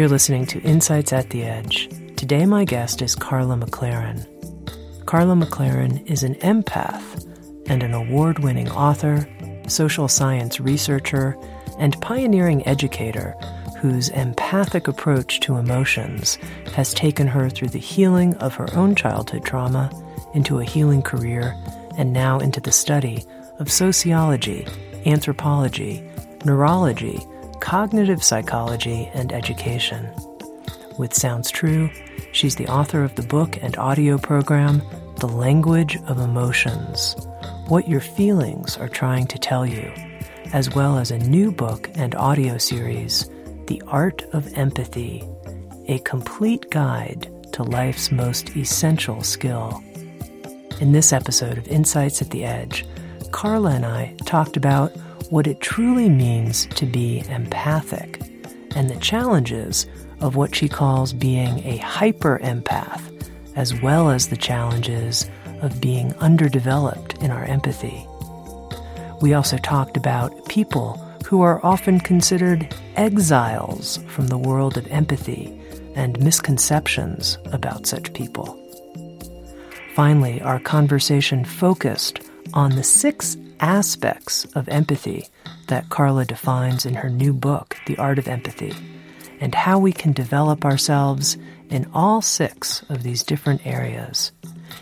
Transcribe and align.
You're 0.00 0.08
listening 0.08 0.46
to 0.46 0.62
Insights 0.62 1.12
at 1.12 1.28
the 1.28 1.42
Edge. 1.42 1.90
Today, 2.16 2.46
my 2.46 2.64
guest 2.64 3.02
is 3.02 3.14
Karla 3.14 3.54
McLaren. 3.54 4.24
Karla 5.04 5.34
McLaren 5.34 6.10
is 6.10 6.22
an 6.22 6.36
empath 6.36 7.28
and 7.68 7.82
an 7.82 7.92
award 7.92 8.38
winning 8.38 8.70
author, 8.70 9.28
social 9.68 10.08
science 10.08 10.58
researcher, 10.58 11.36
and 11.78 12.00
pioneering 12.00 12.66
educator 12.66 13.34
whose 13.78 14.08
empathic 14.08 14.88
approach 14.88 15.38
to 15.40 15.58
emotions 15.58 16.36
has 16.72 16.94
taken 16.94 17.26
her 17.26 17.50
through 17.50 17.68
the 17.68 17.78
healing 17.78 18.34
of 18.36 18.54
her 18.54 18.74
own 18.74 18.94
childhood 18.94 19.44
trauma 19.44 19.90
into 20.32 20.60
a 20.60 20.64
healing 20.64 21.02
career 21.02 21.54
and 21.98 22.10
now 22.10 22.38
into 22.38 22.62
the 22.62 22.72
study 22.72 23.22
of 23.58 23.70
sociology, 23.70 24.66
anthropology, 25.04 26.02
neurology, 26.46 27.20
cognitive 27.60 28.24
psychology, 28.24 29.08
and 29.14 29.32
education. 29.32 30.08
With 30.98 31.14
Sounds 31.14 31.50
True, 31.50 31.90
she's 32.32 32.56
the 32.56 32.66
author 32.68 33.04
of 33.04 33.14
the 33.14 33.22
book 33.22 33.58
and 33.62 33.76
audio 33.76 34.18
program, 34.18 34.82
The 35.18 35.28
Language 35.28 35.96
of 36.08 36.18
Emotions 36.18 37.14
What 37.68 37.88
Your 37.88 38.00
Feelings 38.00 38.76
Are 38.76 38.88
Trying 38.88 39.26
to 39.28 39.38
Tell 39.38 39.64
You, 39.64 39.92
as 40.52 40.74
well 40.74 40.98
as 40.98 41.10
a 41.10 41.18
new 41.18 41.52
book 41.52 41.88
and 41.94 42.14
audio 42.14 42.58
series, 42.58 43.30
The 43.66 43.82
Art 43.86 44.22
of 44.32 44.52
Empathy 44.58 45.22
A 45.88 45.98
Complete 46.00 46.70
Guide 46.70 47.30
to 47.52 47.62
Life's 47.62 48.10
Most 48.10 48.56
Essential 48.56 49.22
Skill. 49.22 49.82
In 50.80 50.92
this 50.92 51.12
episode 51.12 51.58
of 51.58 51.68
Insights 51.68 52.22
at 52.22 52.30
the 52.30 52.44
Edge, 52.44 52.86
Karla 53.32 53.72
and 53.72 53.86
I 53.86 54.16
talked 54.24 54.56
about 54.56 54.92
what 55.30 55.46
it 55.46 55.60
truly 55.60 56.08
means 56.08 56.66
to 56.66 56.84
be 56.84 57.24
empathic 57.28 58.20
and 58.74 58.90
the 58.90 58.96
challenges 58.96 59.86
of 60.20 60.36
what 60.36 60.54
she 60.54 60.68
calls 60.68 61.12
being 61.12 61.64
a 61.64 61.76
hyper 61.78 62.38
empath, 62.42 63.00
as 63.56 63.80
well 63.80 64.10
as 64.10 64.28
the 64.28 64.36
challenges 64.36 65.30
of 65.62 65.80
being 65.80 66.12
underdeveloped 66.14 67.14
in 67.22 67.30
our 67.30 67.44
empathy. 67.44 68.04
We 69.20 69.34
also 69.34 69.56
talked 69.58 69.96
about 69.96 70.48
people 70.48 70.96
who 71.24 71.42
are 71.42 71.64
often 71.64 72.00
considered 72.00 72.74
exiles 72.96 73.98
from 74.08 74.26
the 74.26 74.38
world 74.38 74.76
of 74.76 74.86
empathy 74.88 75.56
and 75.94 76.18
misconceptions 76.20 77.38
about 77.46 77.86
such 77.86 78.12
people. 78.14 78.56
Finally, 79.94 80.40
our 80.42 80.58
conversation 80.58 81.44
focused 81.44 82.20
on 82.54 82.74
the 82.74 82.82
six 82.82 83.36
aspects 83.60 84.44
of 84.54 84.68
empathy 84.68 85.28
that 85.68 85.88
Karla 85.90 86.24
defines 86.24 86.86
in 86.86 86.94
her 86.94 87.10
new 87.10 87.32
book, 87.32 87.76
The 87.86 87.96
Art 87.98 88.18
of 88.18 88.26
Empathy, 88.26 88.72
and 89.40 89.54
how 89.54 89.78
we 89.78 89.92
can 89.92 90.12
develop 90.12 90.64
ourselves 90.64 91.36
in 91.68 91.88
all 91.94 92.20
six 92.20 92.82
of 92.88 93.02
these 93.02 93.22
different 93.22 93.66
areas. 93.66 94.32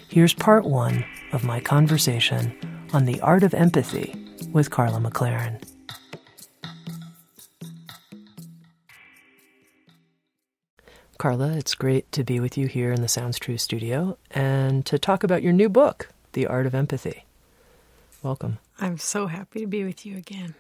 Here's 0.08 0.32
part 0.32 0.64
one 0.64 1.04
of 1.32 1.44
my 1.44 1.60
conversation 1.60 2.56
on 2.92 3.04
the 3.04 3.20
art 3.20 3.42
of 3.42 3.52
empathy 3.52 4.14
with 4.52 4.70
Karla 4.70 4.98
McLaren. 4.98 5.62
Karla, 11.18 11.56
it's 11.56 11.74
great 11.74 12.10
to 12.12 12.22
be 12.22 12.38
with 12.38 12.56
you 12.56 12.68
here 12.68 12.92
in 12.92 13.02
the 13.02 13.08
Sounds 13.08 13.40
True 13.40 13.58
studio 13.58 14.16
and 14.30 14.86
to 14.86 15.00
talk 15.00 15.24
about 15.24 15.42
your 15.42 15.52
new 15.52 15.68
book, 15.68 16.08
The 16.32 16.46
Art 16.46 16.64
of 16.64 16.76
Empathy. 16.76 17.24
Welcome. 18.22 18.58
I'm 18.80 18.98
so 18.98 19.26
happy 19.26 19.60
to 19.60 19.66
be 19.66 19.84
with 19.84 20.04
you 20.04 20.16
again. 20.16 20.54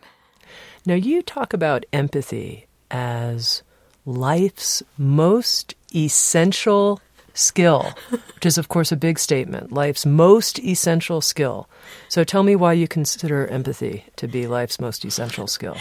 Now, 0.86 0.94
you 0.94 1.22
talk 1.22 1.52
about 1.52 1.84
empathy 1.92 2.66
as 2.90 3.62
life's 4.06 4.82
most 4.96 5.74
essential 5.94 7.00
skill, 7.34 7.92
which 8.10 8.46
is, 8.46 8.58
of 8.58 8.68
course, 8.68 8.92
a 8.92 8.96
big 8.96 9.18
statement. 9.18 9.72
Life's 9.72 10.06
most 10.06 10.58
essential 10.60 11.20
skill. 11.20 11.68
So 12.08 12.24
tell 12.24 12.42
me 12.42 12.56
why 12.56 12.72
you 12.72 12.88
consider 12.88 13.46
empathy 13.46 14.04
to 14.16 14.28
be 14.28 14.46
life's 14.46 14.80
most 14.80 15.04
essential 15.04 15.46
skill. 15.46 15.76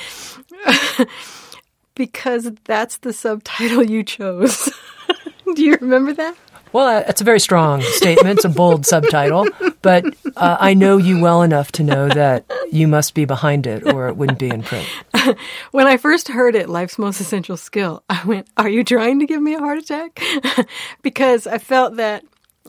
because 1.96 2.52
that's 2.66 2.98
the 2.98 3.14
subtitle 3.14 3.84
you 3.84 4.04
chose. 4.04 4.70
Do 5.56 5.64
you 5.64 5.78
remember 5.80 6.14
that? 6.14 6.36
Well, 6.74 7.04
it's 7.08 7.22
a 7.22 7.24
very 7.24 7.40
strong 7.40 7.82
statement. 7.82 8.38
It's 8.38 8.46
a 8.46 8.50
bold 8.50 8.86
subtitle, 8.86 9.48
but 9.82 10.06
uh, 10.36 10.58
I 10.60 10.74
know 10.74 10.98
you 10.98 11.20
well 11.20 11.42
enough 11.42 11.72
to 11.74 11.84
know 11.84 12.10
that 12.10 12.46
you 12.72 12.88
must 12.88 13.14
be 13.14 13.26
behind 13.26 13.66
it 13.66 13.86
or 13.94 14.08
it 14.08 14.18
wouldn't 14.18 14.40
be 14.40 14.50
in 14.50 14.64
print. 14.64 14.88
when 15.72 15.88
I 15.88 15.98
first 15.98 16.28
heard 16.28 16.56
it, 16.56 16.70
Life's 16.70 16.98
Most 16.98 17.22
Essential 17.22 17.58
Skill, 17.58 18.04
I 18.10 18.24
went, 18.26 18.48
Are 18.58 18.70
you 18.70 18.84
trying 18.84 19.20
to 19.20 19.26
give 19.26 19.42
me 19.42 19.54
a 19.54 19.60
heart 19.60 19.78
attack? 19.78 20.20
because 21.02 21.48
I 21.48 21.58
felt 21.58 21.96
that 21.96 22.24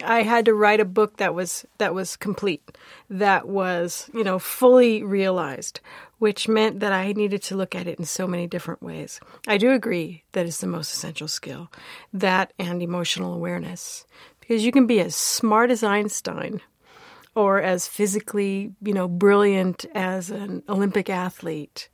I 0.04 0.22
had 0.22 0.44
to 0.44 0.54
write 0.54 0.80
a 0.80 0.84
book 0.84 1.16
that 1.16 1.34
was 1.34 1.66
that 1.78 1.94
was 1.94 2.16
complete, 2.16 2.78
that 3.10 3.48
was, 3.48 4.08
you 4.14 4.22
know, 4.22 4.38
fully 4.38 5.02
realized, 5.02 5.80
which 6.18 6.48
meant 6.48 6.80
that 6.80 6.92
I 6.92 7.12
needed 7.12 7.42
to 7.44 7.56
look 7.56 7.74
at 7.74 7.86
it 7.86 7.98
in 7.98 8.04
so 8.04 8.26
many 8.26 8.46
different 8.46 8.82
ways. 8.82 9.20
I 9.46 9.56
do 9.56 9.72
agree 9.72 10.24
that 10.32 10.46
it's 10.46 10.60
the 10.60 10.66
most 10.66 10.92
essential 10.92 11.28
skill, 11.28 11.70
that 12.12 12.52
and 12.58 12.82
emotional 12.82 13.34
awareness, 13.34 14.06
because 14.40 14.64
you 14.64 14.72
can 14.72 14.86
be 14.86 15.00
as 15.00 15.14
smart 15.14 15.70
as 15.70 15.82
Einstein 15.82 16.60
or 17.34 17.60
as 17.60 17.86
physically, 17.86 18.72
you 18.82 18.92
know, 18.92 19.06
brilliant 19.06 19.84
as 19.94 20.30
an 20.30 20.62
Olympic 20.68 21.08
athlete 21.08 21.88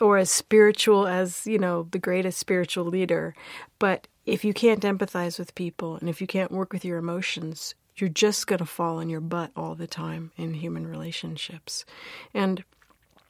or 0.00 0.18
as 0.18 0.30
spiritual 0.30 1.06
as, 1.06 1.46
you 1.46 1.58
know, 1.58 1.88
the 1.90 1.98
greatest 1.98 2.38
spiritual 2.38 2.84
leader, 2.84 3.34
but 3.78 4.06
if 4.26 4.44
you 4.44 4.54
can't 4.54 4.82
empathize 4.82 5.38
with 5.38 5.54
people 5.54 5.96
and 5.96 6.08
if 6.08 6.20
you 6.20 6.26
can't 6.26 6.52
work 6.52 6.72
with 6.72 6.84
your 6.84 6.98
emotions, 6.98 7.74
you're 7.96 8.08
just 8.08 8.46
going 8.46 8.58
to 8.58 8.66
fall 8.66 8.98
on 8.98 9.08
your 9.08 9.20
butt 9.20 9.50
all 9.54 9.74
the 9.74 9.86
time 9.86 10.32
in 10.36 10.54
human 10.54 10.86
relationships. 10.86 11.84
And 12.32 12.64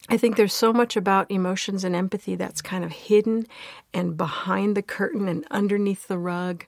I 0.09 0.19
think 0.19 0.37
there's 0.37 0.53
so 0.53 0.73
much 0.73 0.97
about 0.97 1.31
emotions 1.31 1.83
and 1.83 1.97
empathy 1.97 2.35
that's 2.35 2.61
kind 2.61 2.85
of 2.85 2.93
hidden 2.93 3.47
and 3.95 4.17
behind 4.17 4.77
the 4.77 4.83
curtain 4.83 5.29
and 5.29 5.47
underneath 5.51 6.09
the 6.09 6.19
rug 6.19 6.67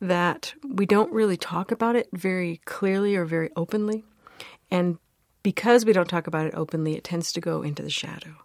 that 0.00 0.54
we 0.66 0.86
don't 0.86 1.12
really 1.12 1.36
talk 1.36 1.72
about 1.72 1.96
it 1.96 2.08
very 2.12 2.60
clearly 2.64 3.16
or 3.16 3.24
very 3.24 3.50
openly. 3.56 4.04
And 4.70 4.98
because 5.42 5.84
we 5.84 5.92
don't 5.92 6.08
talk 6.08 6.26
about 6.26 6.46
it 6.46 6.54
openly, 6.54 6.94
it 6.94 7.04
tends 7.04 7.32
to 7.32 7.40
go 7.40 7.62
into 7.62 7.82
the 7.82 7.90
shadow. 7.90 8.36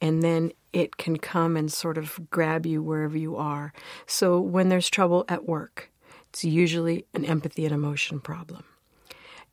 And 0.00 0.22
then 0.22 0.52
it 0.72 0.96
can 0.96 1.16
come 1.16 1.56
and 1.56 1.72
sort 1.72 1.98
of 1.98 2.20
grab 2.30 2.66
you 2.66 2.82
wherever 2.82 3.16
you 3.16 3.36
are. 3.36 3.72
So 4.06 4.38
when 4.40 4.68
there's 4.68 4.90
trouble 4.90 5.24
at 5.28 5.48
work, 5.48 5.90
it's 6.28 6.44
usually 6.44 7.06
an 7.14 7.24
empathy 7.24 7.64
and 7.64 7.74
emotion 7.74 8.20
problem. 8.20 8.64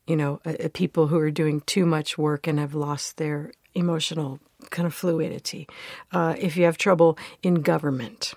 You 0.08 0.16
know, 0.16 0.41
uh, 0.46 0.69
people 0.74 1.08
who 1.08 1.18
are 1.18 1.31
doing 1.31 1.62
too 1.62 1.86
much 1.86 2.18
work 2.18 2.47
and 2.47 2.59
have 2.59 2.75
lost 2.75 3.18
their 3.18 3.52
emotional 3.73 4.40
kind 4.70 4.85
of 4.85 4.94
fluidity. 4.94 5.67
Uh, 6.11 6.35
if 6.38 6.58
you 6.58 6.66
have 6.66 6.78
trouble 6.78 7.17
in 7.41 7.55
government, 7.55 8.34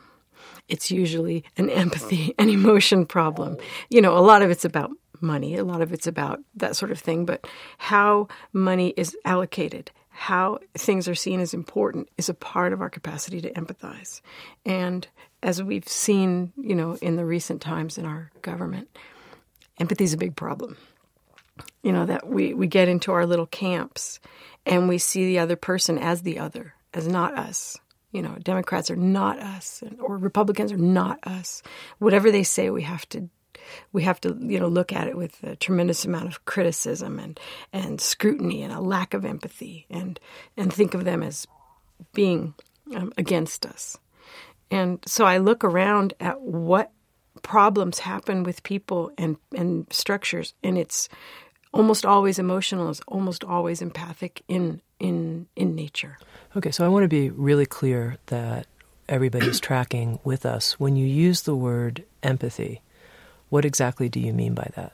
it's 0.69 0.91
usually 0.91 1.45
an 1.57 1.71
empathy 1.85 2.35
and 2.39 2.51
emotion 2.51 3.07
problem. 3.07 3.57
You 3.89 4.01
know, 4.01 4.17
a 4.17 4.21
lot 4.21 4.43
of 4.43 4.51
it's 4.51 4.65
about 4.65 4.91
money, 5.21 5.57
a 5.57 5.65
lot 5.65 5.81
of 5.81 5.93
it's 5.93 6.07
about 6.07 6.41
that 6.57 6.77
sort 6.77 6.91
of 6.91 6.99
thing, 6.99 7.25
but 7.25 7.47
how 7.79 8.29
money 8.53 8.93
is 8.97 9.17
allocated, 9.25 9.91
how 10.11 10.59
things 10.75 11.09
are 11.09 11.15
seen 11.15 11.41
as 11.41 11.55
important 11.55 12.09
is 12.19 12.29
a 12.29 12.35
part 12.35 12.73
of 12.73 12.81
our 12.81 12.91
capacity 12.91 13.41
to 13.41 13.53
empathize. 13.53 14.21
And 14.65 15.07
as 15.43 15.63
we've 15.63 15.89
seen, 15.89 16.53
you 16.57 16.75
know, 16.75 16.97
in 17.01 17.17
the 17.17 17.25
recent 17.25 17.63
times 17.63 17.99
in 17.99 18.05
our 18.05 18.31
government, 18.43 18.89
empathy 19.79 20.05
is 20.05 20.13
a 20.13 20.19
big 20.19 20.37
problem. 20.37 20.77
You 21.83 21.93
know, 21.93 22.07
that 22.07 22.29
we, 22.29 22.55
we 22.55 22.67
get 22.67 22.89
into 22.89 23.13
our 23.13 23.27
little 23.27 23.47
camps 23.47 24.21
and 24.65 24.89
we 24.89 24.99
see 24.99 25.27
the 25.27 25.39
other 25.39 25.57
person 25.57 25.99
as 25.99 26.23
the 26.23 26.39
other, 26.39 26.75
as 26.93 27.07
not 27.07 27.39
us. 27.39 27.77
You 28.13 28.23
know, 28.23 28.37
Democrats 28.43 28.91
are 28.91 28.97
not 28.97 29.39
us, 29.39 29.83
or 30.01 30.17
Republicans 30.17 30.73
are 30.73 30.79
not 30.79 31.19
us. 31.27 31.63
Whatever 31.99 32.31
they 32.31 32.43
say, 32.43 32.71
we 32.71 32.83
have 32.83 33.09
to 33.11 33.29
we 33.93 34.05
have 34.05 34.21
to 34.21 34.37
you 34.41 34.61
know 34.61 34.69
look 34.69 34.93
at 34.93 35.09
it 35.09 35.17
with 35.17 35.43
a 35.43 35.57
tremendous 35.57 36.05
amount 36.05 36.29
of 36.29 36.45
criticism 36.45 37.19
and 37.19 37.39
and 37.73 38.01
scrutiny 38.01 38.63
and 38.63 38.73
a 38.73 38.81
lack 38.81 39.13
of 39.13 39.25
empathy 39.25 39.87
and 39.91 40.21
and 40.57 40.73
think 40.73 40.95
of 40.95 41.05
them 41.05 41.23
as 41.23 41.47
being 42.13 42.55
um, 42.95 43.13
against 43.17 43.67
us. 43.67 43.99
And 44.71 44.99
so 45.07 45.25
I 45.25 45.39
look 45.39 45.65
around 45.65 46.15
at 46.21 46.41
what 46.41 46.93
problems 47.43 48.01
happen 48.01 48.43
with 48.43 48.63
people 48.63 49.13
and, 49.17 49.37
and 49.55 49.87
structures, 49.91 50.55
and 50.63 50.77
it's 50.77 51.09
almost 51.77 52.07
always 52.07 52.39
emotional, 52.39 52.89
is 52.89 53.01
almost 53.07 53.45
always 53.45 53.83
empathic 53.83 54.43
in 54.49 54.81
in 54.99 55.47
in 55.55 55.75
nature. 55.75 56.19
Okay, 56.57 56.71
so 56.71 56.85
I 56.85 56.89
want 56.89 57.05
to 57.05 57.09
be 57.09 57.31
really 57.31 57.67
clear 57.67 58.17
that 58.27 58.67
everybody's 59.09 59.61
tracking 59.69 60.19
with 60.25 60.47
us. 60.47 60.81
When 60.81 60.97
you 60.97 61.07
use 61.07 61.43
the 61.43 61.55
word 61.55 62.05
empathy, 62.23 62.81
what 63.51 63.65
exactly 63.65 64.09
do 64.09 64.19
you 64.19 64.33
mean 64.33 64.55
by 64.55 64.71
that? 64.75 64.93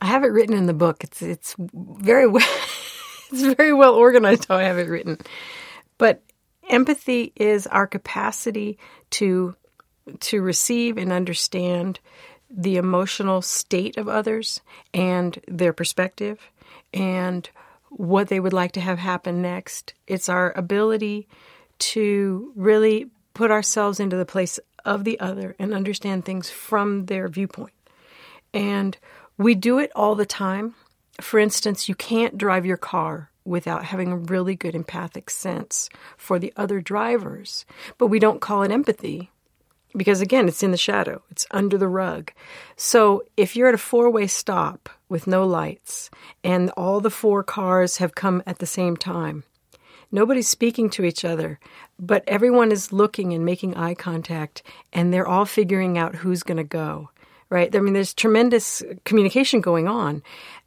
I 0.00 0.06
have 0.06 0.24
it 0.24 0.28
written 0.28 0.56
in 0.56 0.66
the 0.66 0.74
book. 0.74 1.04
It's 1.04 1.20
it's 1.20 1.54
very 1.58 2.26
well, 2.26 2.48
it's 3.32 3.54
very 3.54 3.72
well 3.72 3.94
organized 3.94 4.46
how 4.48 4.56
I 4.56 4.64
have 4.64 4.78
it 4.78 4.88
written. 4.88 5.18
But 5.98 6.22
empathy 6.68 7.32
is 7.36 7.66
our 7.66 7.86
capacity 7.86 8.78
to 9.10 9.54
to 10.20 10.40
receive 10.40 10.96
and 10.96 11.12
understand 11.12 12.00
the 12.54 12.76
emotional 12.76 13.42
state 13.42 13.96
of 13.96 14.08
others 14.08 14.60
and 14.92 15.40
their 15.48 15.72
perspective 15.72 16.50
and 16.92 17.48
what 17.90 18.28
they 18.28 18.40
would 18.40 18.52
like 18.52 18.72
to 18.72 18.80
have 18.80 18.98
happen 18.98 19.42
next. 19.42 19.94
It's 20.06 20.28
our 20.28 20.52
ability 20.56 21.28
to 21.78 22.52
really 22.54 23.10
put 23.34 23.50
ourselves 23.50 24.00
into 24.00 24.16
the 24.16 24.26
place 24.26 24.60
of 24.84 25.04
the 25.04 25.18
other 25.20 25.54
and 25.58 25.72
understand 25.72 26.24
things 26.24 26.50
from 26.50 27.06
their 27.06 27.28
viewpoint. 27.28 27.72
And 28.52 28.96
we 29.38 29.54
do 29.54 29.78
it 29.78 29.90
all 29.94 30.14
the 30.14 30.26
time. 30.26 30.74
For 31.20 31.38
instance, 31.38 31.88
you 31.88 31.94
can't 31.94 32.38
drive 32.38 32.66
your 32.66 32.76
car 32.76 33.30
without 33.44 33.84
having 33.84 34.12
a 34.12 34.16
really 34.16 34.54
good 34.54 34.74
empathic 34.74 35.28
sense 35.28 35.88
for 36.16 36.38
the 36.38 36.52
other 36.56 36.80
drivers. 36.80 37.64
But 37.98 38.06
we 38.06 38.18
don't 38.18 38.40
call 38.40 38.62
it 38.62 38.70
empathy 38.70 39.31
because, 39.96 40.20
again, 40.20 40.48
it's 40.48 40.62
in 40.62 40.70
the 40.70 40.76
shadow, 40.76 41.22
it's 41.30 41.46
under 41.50 41.76
the 41.78 41.88
rug. 41.88 42.32
So 42.76 43.24
if 43.36 43.56
you're 43.56 43.68
at 43.68 43.74
a 43.74 43.78
four 43.78 44.10
way 44.10 44.26
stop 44.26 44.88
with 45.08 45.26
no 45.26 45.44
lights 45.44 46.10
and 46.42 46.70
all 46.70 47.00
the 47.00 47.10
four 47.10 47.42
cars 47.42 47.98
have 47.98 48.14
come 48.14 48.42
at 48.46 48.58
the 48.58 48.66
same 48.66 48.96
time, 48.96 49.44
nobody's 50.10 50.48
speaking 50.48 50.90
to 50.90 51.04
each 51.04 51.24
other, 51.24 51.58
but 51.98 52.24
everyone 52.26 52.72
is 52.72 52.92
looking 52.92 53.32
and 53.32 53.44
making 53.44 53.76
eye 53.76 53.94
contact 53.94 54.62
and 54.92 55.12
they're 55.12 55.28
all 55.28 55.44
figuring 55.44 55.98
out 55.98 56.16
who's 56.16 56.42
going 56.42 56.56
to 56.56 56.64
go 56.64 57.10
right? 57.52 57.76
I 57.76 57.80
mean, 57.80 57.92
there's 57.92 58.14
tremendous 58.14 58.82
communication 59.04 59.60
going 59.60 59.86
on, 59.86 60.22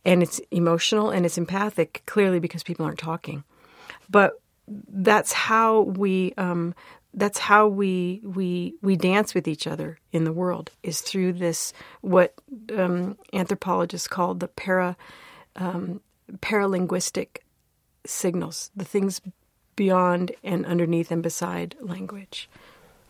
and 0.06 0.22
it's 0.22 0.40
emotional 0.52 1.10
and 1.10 1.26
it's 1.26 1.36
empathic, 1.36 2.04
clearly 2.06 2.40
because 2.40 2.62
people 2.62 2.86
aren't 2.86 3.00
talking. 3.00 3.44
But 4.08 4.40
that's 4.68 5.34
how 5.34 5.82
we 5.82 6.34
um, 6.38 6.76
that's 7.16 7.40
how 7.40 7.68
we 7.68 8.22
we 8.24 8.76
we 8.82 8.96
dance 8.96 9.34
with 9.34 9.48
each 9.48 9.66
other 9.66 9.98
in 10.12 10.26
the 10.26 10.34
world 10.34 10.72
is 10.84 11.02
through 11.02 11.34
this 11.34 11.74
what 12.02 12.34
um, 12.76 13.18
anthropologists 13.34 14.08
call 14.08 14.36
the 14.36 14.50
para 14.50 14.96
um, 15.56 16.02
paralinguistic 16.42 17.38
signals, 18.06 18.72
the 18.76 18.86
things 18.86 19.22
beyond 19.76 20.32
and 20.44 20.66
underneath 20.66 21.12
and 21.12 21.24
beside 21.24 21.76
language. 21.80 22.50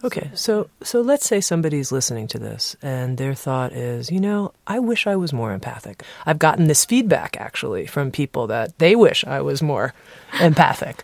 Okay, 0.04 0.30
so 0.34 0.70
so 0.84 1.02
let's 1.02 1.26
say 1.26 1.42
somebody's 1.42 1.92
listening 1.92 2.28
to 2.28 2.38
this 2.38 2.76
and 2.82 3.18
their 3.18 3.34
thought 3.34 3.74
is, 3.74 4.12
you 4.12 4.20
know, 4.20 4.52
I 4.68 4.80
wish 4.80 5.08
I 5.08 5.16
was 5.16 5.34
more 5.34 5.54
empathic. 5.54 6.04
I've 6.26 6.38
gotten 6.38 6.68
this 6.68 6.86
feedback 6.86 7.38
actually 7.40 7.88
from 7.88 8.12
people 8.12 8.46
that 8.48 8.78
they 8.78 8.96
wish 8.96 9.26
I 9.26 9.42
was 9.42 9.64
more 9.64 9.94
empathic, 10.40 11.04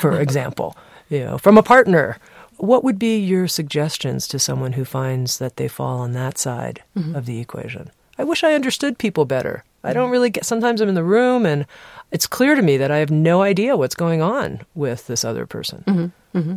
for 0.00 0.20
example, 0.20 0.76
you 1.08 1.24
know, 1.24 1.38
from 1.38 1.58
a 1.58 1.62
partner. 1.62 2.18
What 2.58 2.84
would 2.84 2.98
be 2.98 3.18
your 3.18 3.48
suggestions 3.48 4.26
to 4.28 4.38
someone 4.38 4.72
who 4.72 4.84
finds 4.84 5.38
that 5.38 5.56
they 5.56 5.68
fall 5.68 5.98
on 5.98 6.12
that 6.12 6.38
side 6.38 6.82
mm-hmm. 6.96 7.14
of 7.14 7.26
the 7.26 7.40
equation? 7.40 7.90
I 8.18 8.24
wish 8.24 8.44
I 8.44 8.54
understood 8.54 8.98
people 8.98 9.24
better. 9.24 9.64
I 9.84 9.92
don't 9.92 10.10
really 10.10 10.30
get 10.30 10.44
sometimes 10.44 10.80
I'm 10.80 10.88
in 10.88 10.94
the 10.94 11.04
room 11.04 11.46
and 11.46 11.66
it's 12.10 12.26
clear 12.26 12.54
to 12.54 12.62
me 12.62 12.76
that 12.76 12.90
I 12.90 12.98
have 12.98 13.10
no 13.10 13.42
idea 13.42 13.76
what's 13.76 13.94
going 13.94 14.20
on 14.20 14.60
with 14.74 15.06
this 15.06 15.24
other 15.24 15.46
person. 15.46 15.84
Mm-hmm. 15.86 16.38
Mm-hmm. 16.38 16.56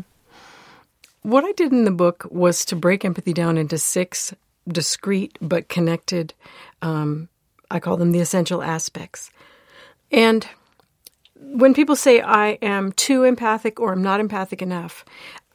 What 1.21 1.43
I 1.43 1.51
did 1.51 1.71
in 1.71 1.85
the 1.85 1.91
book 1.91 2.25
was 2.31 2.65
to 2.65 2.75
break 2.75 3.03
empathy 3.05 3.33
down 3.33 3.57
into 3.57 3.77
six 3.77 4.33
discrete 4.67 5.37
but 5.41 5.69
connected, 5.69 6.33
um, 6.81 7.29
I 7.69 7.79
call 7.79 7.97
them 7.97 8.11
the 8.11 8.19
essential 8.19 8.63
aspects. 8.63 9.31
And 10.11 10.47
when 11.35 11.73
people 11.73 11.95
say 11.95 12.21
I 12.21 12.51
am 12.61 12.91
too 12.93 13.23
empathic 13.23 13.79
or 13.79 13.93
I'm 13.93 14.03
not 14.03 14.19
empathic 14.19 14.61
enough, 14.61 15.05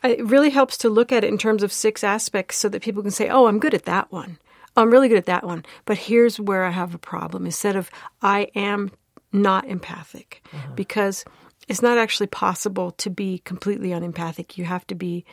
it 0.05 0.25
really 0.25 0.51
helps 0.51 0.77
to 0.79 0.89
look 0.89 1.13
at 1.13 1.25
it 1.25 1.29
in 1.29 1.39
terms 1.39 1.63
of 1.63 1.73
six 1.73 2.05
aspects 2.05 2.57
so 2.57 2.69
that 2.69 2.83
people 2.83 3.03
can 3.03 3.11
say, 3.11 3.29
oh, 3.29 3.47
I'm 3.47 3.59
good 3.59 3.75
at 3.75 3.87
that 3.87 4.13
one. 4.13 4.39
Oh, 4.77 4.83
I'm 4.83 4.91
really 4.91 5.09
good 5.09 5.19
at 5.19 5.27
that 5.27 5.45
one. 5.45 5.65
But 5.85 5.99
here's 5.99 6.39
where 6.39 6.65
I 6.65 6.71
have 6.71 6.95
a 6.95 6.99
problem 6.99 7.47
instead 7.47 7.77
of 7.77 7.91
I 8.23 8.49
am 8.55 8.91
not 9.33 9.67
empathic 9.67 10.43
uh-huh. 10.53 10.73
because 10.75 11.25
it's 11.69 11.83
not 11.83 11.99
actually 11.99 12.27
possible 12.27 12.91
to 12.93 13.11
be 13.11 13.39
completely 13.39 13.93
unempathic. 13.93 14.59
You 14.59 14.65
have 14.65 14.87
to 14.89 14.95
be 14.95 15.25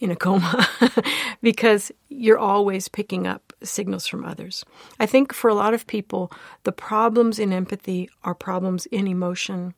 in 0.00 0.10
a 0.10 0.16
coma 0.16 0.66
because 1.42 1.90
you're 2.08 2.38
always 2.38 2.88
picking 2.88 3.26
up 3.26 3.52
signals 3.62 4.06
from 4.06 4.24
others. 4.24 4.64
I 5.00 5.06
think 5.06 5.34
for 5.34 5.48
a 5.48 5.54
lot 5.54 5.74
of 5.74 5.86
people, 5.86 6.30
the 6.62 6.72
problems 6.72 7.38
in 7.38 7.52
empathy 7.52 8.08
are 8.22 8.34
problems 8.34 8.86
in 8.86 9.06
emotion 9.06 9.74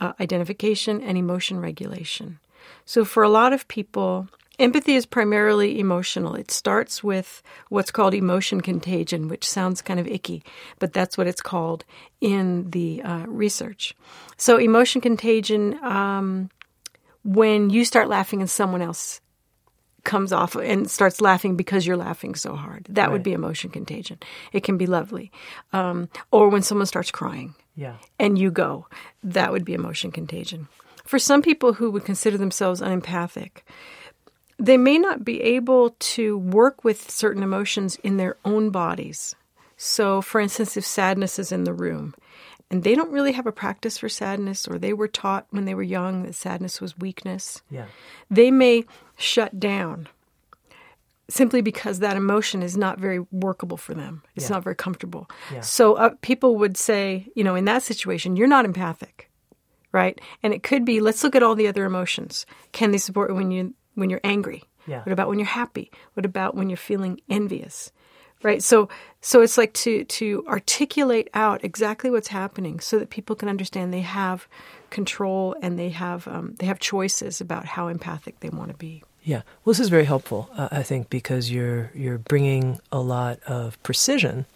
uh, 0.00 0.12
identification 0.20 1.00
and 1.02 1.18
emotion 1.18 1.60
regulation. 1.60 2.38
So 2.84 3.04
for 3.04 3.22
a 3.22 3.28
lot 3.28 3.52
of 3.52 3.68
people, 3.68 4.28
empathy 4.58 4.94
is 4.94 5.06
primarily 5.06 5.78
emotional. 5.78 6.34
It 6.34 6.50
starts 6.50 7.02
with 7.02 7.42
what's 7.68 7.90
called 7.90 8.14
emotion 8.14 8.60
contagion, 8.60 9.28
which 9.28 9.48
sounds 9.48 9.82
kind 9.82 10.00
of 10.00 10.06
icky, 10.06 10.42
but 10.78 10.92
that's 10.92 11.16
what 11.16 11.26
it's 11.26 11.42
called 11.42 11.84
in 12.20 12.70
the 12.70 13.02
uh, 13.02 13.26
research. 13.26 13.94
So 14.36 14.56
emotion 14.56 15.00
contagion. 15.00 15.82
Um, 15.82 16.50
when 17.24 17.68
you 17.68 17.84
start 17.84 18.08
laughing 18.08 18.40
and 18.40 18.48
someone 18.48 18.80
else 18.80 19.20
comes 20.04 20.32
off 20.32 20.54
and 20.54 20.90
starts 20.90 21.20
laughing 21.20 21.56
because 21.56 21.86
you're 21.86 21.96
laughing 21.96 22.34
so 22.34 22.54
hard. 22.54 22.86
That 22.88 23.02
right. 23.02 23.12
would 23.12 23.22
be 23.22 23.34
emotion 23.34 23.70
contagion. 23.70 24.18
It 24.52 24.64
can 24.64 24.78
be 24.78 24.86
lovely. 24.86 25.30
Um, 25.72 26.08
or 26.30 26.48
when 26.48 26.62
someone 26.62 26.86
starts 26.86 27.10
crying 27.10 27.54
yeah. 27.74 27.96
and 28.18 28.38
you 28.38 28.50
go, 28.50 28.86
that 29.22 29.52
would 29.52 29.64
be 29.64 29.74
emotion 29.74 30.10
contagion. 30.10 30.68
For 31.08 31.18
some 31.18 31.40
people 31.40 31.72
who 31.72 31.90
would 31.90 32.04
consider 32.04 32.36
themselves 32.36 32.82
unempathic, 32.82 33.64
they 34.58 34.76
may 34.76 34.98
not 34.98 35.24
be 35.24 35.40
able 35.40 35.96
to 35.98 36.36
work 36.36 36.84
with 36.84 37.10
certain 37.10 37.42
emotions 37.42 37.96
in 38.04 38.18
their 38.18 38.36
own 38.44 38.68
bodies. 38.68 39.34
So, 39.78 40.20
for 40.20 40.38
instance, 40.38 40.76
if 40.76 40.84
sadness 40.84 41.38
is 41.38 41.50
in 41.50 41.64
the 41.64 41.72
room, 41.72 42.14
and 42.70 42.84
they 42.84 42.94
don't 42.94 43.10
really 43.10 43.32
have 43.32 43.46
a 43.46 43.52
practice 43.52 43.96
for 43.96 44.10
sadness, 44.10 44.68
or 44.68 44.78
they 44.78 44.92
were 44.92 45.08
taught 45.08 45.46
when 45.48 45.64
they 45.64 45.74
were 45.74 45.82
young 45.82 46.24
that 46.24 46.34
sadness 46.34 46.78
was 46.78 46.98
weakness. 46.98 47.62
Yeah. 47.70 47.86
They 48.30 48.50
may 48.50 48.84
shut 49.16 49.58
down 49.58 50.08
simply 51.30 51.62
because 51.62 52.00
that 52.00 52.18
emotion 52.18 52.62
is 52.62 52.76
not 52.76 53.00
very 53.00 53.20
workable 53.32 53.78
for 53.78 53.94
them. 53.94 54.24
It's 54.36 54.50
yeah. 54.50 54.56
not 54.56 54.64
very 54.64 54.76
comfortable. 54.76 55.30
Yeah. 55.50 55.60
So 55.62 55.94
uh, 55.94 56.10
people 56.20 56.56
would 56.56 56.76
say, 56.76 57.28
you 57.34 57.44
know, 57.44 57.54
in 57.54 57.64
that 57.64 57.82
situation, 57.82 58.36
you're 58.36 58.46
not 58.46 58.66
empathic, 58.66 59.27
right? 59.92 60.20
And 60.42 60.52
it 60.52 60.62
could 60.62 60.84
be, 60.84 61.00
let's 61.00 61.22
look 61.24 61.34
at 61.34 61.42
all 61.42 61.54
the 61.54 61.68
other 61.68 61.84
emotions. 61.84 62.46
Can 62.72 62.90
they 62.90 62.98
support 62.98 63.34
when 63.34 63.50
you 63.50 63.74
when 63.94 64.10
you're 64.10 64.20
angry? 64.22 64.62
Yeah. 64.86 65.02
What 65.02 65.12
about 65.12 65.28
when 65.28 65.38
you're 65.38 65.46
happy? 65.46 65.90
What 66.14 66.24
about 66.24 66.54
when 66.54 66.70
you're 66.70 66.76
feeling 66.76 67.20
envious? 67.28 67.92
right 68.42 68.62
so 68.62 68.88
so 69.20 69.40
it's 69.40 69.58
like 69.58 69.72
to 69.72 70.04
to 70.04 70.44
articulate 70.48 71.28
out 71.34 71.64
exactly 71.64 72.10
what's 72.10 72.28
happening 72.28 72.80
so 72.80 72.98
that 72.98 73.10
people 73.10 73.34
can 73.34 73.48
understand 73.48 73.92
they 73.92 74.00
have 74.00 74.46
control 74.90 75.56
and 75.62 75.78
they 75.78 75.90
have 75.90 76.26
um, 76.28 76.54
they 76.58 76.66
have 76.66 76.78
choices 76.78 77.40
about 77.40 77.64
how 77.64 77.88
empathic 77.88 78.40
they 78.40 78.48
want 78.48 78.70
to 78.70 78.76
be 78.76 79.02
yeah 79.22 79.42
well 79.64 79.72
this 79.72 79.80
is 79.80 79.88
very 79.88 80.04
helpful 80.04 80.48
uh, 80.54 80.68
i 80.70 80.82
think 80.82 81.10
because 81.10 81.50
you're 81.50 81.90
you're 81.94 82.18
bringing 82.18 82.78
a 82.92 83.00
lot 83.00 83.40
of 83.44 83.80
precision 83.82 84.46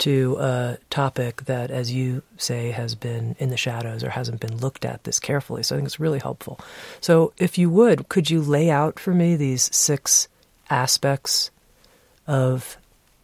to 0.00 0.36
a 0.40 0.78
topic 0.90 1.44
that 1.44 1.70
as 1.70 1.92
you 1.92 2.22
say 2.36 2.70
has 2.70 2.94
been 2.94 3.36
in 3.38 3.50
the 3.50 3.56
shadows 3.56 4.02
or 4.02 4.10
hasn't 4.10 4.40
been 4.40 4.56
looked 4.58 4.84
at 4.84 5.04
this 5.04 5.20
carefully 5.20 5.62
so 5.62 5.74
i 5.74 5.78
think 5.78 5.86
it's 5.86 6.00
really 6.00 6.18
helpful 6.18 6.58
so 7.00 7.32
if 7.38 7.58
you 7.58 7.70
would 7.70 8.08
could 8.08 8.30
you 8.30 8.40
lay 8.40 8.70
out 8.70 8.98
for 8.98 9.14
me 9.14 9.36
these 9.36 9.74
six 9.74 10.28
aspects 10.68 11.50
of 12.26 12.76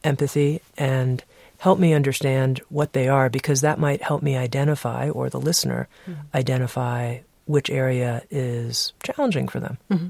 empathy 0.04 0.60
and 0.76 1.24
help 1.58 1.78
me 1.78 1.92
understand 1.92 2.60
what 2.68 2.92
they 2.92 3.08
are 3.08 3.28
because 3.28 3.60
that 3.60 3.78
might 3.78 4.02
help 4.02 4.22
me 4.22 4.36
identify 4.36 5.08
or 5.10 5.30
the 5.30 5.40
listener 5.40 5.88
mm-hmm. 6.06 6.20
identify 6.34 7.18
which 7.46 7.70
area 7.70 8.22
is 8.30 8.92
challenging 9.02 9.48
for 9.48 9.60
them. 9.60 9.78
Mm-hmm. 9.90 10.08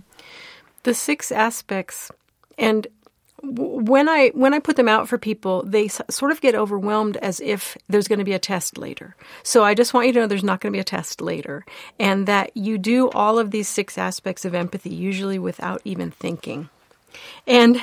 The 0.82 0.94
six 0.94 1.30
aspects 1.30 2.10
and 2.58 2.86
when 3.42 4.08
I 4.08 4.30
when 4.30 4.54
I 4.54 4.58
put 4.58 4.76
them 4.76 4.88
out 4.88 5.08
for 5.08 5.18
people, 5.18 5.62
they 5.64 5.88
sort 5.88 6.30
of 6.30 6.40
get 6.40 6.54
overwhelmed 6.54 7.16
as 7.18 7.40
if 7.40 7.76
there's 7.88 8.08
going 8.08 8.18
to 8.18 8.24
be 8.24 8.32
a 8.32 8.38
test 8.38 8.78
later. 8.78 9.14
So 9.42 9.62
I 9.62 9.74
just 9.74 9.92
want 9.92 10.06
you 10.06 10.12
to 10.14 10.20
know 10.20 10.26
there's 10.26 10.44
not 10.44 10.60
going 10.60 10.72
to 10.72 10.76
be 10.76 10.80
a 10.80 10.84
test 10.84 11.20
later, 11.20 11.64
and 11.98 12.26
that 12.26 12.56
you 12.56 12.78
do 12.78 13.10
all 13.10 13.38
of 13.38 13.50
these 13.50 13.68
six 13.68 13.98
aspects 13.98 14.44
of 14.44 14.54
empathy 14.54 14.94
usually 14.94 15.38
without 15.38 15.82
even 15.84 16.10
thinking. 16.10 16.70
And 17.46 17.82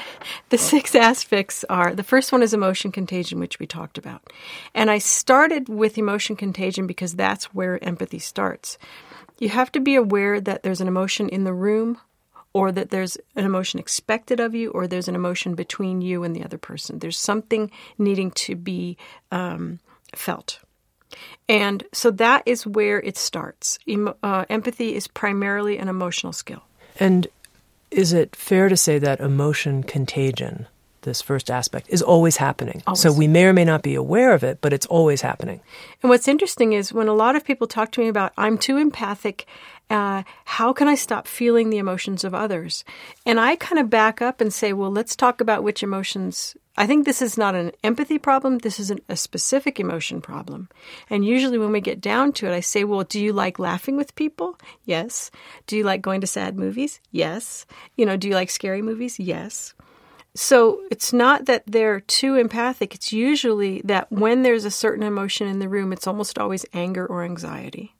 the 0.50 0.58
six 0.58 0.96
aspects 0.96 1.64
are 1.70 1.96
the 1.96 2.04
first 2.04 2.32
one 2.32 2.44
is 2.44 2.54
emotion 2.54 2.92
contagion, 2.92 3.40
which 3.40 3.60
we 3.60 3.66
talked 3.66 3.98
about. 3.98 4.22
And 4.74 4.92
I 4.92 4.98
started 4.98 5.70
with 5.70 5.98
emotion 5.98 6.36
contagion 6.36 6.88
because 6.88 7.16
that's 7.16 7.46
where 7.54 7.84
empathy 7.84 8.20
starts. 8.20 8.78
You 9.40 9.50
have 9.50 9.72
to 9.72 9.80
be 9.80 9.96
aware 9.96 10.40
that 10.40 10.64
there's 10.64 10.82
an 10.82 10.88
emotion 10.88 11.30
in 11.30 11.44
the 11.44 11.54
room 11.54 12.00
or 12.54 12.72
that 12.72 12.92
there's 12.92 13.18
an 13.36 13.46
emotion 13.46 13.80
expected 13.80 14.40
of 14.40 14.54
you, 14.54 14.70
or 14.72 14.88
there's 14.88 15.08
an 15.08 15.16
emotion 15.16 15.56
between 15.56 16.02
you 16.02 16.24
and 16.24 16.36
the 16.36 16.44
other 16.44 16.58
person. 16.58 17.00
There's 17.00 17.18
something 17.18 17.72
needing 17.98 18.32
to 18.32 18.56
be 18.56 18.98
um, 19.32 19.80
felt. 20.16 20.60
And 21.50 21.84
so 21.92 22.12
that 22.12 22.44
is 22.46 22.66
where 22.66 23.00
it 23.00 23.18
starts. 23.18 23.80
Uh, 24.24 24.46
empathy 24.50 24.96
is 24.96 25.08
primarily 25.08 25.78
an 25.78 25.88
emotional 25.88 26.34
skill. 26.34 26.64
And 27.00 27.28
is 27.92 28.14
it 28.14 28.36
fair 28.36 28.70
to 28.70 28.78
say 28.78 28.98
that 29.00 29.20
emotion 29.20 29.84
contagion, 29.84 30.68
this 31.02 31.22
first 31.22 31.52
aspect, 31.52 31.88
is 31.90 32.02
always 32.02 32.38
happening? 32.38 32.82
Always. 32.88 33.02
So 33.02 33.12
we 33.12 33.28
may 33.28 33.46
or 33.46 33.54
may 33.54 33.66
not 33.66 33.84
be 33.84 33.94
aware 33.94 34.34
of 34.34 34.44
it, 34.44 34.60
but 34.62 34.74
it's 34.74 34.88
always 34.88 35.22
happening. 35.22 35.60
And 36.02 36.10
what's 36.10 36.28
interesting 36.28 36.74
is 36.74 36.94
when 36.94 37.08
a 37.08 37.14
lot 37.14 37.36
of 37.36 37.46
people 37.46 37.68
talk 37.68 37.92
to 37.92 38.02
me 38.02 38.08
about, 38.08 38.34
I'm 38.38 38.58
too 38.58 38.78
empathic 38.78 39.46
uh, 39.90 40.24
how 40.46 40.74
can 40.74 40.88
I 40.88 40.96
stop 40.96 41.28
feeling 41.28 41.70
the 41.70 41.78
emotions 41.78 42.24
of 42.24 42.34
others? 42.34 42.84
And 43.26 43.40
I 43.40 43.56
kind 43.56 43.80
of 43.80 43.90
back 43.90 44.22
up 44.22 44.42
and 44.42 44.54
say, 44.54 44.74
well, 44.74 44.92
let's 44.92 45.16
talk 45.16 45.42
about 45.42 45.64
which 45.64 45.84
emotions. 45.84 46.56
I 46.76 46.88
think 46.88 47.06
this 47.06 47.22
is 47.22 47.38
not 47.38 47.54
an 47.54 47.72
empathy 47.84 48.18
problem. 48.18 48.58
This 48.58 48.80
is 48.80 48.90
an, 48.90 49.00
a 49.08 49.16
specific 49.16 49.80
emotion 49.80 50.22
problem. 50.22 50.70
And 51.10 51.24
usually 51.24 51.60
when 51.60 51.72
we 51.72 51.82
get 51.82 52.02
down 52.02 52.34
to 52.34 52.48
it, 52.48 52.54
I 52.54 52.62
say, 52.62 52.84
well, 52.84 53.04
do 53.04 53.20
you 53.20 53.34
like 53.34 53.60
laughing 53.60 53.96
with 53.96 54.16
people? 54.16 54.58
Yes. 54.84 55.30
Do 55.68 55.78
you 55.78 55.84
like 55.84 56.02
going 56.02 56.22
to 56.22 56.28
sad 56.28 56.58
movies? 56.58 57.00
Yes. 57.12 57.66
You 57.96 58.06
know, 58.06 58.18
do 58.18 58.28
you 58.28 58.34
like 58.34 58.50
scary 58.50 58.82
movies? 58.82 59.20
Yes. 59.20 59.76
So 60.36 60.82
it's 60.90 61.14
not 61.14 61.46
that 61.46 61.64
they're 61.68 62.00
too 62.00 62.36
empathic. 62.36 62.96
It's 62.96 63.14
usually 63.14 63.82
that 63.84 64.12
when 64.12 64.42
there's 64.42 64.66
a 64.66 64.72
certain 64.72 65.04
emotion 65.04 65.48
in 65.48 65.60
the 65.60 65.70
room, 65.70 65.94
it's 65.94 66.08
almost 66.08 66.40
always 66.40 66.66
anger 66.74 67.06
or 67.06 67.24
anxiety 67.24 67.94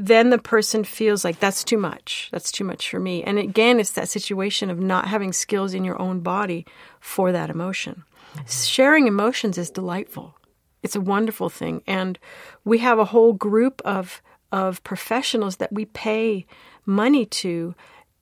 then 0.00 0.30
the 0.30 0.38
person 0.38 0.84
feels 0.84 1.24
like 1.24 1.40
that's 1.40 1.64
too 1.64 1.76
much. 1.76 2.28
That's 2.30 2.52
too 2.52 2.62
much 2.62 2.88
for 2.88 3.00
me. 3.00 3.24
And 3.24 3.36
again, 3.36 3.80
it's 3.80 3.90
that 3.90 4.08
situation 4.08 4.70
of 4.70 4.78
not 4.78 5.08
having 5.08 5.32
skills 5.32 5.74
in 5.74 5.82
your 5.82 6.00
own 6.00 6.20
body 6.20 6.64
for 7.00 7.32
that 7.32 7.50
emotion. 7.50 8.04
Mm-hmm. 8.34 8.46
Sharing 8.46 9.08
emotions 9.08 9.58
is 9.58 9.72
delightful. 9.72 10.36
It's 10.84 10.94
a 10.94 11.00
wonderful 11.00 11.48
thing. 11.48 11.82
And 11.84 12.16
we 12.64 12.78
have 12.78 13.00
a 13.00 13.06
whole 13.06 13.32
group 13.32 13.82
of 13.84 14.22
of 14.52 14.82
professionals 14.84 15.56
that 15.56 15.72
we 15.72 15.84
pay 15.84 16.46
money 16.86 17.26
to 17.26 17.74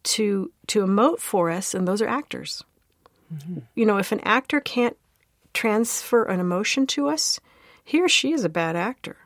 to 0.03 0.51
to 0.69 0.85
emote 0.85 1.21
for 1.21 1.51
us 1.51 1.75
and 1.75 1.87
those 1.87 2.01
are 2.01 2.09
actors. 2.09 2.65
Mm-hmm. 3.33 3.59
You 3.75 3.85
know, 3.85 3.99
if 3.99 4.13
an 4.13 4.21
actor 4.21 4.61
can't 4.61 4.97
transfer 5.53 6.25
an 6.25 6.41
emotion 6.41 6.87
to 6.87 7.09
us, 7.09 7.39
he 7.85 8.01
or 8.01 8.09
she 8.09 8.33
is 8.33 8.45
a 8.45 8.49
bad 8.49 8.77
actor 8.77 9.19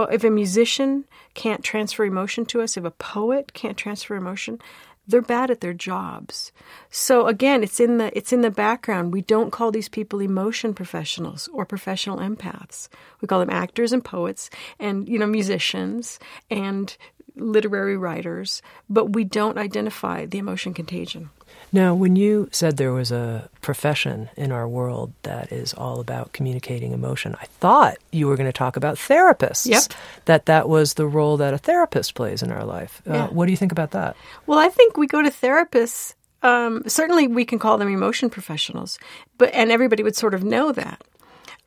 well, 0.00 0.08
if 0.10 0.24
a 0.24 0.30
musician 0.30 1.04
can't 1.34 1.62
transfer 1.62 2.06
emotion 2.06 2.46
to 2.46 2.62
us, 2.62 2.78
if 2.78 2.84
a 2.84 2.90
poet 2.90 3.52
can't 3.52 3.76
transfer 3.76 4.16
emotion, 4.16 4.58
they're 5.06 5.20
bad 5.20 5.50
at 5.50 5.60
their 5.60 5.74
jobs. 5.74 6.52
So 6.90 7.26
again, 7.26 7.62
it's 7.62 7.80
in 7.80 7.98
the 7.98 8.16
it's 8.16 8.32
in 8.32 8.40
the 8.40 8.50
background. 8.50 9.12
We 9.12 9.20
don't 9.20 9.50
call 9.50 9.70
these 9.70 9.90
people 9.90 10.22
emotion 10.22 10.72
professionals 10.72 11.50
or 11.52 11.66
professional 11.66 12.16
empaths. 12.16 12.88
We 13.20 13.28
call 13.28 13.40
them 13.40 13.50
actors 13.50 13.92
and 13.92 14.02
poets 14.02 14.48
and 14.78 15.06
you 15.06 15.18
know 15.18 15.26
musicians 15.26 16.18
and 16.50 16.96
literary 17.36 17.98
writers, 17.98 18.62
but 18.88 19.12
we 19.12 19.24
don't 19.24 19.58
identify 19.58 20.24
the 20.24 20.38
emotion 20.38 20.72
contagion. 20.72 21.28
Now, 21.72 21.94
when 21.94 22.16
you 22.16 22.48
said 22.50 22.76
there 22.76 22.92
was 22.92 23.12
a 23.12 23.48
profession 23.60 24.28
in 24.36 24.50
our 24.50 24.66
world 24.66 25.12
that 25.22 25.52
is 25.52 25.72
all 25.74 26.00
about 26.00 26.32
communicating 26.32 26.92
emotion, 26.92 27.36
I 27.40 27.44
thought 27.46 27.98
you 28.10 28.26
were 28.26 28.36
going 28.36 28.48
to 28.48 28.52
talk 28.52 28.76
about 28.76 28.96
therapists. 28.96 29.66
Yep. 29.66 29.82
That 30.24 30.46
that 30.46 30.68
was 30.68 30.94
the 30.94 31.06
role 31.06 31.36
that 31.36 31.54
a 31.54 31.58
therapist 31.58 32.14
plays 32.14 32.42
in 32.42 32.50
our 32.50 32.64
life. 32.64 33.02
Uh, 33.08 33.14
yeah. 33.14 33.28
What 33.28 33.46
do 33.46 33.52
you 33.52 33.56
think 33.56 33.72
about 33.72 33.92
that? 33.92 34.16
Well, 34.46 34.58
I 34.58 34.68
think 34.68 34.96
we 34.96 35.06
go 35.06 35.22
to 35.22 35.30
therapists. 35.30 36.14
Um, 36.42 36.82
certainly, 36.86 37.28
we 37.28 37.44
can 37.44 37.58
call 37.58 37.78
them 37.78 37.88
emotion 37.88 38.30
professionals, 38.30 38.98
but 39.38 39.52
and 39.54 39.70
everybody 39.70 40.02
would 40.02 40.16
sort 40.16 40.34
of 40.34 40.42
know 40.42 40.72
that. 40.72 41.04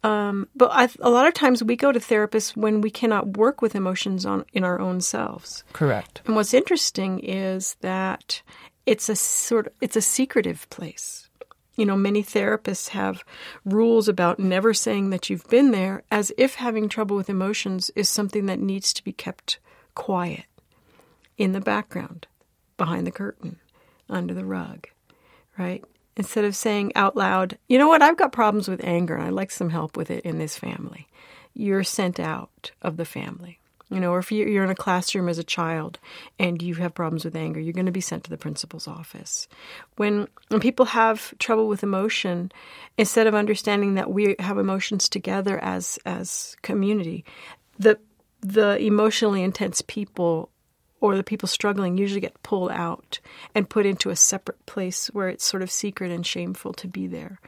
Um, 0.04 0.50
but 0.54 0.70
I, 0.74 0.90
a 1.00 1.10
lot 1.10 1.28
of 1.28 1.34
times 1.34 1.64
we 1.64 1.78
go 1.78 1.94
to 1.94 2.00
therapists 2.00 2.58
when 2.58 2.82
we 2.82 2.90
cannot 2.90 3.38
work 3.38 3.62
with 3.62 3.74
emotions 3.74 4.26
on 4.26 4.44
in 4.52 4.66
our 4.66 4.80
own 4.80 5.00
selves. 5.00 5.64
Correct. 5.72 6.22
And 6.26 6.36
what's 6.36 6.54
interesting 6.54 7.20
is 7.20 7.78
that 7.80 8.42
it's 8.86 9.10
a 9.10 9.16
sort 9.16 9.68
of, 9.68 9.74
it's 9.82 9.96
a 9.96 10.02
secretive 10.02 10.70
place. 10.70 11.30
You 11.76 11.86
know, 11.86 11.96
many 11.96 12.24
therapists 12.24 12.90
have 12.90 13.24
rules 13.66 14.08
about 14.08 14.40
never 14.40 14.74
saying 14.74 15.10
that 15.10 15.30
you've 15.30 15.48
been 15.50 15.72
there 15.72 16.04
as 16.12 16.32
if 16.38 16.56
having 16.56 16.88
trouble 16.88 17.16
with 17.16 17.30
emotions 17.30 17.90
is 17.96 18.08
something 18.08 18.46
that 18.46 18.60
needs 18.60 18.94
to 18.94 19.04
be 19.04 19.12
kept 19.12 19.58
quiet 19.96 20.46
in 21.38 21.54
the 21.54 21.62
background, 21.62 22.28
behind 22.78 23.08
the 23.08 23.12
curtain, 23.12 23.60
under 24.08 24.36
the 24.36 24.46
rug, 24.46 24.88
right? 25.58 25.84
Instead 26.16 26.46
of 26.46 26.56
saying 26.56 26.96
out 26.96 27.16
loud, 27.16 27.58
you 27.68 27.80
know 27.80 27.88
what, 27.88 28.04
I've 28.04 28.18
got 28.18 28.32
problems 28.32 28.68
with 28.68 28.84
anger 28.84 29.16
and 29.16 29.24
I'd 29.24 29.34
like 29.34 29.50
some 29.50 29.72
help 29.72 29.98
with 29.98 30.12
it 30.12 30.24
in 30.24 30.38
this 30.38 30.58
family. 30.58 31.08
You're 31.56 31.84
sent 31.84 32.20
out 32.20 32.72
of 32.84 32.98
the 32.98 33.06
family. 33.06 33.60
You 33.94 34.00
know, 34.00 34.12
or 34.12 34.20
if 34.20 34.32
you're 34.32 34.64
in 34.64 34.72
a 34.72 34.76
classroom 34.76 35.30
as 35.30 35.38
a 35.38 35.44
child 35.44 36.00
and 36.40 36.62
you 36.62 36.74
have 36.76 36.96
problems 36.96 37.26
with 37.26 37.36
anger, 37.36 37.60
you're 37.60 37.74
going 37.74 37.86
to 37.86 37.92
be 37.92 38.02
sent 38.02 38.24
to 38.24 38.32
the 38.32 38.38
principal's 38.38 38.88
office. 38.88 39.48
When, 39.98 40.28
when 40.48 40.62
people 40.62 40.86
have 40.88 41.38
trouble 41.38 41.68
with 41.68 41.84
emotion, 41.84 42.52
instead 42.98 43.28
of 43.28 43.36
understanding 43.36 43.94
that 43.94 44.10
we 44.10 44.36
have 44.40 44.58
emotions 44.58 45.08
together 45.08 45.60
as 45.60 46.00
as 46.06 46.58
community, 46.64 47.24
the 47.78 48.00
the 48.42 48.78
emotionally 48.80 49.44
intense 49.44 49.82
people 49.82 50.50
or 51.00 51.16
the 51.16 51.24
people 51.24 51.48
struggling 51.48 51.98
usually 51.98 52.22
get 52.22 52.42
pulled 52.44 52.72
out 52.72 53.20
and 53.54 53.70
put 53.70 53.86
into 53.86 54.10
a 54.10 54.16
separate 54.16 54.66
place 54.66 55.08
where 55.08 55.28
it's 55.30 55.46
sort 55.46 55.62
of 55.62 55.70
secret 55.70 56.12
and 56.12 56.26
shameful 56.26 56.74
to 56.74 56.88
be 56.88 57.08
there. 57.08 57.40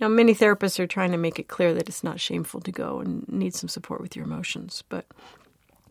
Now, 0.00 0.08
many 0.08 0.34
therapists 0.34 0.80
are 0.80 0.86
trying 0.86 1.12
to 1.12 1.16
make 1.16 1.38
it 1.38 1.48
clear 1.48 1.74
that 1.74 1.88
it's 1.88 2.02
not 2.02 2.18
shameful 2.18 2.60
to 2.60 2.72
go 2.72 3.00
and 3.00 3.28
need 3.28 3.54
some 3.54 3.68
support 3.68 4.00
with 4.00 4.16
your 4.16 4.24
emotions, 4.24 4.82
but 4.88 5.06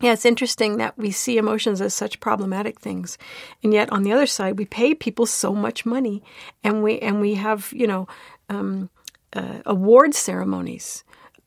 yeah, 0.02 0.12
it's 0.12 0.24
interesting 0.24 0.78
that 0.78 0.98
we 0.98 1.12
see 1.12 1.38
emotions 1.38 1.80
as 1.80 1.94
such 1.94 2.18
problematic 2.18 2.80
things, 2.80 3.16
and 3.62 3.72
yet 3.72 3.90
on 3.92 4.02
the 4.02 4.12
other 4.12 4.26
side, 4.26 4.58
we 4.58 4.64
pay 4.64 4.94
people 4.94 5.26
so 5.26 5.54
much 5.54 5.86
money, 5.86 6.22
and 6.64 6.82
we 6.82 6.98
and 6.98 7.20
we 7.20 7.34
have 7.34 7.72
you 7.72 7.86
know 7.86 8.08
um, 8.48 8.90
uh, 9.32 9.60
award 9.64 10.14
ceremonies 10.14 11.04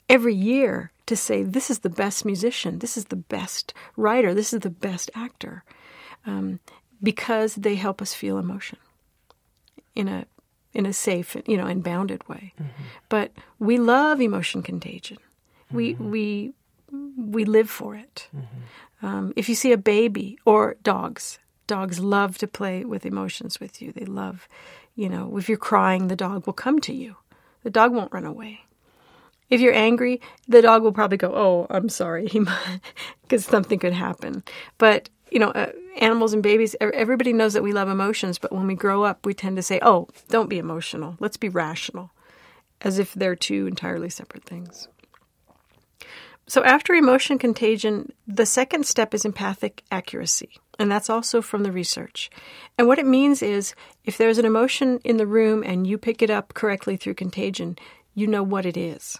every 0.08 0.34
year 0.34 0.92
to 1.06 1.16
say 1.16 1.44
this 1.44 1.70
is 1.70 1.80
the 1.80 1.90
best 1.90 2.24
musician, 2.26 2.80
this 2.80 2.98
is 2.98 3.06
the 3.06 3.16
best 3.16 3.74
writer, 3.98 4.34
this 4.34 4.54
is 4.54 4.62
the 4.62 4.70
best 4.70 5.12
actor, 5.14 5.64
um, 6.26 6.60
because 7.04 7.56
they 7.56 7.76
help 7.76 8.02
us 8.02 8.14
feel 8.14 8.38
emotion 8.38 8.80
in 9.96 10.08
a 10.08 10.26
in 10.74 10.86
a 10.86 10.94
safe 10.94 11.36
you 11.46 11.58
know 11.58 11.68
and 11.68 11.84
bounded 11.84 12.28
way. 12.30 12.54
Mm-hmm. 12.58 12.84
But 13.10 13.32
we 13.60 13.78
love 13.78 14.22
emotion 14.22 14.64
contagion. 14.64 15.18
Mm-hmm. 15.18 15.76
We 15.76 15.94
we 15.96 16.54
we 17.18 17.46
live 17.46 17.70
for 17.70 17.96
it. 17.96 18.28
Mm-hmm. 18.36 19.06
Um, 19.06 19.34
if 19.36 19.50
you 19.50 19.56
see 19.56 19.72
a 19.72 19.78
baby 19.78 20.38
or 20.46 20.76
dogs, 20.84 21.40
dogs 21.68 22.00
love 22.00 22.38
to 22.40 22.48
play 22.48 22.86
with 22.86 23.06
emotions 23.06 23.60
with 23.60 23.82
you. 23.82 23.92
They 23.92 24.06
love, 24.06 24.48
you 24.96 25.10
know, 25.10 25.38
if 25.38 25.50
you're 25.50 25.58
crying, 25.58 26.08
the 26.08 26.16
dog 26.16 26.46
will 26.46 26.54
come 26.54 26.80
to 26.82 26.94
you. 26.94 27.16
The 27.64 27.70
dog 27.70 27.94
won't 27.94 28.14
run 28.14 28.26
away. 28.26 28.62
If 29.50 29.62
you're 29.62 29.74
angry, 29.74 30.22
the 30.48 30.62
dog 30.62 30.82
will 30.82 30.92
probably 30.92 31.18
go, 31.18 31.32
"Oh, 31.34 31.68
I'm 31.70 31.90
sorry," 31.90 32.30
because 33.22 33.46
something 33.46 33.80
could 33.80 33.94
happen. 33.94 34.44
But 34.78 35.10
you 35.32 35.40
know, 35.40 35.50
uh, 35.50 35.72
animals 35.98 36.34
and 36.34 36.42
babies, 36.42 36.76
everybody 36.80 37.34
knows 37.34 37.54
that 37.54 37.64
we 37.64 37.74
love 37.74 37.90
emotions. 37.90 38.38
But 38.40 38.52
when 38.52 38.68
we 38.68 38.76
grow 38.76 39.04
up, 39.04 39.26
we 39.26 39.34
tend 39.34 39.58
to 39.58 39.64
say, 39.64 39.80
"Oh, 39.82 40.08
don't 40.30 40.50
be 40.50 40.58
emotional. 40.58 41.16
Let's 41.20 41.38
be 41.38 41.50
rational," 41.50 42.12
as 42.82 42.98
if 42.98 43.14
they're 43.14 43.36
two 43.36 43.68
entirely 43.68 44.10
separate 44.10 44.46
things. 44.46 44.88
So, 46.48 46.64
after 46.64 46.94
emotion 46.94 47.40
contagion, 47.40 48.12
the 48.28 48.46
second 48.46 48.86
step 48.86 49.14
is 49.14 49.26
empathic 49.26 49.84
accuracy. 49.92 50.50
And 50.78 50.92
that's 50.92 51.10
also 51.10 51.42
from 51.42 51.64
the 51.64 51.72
research. 51.72 52.30
And 52.78 52.88
what 52.88 53.00
it 53.00 53.06
means 53.06 53.42
is 53.42 53.74
if 54.04 54.18
there's 54.18 54.38
an 54.38 54.46
emotion 54.46 55.00
in 55.04 55.18
the 55.18 55.26
room 55.26 55.64
and 55.66 55.88
you 55.88 55.98
pick 55.98 56.22
it 56.22 56.30
up 56.30 56.54
correctly 56.54 56.98
through 56.98 57.16
contagion, 57.16 57.78
you 58.14 58.28
know 58.28 58.44
what 58.44 58.66
it 58.66 58.78
is. 58.78 59.18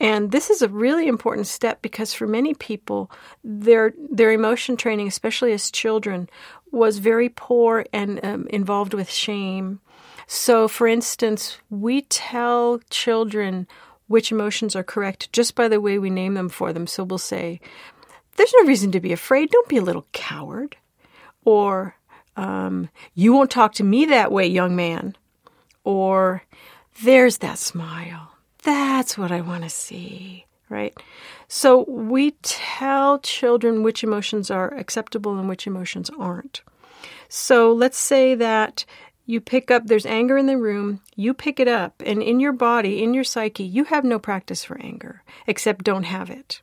And 0.00 0.32
this 0.32 0.50
is 0.50 0.62
a 0.62 0.68
really 0.68 1.06
important 1.06 1.46
step 1.46 1.82
because 1.82 2.14
for 2.14 2.26
many 2.26 2.54
people, 2.54 3.10
their 3.44 3.92
their 4.10 4.32
emotion 4.32 4.76
training, 4.76 5.06
especially 5.08 5.52
as 5.52 5.70
children, 5.70 6.28
was 6.70 6.98
very 6.98 7.28
poor 7.28 7.84
and 7.92 8.24
um, 8.24 8.46
involved 8.48 8.94
with 8.94 9.10
shame 9.10 9.80
So, 10.26 10.66
for 10.66 10.86
instance, 10.86 11.58
we 11.68 12.02
tell 12.02 12.80
children 12.90 13.66
which 14.06 14.32
emotions 14.32 14.76
are 14.76 14.82
correct 14.84 15.32
just 15.32 15.54
by 15.54 15.68
the 15.68 15.80
way 15.80 15.98
we 15.98 16.10
name 16.10 16.34
them 16.34 16.48
for 16.48 16.72
them. 16.72 16.86
So 16.86 17.04
we'll 17.04 17.18
say, 17.18 17.60
There's 18.36 18.54
no 18.60 18.66
reason 18.66 18.92
to 18.92 19.00
be 19.00 19.12
afraid. 19.12 19.50
Don't 19.50 19.68
be 19.68 19.78
a 19.78 19.82
little 19.82 20.06
coward. 20.12 20.76
Or, 21.44 21.96
um, 22.36 22.88
You 23.14 23.32
won't 23.32 23.50
talk 23.50 23.74
to 23.74 23.84
me 23.84 24.06
that 24.06 24.32
way, 24.32 24.46
young 24.46 24.76
man. 24.76 25.16
Or, 25.84 26.42
There's 27.02 27.38
that 27.38 27.58
smile. 27.58 28.32
That's 28.62 29.18
what 29.18 29.32
I 29.32 29.40
want 29.40 29.64
to 29.64 29.70
see, 29.70 30.46
right? 30.68 30.96
So 31.48 31.84
we 31.88 32.32
tell 32.42 33.18
children 33.18 33.82
which 33.82 34.04
emotions 34.04 34.50
are 34.50 34.72
acceptable 34.74 35.38
and 35.38 35.48
which 35.48 35.66
emotions 35.66 36.10
aren't. 36.16 36.62
So 37.28 37.72
let's 37.72 37.98
say 37.98 38.34
that 38.36 38.84
you 39.26 39.40
pick 39.40 39.70
up, 39.70 39.86
there's 39.86 40.06
anger 40.06 40.36
in 40.36 40.46
the 40.46 40.58
room, 40.58 41.00
you 41.14 41.32
pick 41.34 41.60
it 41.60 41.68
up, 41.68 42.02
and 42.04 42.22
in 42.22 42.40
your 42.40 42.52
body, 42.52 43.02
in 43.02 43.14
your 43.14 43.24
psyche, 43.24 43.64
you 43.64 43.84
have 43.84 44.04
no 44.04 44.18
practice 44.18 44.64
for 44.64 44.80
anger, 44.80 45.22
except 45.46 45.84
don't 45.84 46.04
have 46.04 46.30
it. 46.30 46.60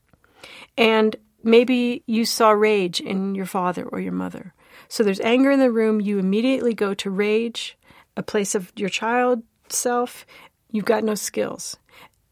And 0.77 1.15
maybe 1.43 2.03
you 2.05 2.25
saw 2.25 2.51
rage 2.51 2.99
in 2.99 3.35
your 3.35 3.45
father 3.45 3.83
or 3.83 3.99
your 3.99 4.11
mother. 4.11 4.53
So 4.87 5.03
there's 5.03 5.19
anger 5.21 5.51
in 5.51 5.59
the 5.59 5.71
room, 5.71 6.01
you 6.01 6.19
immediately 6.19 6.73
go 6.73 6.93
to 6.95 7.09
rage, 7.09 7.77
a 8.17 8.23
place 8.23 8.55
of 8.55 8.71
your 8.75 8.89
child 8.89 9.43
self, 9.69 10.25
you've 10.71 10.85
got 10.85 11.03
no 11.03 11.15
skills. 11.15 11.77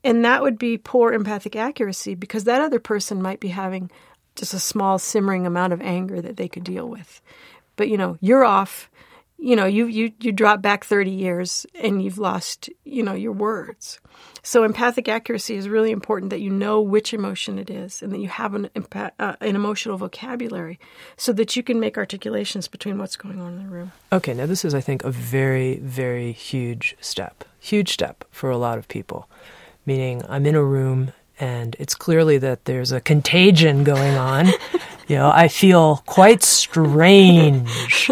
And 0.04 0.24
that 0.26 0.42
would 0.42 0.58
be 0.58 0.78
poor 0.78 1.14
empathic 1.14 1.56
accuracy 1.56 2.16
because 2.16 2.46
that 2.46 2.62
other 2.62 2.80
person 2.80 3.22
might 3.22 3.40
be 3.40 3.50
having 3.50 3.92
just 4.36 4.54
a 4.54 4.60
small 4.60 5.00
simmering 5.00 5.46
amount 5.46 5.74
of 5.74 5.82
anger 5.82 6.22
that 6.22 6.38
they 6.38 6.48
could 6.48 6.64
deal 6.64 6.88
with. 6.88 7.22
But 7.76 7.90
you 7.90 7.98
know, 7.98 8.18
you're 8.22 8.46
off 8.46 8.90
you 9.38 9.56
know 9.56 9.66
you 9.66 9.86
you 9.86 10.12
you 10.20 10.32
drop 10.32 10.62
back 10.62 10.84
30 10.84 11.12
years 11.12 11.66
and 11.76 12.04
you've 12.04 12.18
lost 12.18 12.70
you 12.84 13.04
know 13.04 13.14
your 13.14 13.32
words. 13.32 14.00
So 14.42 14.64
empathic 14.64 15.08
accuracy 15.08 15.56
is 15.56 15.70
really 15.70 15.92
important 15.92 16.32
that 16.32 16.42
you 16.42 16.50
know 16.50 16.82
which 16.82 17.14
emotion 17.14 17.60
it 17.60 17.70
is 17.70 18.02
and 18.02 18.12
that 18.12 18.20
you 18.20 18.30
have 18.30 18.56
an 18.56 18.70
uh, 19.20 19.36
an 19.40 19.56
emotional 19.56 19.98
vocabulary 19.98 20.80
so 21.18 21.34
that 21.34 21.56
you 21.56 21.64
can 21.64 21.80
make 21.80 21.98
articulations 21.98 22.68
between 22.68 22.98
what's 22.98 23.16
going 23.16 23.40
on 23.40 23.54
in 23.54 23.64
the 23.64 23.70
room. 23.70 23.92
Okay 24.12 24.34
now 24.34 24.46
this 24.46 24.66
is 24.66 24.74
i 24.74 24.82
think 24.82 25.04
a 25.04 25.12
very 25.12 25.78
very 25.78 26.32
huge 26.32 26.96
step. 27.00 27.44
Huge 27.60 27.92
step 27.92 28.24
for 28.32 28.50
a 28.50 28.58
lot 28.58 28.78
of 28.78 28.88
people. 28.88 29.30
Meaning 29.86 30.24
i'm 30.28 30.46
in 30.46 30.56
a 30.56 30.64
room 30.64 31.14
and 31.40 31.76
it's 31.80 31.96
clearly 31.96 32.38
that 32.38 32.66
there's 32.66 32.92
a 32.92 33.02
contagion 33.02 33.84
going 33.84 34.16
on 34.16 34.48
you 35.08 35.16
know, 35.16 35.32
I 35.34 35.48
feel 35.48 36.04
quite 36.06 36.44
strange, 36.44 38.08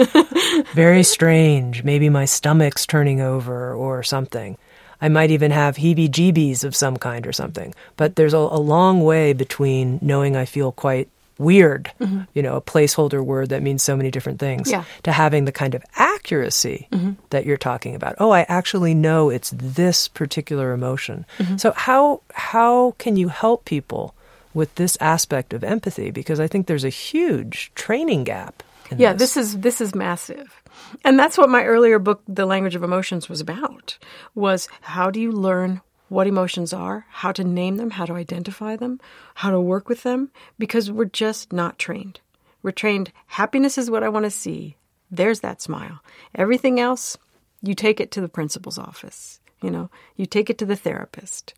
very 0.74 1.04
strange. 1.04 1.84
Maybe 1.84 2.08
my 2.08 2.26
stomach's 2.26 2.86
turning 2.86 3.20
over 3.20 3.74
or 3.74 4.02
something. 4.02 4.58
I 5.02 5.10
might 5.10 5.30
even 5.30 5.52
have 5.52 5.76
heebie 5.76 6.10
jeebies 6.10 6.64
of 6.64 6.76
some 6.76 6.96
kind 6.96 7.28
or 7.28 7.34
something. 7.34 7.76
But 7.98 8.16
there's 8.16 8.34
a, 8.34 8.38
a 8.38 8.60
long 8.60 9.04
way 9.04 9.34
between 9.34 10.00
knowing 10.02 10.38
I 10.38 10.46
feel 10.46 10.72
quite 10.72 11.10
weird, 11.38 11.92
mm-hmm. 12.00 12.22
you 12.34 12.42
know, 12.42 12.56
a 12.56 12.62
placeholder 12.62 13.24
word 13.24 13.50
that 13.50 13.62
means 13.62 13.84
so 13.84 13.96
many 13.96 14.12
different 14.12 14.40
things, 14.40 14.70
yeah. 14.70 14.84
to 15.04 15.12
having 15.12 15.46
the 15.46 15.52
kind 15.52 15.76
of 15.76 15.84
accuracy 15.96 16.88
mm-hmm. 16.92 17.14
that 17.30 17.46
you're 17.46 17.58
talking 17.58 17.96
about. 17.96 18.16
Oh, 18.20 18.32
I 18.32 18.46
actually 18.48 18.94
know 18.94 19.30
it's 19.30 19.52
this 19.56 20.08
particular 20.08 20.74
emotion. 20.74 21.26
Mm-hmm. 21.38 21.58
So 21.58 21.72
how 21.72 22.22
how 22.34 22.92
can 22.98 23.18
you 23.18 23.28
help 23.28 23.66
people 23.66 24.16
with 24.56 24.74
this 24.76 24.98
aspect 25.02 25.54
of 25.54 25.64
empathy 25.64 26.10
because 26.10 26.40
I 26.40 26.48
think 26.48 26.66
there's 26.66 26.86
a 26.86 26.90
huge 26.90 27.72
training 27.76 28.24
gap. 28.24 28.64
yeah, 28.96 29.14
this. 29.14 29.34
this 29.34 29.38
is 29.38 29.60
this 29.60 29.82
is 29.82 29.94
massive. 29.94 30.62
And 31.04 31.20
that's 31.20 31.38
what 31.38 31.50
my 31.50 31.64
earlier 31.64 32.00
book 32.00 32.22
The 32.28 32.46
Language 32.46 32.76
of 32.76 32.84
Emotions 32.84 33.30
was 33.30 33.42
about. 33.42 33.98
Was 34.34 34.68
how 34.82 35.12
do 35.12 35.20
you 35.20 35.32
learn 35.32 35.82
what 36.10 36.28
emotions 36.28 36.74
are, 36.74 37.06
how 37.10 37.32
to 37.32 37.44
name 37.44 37.78
them, 37.78 37.92
how 37.92 38.06
to 38.06 38.14
identify 38.14 38.76
them, 38.76 39.00
how 39.36 39.52
to 39.52 39.60
work 39.60 39.90
with 39.90 40.04
them 40.04 40.32
because 40.60 40.92
we're 40.92 41.06
just 41.06 41.52
not 41.52 41.80
trained. 41.80 42.20
We're 42.62 42.72
trained 42.72 43.12
happiness 43.28 43.78
is 43.78 43.90
what 43.90 44.04
I 44.04 44.10
want 44.10 44.26
to 44.26 44.32
see. 44.32 44.78
There's 45.12 45.42
that 45.42 45.62
smile. 45.62 46.02
Everything 46.34 46.80
else, 46.80 47.18
you 47.62 47.74
take 47.74 48.00
it 48.00 48.12
to 48.12 48.22
the 48.22 48.30
principal's 48.30 48.78
office 48.78 49.40
you 49.62 49.72
know 49.72 49.90
you 50.16 50.26
take 50.26 50.50
it 50.50 50.58
to 50.58 50.66
the 50.66 50.76
therapist 50.76 51.54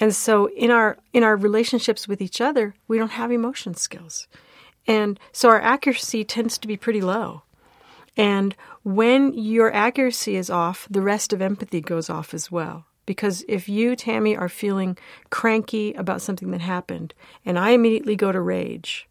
and 0.00 0.14
so 0.14 0.48
in 0.50 0.70
our 0.70 0.96
in 1.12 1.22
our 1.22 1.36
relationships 1.36 2.08
with 2.08 2.20
each 2.20 2.40
other 2.40 2.74
we 2.88 2.98
don't 2.98 3.10
have 3.10 3.30
emotion 3.30 3.74
skills 3.74 4.26
and 4.86 5.18
so 5.32 5.48
our 5.48 5.60
accuracy 5.60 6.24
tends 6.24 6.58
to 6.58 6.68
be 6.68 6.76
pretty 6.76 7.00
low 7.00 7.42
and 8.16 8.54
when 8.82 9.32
your 9.34 9.72
accuracy 9.72 10.36
is 10.36 10.50
off 10.50 10.86
the 10.90 11.02
rest 11.02 11.32
of 11.32 11.42
empathy 11.42 11.80
goes 11.80 12.08
off 12.08 12.32
as 12.32 12.50
well 12.50 12.86
because 13.06 13.44
if 13.48 13.68
you 13.68 13.96
Tami 13.96 14.38
are 14.38 14.48
feeling 14.48 14.96
cranky 15.30 15.92
about 15.94 16.22
something 16.22 16.50
that 16.50 16.60
happened 16.60 17.14
and 17.44 17.58
i 17.58 17.70
immediately 17.70 18.16
go 18.16 18.32
to 18.32 18.40
rage 18.40 19.08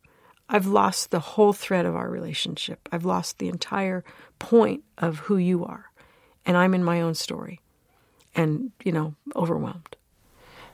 i've 0.49 0.67
lost 0.67 1.11
the 1.11 1.19
whole 1.19 1.53
thread 1.53 1.85
of 1.85 1.95
our 1.95 2.09
relationship. 2.09 2.89
I've 2.91 3.05
lost 3.05 3.39
the 3.39 3.47
entire 3.47 4.03
point 4.39 4.83
of 4.97 5.19
who 5.19 5.37
you 5.37 5.63
are. 5.65 5.85
And 6.45 6.57
i'm 6.57 6.73
in 6.73 6.83
my 6.83 7.01
own 7.01 7.13
story 7.13 7.61
and 8.35 8.71
you 8.83 8.91
know 8.91 9.15
overwhelmed. 9.35 9.95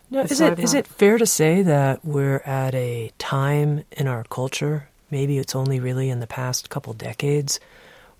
Now, 0.09 0.21
is 0.21 0.39
it 0.39 0.59
is 0.59 0.73
it 0.73 0.87
fair 0.87 1.17
to 1.17 1.25
say 1.25 1.61
that 1.63 2.05
we're 2.05 2.41
at 2.45 2.73
a 2.73 3.11
time 3.17 3.83
in 3.91 4.07
our 4.07 4.23
culture, 4.23 4.89
maybe 5.11 5.37
it's 5.37 5.55
only 5.55 5.79
really 5.79 6.09
in 6.09 6.21
the 6.21 6.27
past 6.27 6.69
couple 6.69 6.93
decades, 6.93 7.59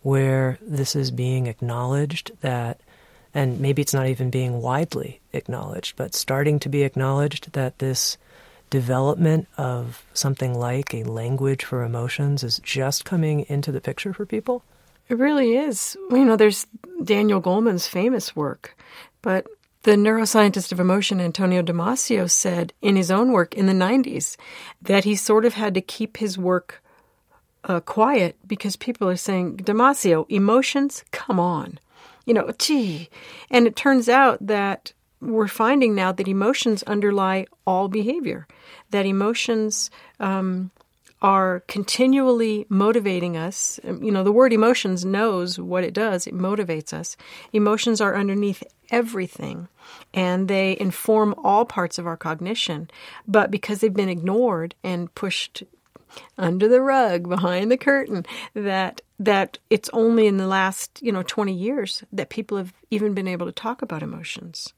where 0.01 0.57
this 0.61 0.95
is 0.95 1.11
being 1.11 1.47
acknowledged 1.47 2.31
that, 2.41 2.81
and 3.37 3.59
maybe 3.59 3.81
it's 3.81 3.93
not 3.93 4.07
even 4.07 4.29
being 4.29 4.61
widely 4.61 5.21
acknowledged, 5.31 5.95
but 5.95 6.15
starting 6.15 6.59
to 6.59 6.69
be 6.69 6.83
acknowledged 6.83 7.53
that 7.53 7.79
this 7.79 8.17
development 8.69 9.47
of 9.57 10.03
something 10.13 10.53
like 10.53 10.93
a 10.93 11.03
language 11.03 11.63
for 11.63 11.83
emotions 11.83 12.43
is 12.43 12.59
just 12.59 13.05
coming 13.05 13.45
into 13.47 13.71
the 13.71 13.79
picture 13.79 14.13
for 14.13 14.25
people? 14.25 14.63
It 15.07 15.17
really 15.17 15.55
is. 15.55 15.95
You 16.11 16.25
know, 16.25 16.35
there's 16.35 16.67
Daniel 17.03 17.41
Goleman's 17.41 17.87
famous 17.87 18.35
work 18.35 18.75
but 19.21 19.45
the 19.83 19.91
neuroscientist 19.91 20.71
of 20.71 20.79
emotion, 20.79 21.19
Antonio 21.19 21.61
Damasio, 21.61 22.29
said 22.29 22.71
in 22.81 22.95
his 22.95 23.11
own 23.11 23.33
work 23.33 23.53
in 23.55 23.65
the 23.65 23.73
90s 23.73 24.37
that 24.81 25.03
he 25.03 25.15
sort 25.15 25.45
of 25.45 25.53
had 25.53 25.73
to 25.73 25.81
keep 25.81 26.15
his 26.15 26.37
work 26.37 26.81
uh, 27.65 27.79
quiet 27.81 28.37
because 28.47 28.75
people 28.75 29.09
are 29.09 29.17
saying, 29.17 29.57
Damasio, 29.57 30.25
emotions, 30.29 31.03
come 31.11 31.41
on. 31.41 31.79
You 32.27 32.33
know, 32.33 32.51
gee. 32.59 33.09
And 33.49 33.65
it 33.65 33.75
turns 33.75 34.09
out 34.09 34.45
that 34.45 34.91
we're 35.21 35.47
finding 35.47 35.95
now 35.95 36.11
that 36.11 36.27
emotions 36.27 36.83
underlie 36.83 37.47
all 37.65 37.87
behavior, 37.87 38.47
that 38.91 39.05
emotions 39.05 39.89
um, 40.19 40.69
are 41.21 41.61
continually 41.67 42.65
motivating 42.69 43.37
us. 43.37 43.79
You 43.83 44.11
know, 44.11 44.23
the 44.23 44.31
word 44.31 44.51
emotions 44.51 45.05
knows 45.05 45.57
what 45.57 45.85
it 45.85 45.93
does, 45.93 46.27
it 46.27 46.35
motivates 46.35 46.93
us. 46.93 47.17
Emotions 47.53 48.01
are 48.01 48.15
underneath 48.15 48.61
everything 48.91 49.69
and 50.13 50.47
they 50.47 50.77
inform 50.79 51.33
all 51.43 51.65
parts 51.65 51.97
of 51.97 52.05
our 52.05 52.17
cognition. 52.17 52.89
But 53.25 53.51
because 53.51 53.79
they've 53.79 53.93
been 53.93 54.09
ignored 54.09 54.75
and 54.83 55.13
pushed 55.15 55.63
under 56.37 56.67
the 56.67 56.81
rug 56.81 57.27
behind 57.27 57.71
the 57.71 57.77
curtain 57.77 58.25
that 58.53 59.01
that 59.19 59.57
it's 59.69 59.89
only 59.93 60.27
in 60.27 60.37
the 60.37 60.47
last 60.47 60.99
you 61.01 61.11
know 61.11 61.23
20 61.23 61.53
years 61.53 62.03
that 62.11 62.29
people 62.29 62.57
have 62.57 62.73
even 62.91 63.13
been 63.13 63.27
able 63.27 63.45
to 63.45 63.51
talk 63.51 63.81
about 63.81 64.03
emotions 64.03 64.73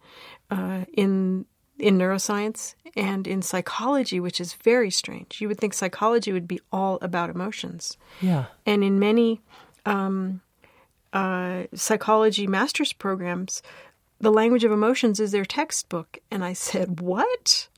uh, 0.52 0.86
in 0.94 1.46
in 1.80 1.98
neuroscience 1.98 2.76
and 2.96 3.26
in 3.26 3.42
psychology, 3.42 4.20
which 4.20 4.42
is 4.42 4.54
very 4.54 4.92
strange. 4.92 5.40
You 5.40 5.48
would 5.48 5.60
think 5.60 5.74
psychology 5.74 6.32
would 6.32 6.48
be 6.48 6.60
all 6.72 7.00
about 7.02 7.30
emotions. 7.30 7.98
Yeah. 8.22 8.46
And 8.66 8.84
in 8.84 9.00
many 9.00 9.42
um, 9.86 10.42
uh, 11.14 11.64
psychology 11.74 12.48
master's 12.48 12.94
programs, 12.94 13.64
the 14.20 14.32
language 14.32 14.64
of 14.66 14.72
emotions 14.72 15.20
is 15.20 15.32
their 15.32 15.46
textbook. 15.46 16.20
And 16.30 16.44
I 16.44 16.54
said, 16.54 17.00
What? 17.00 17.70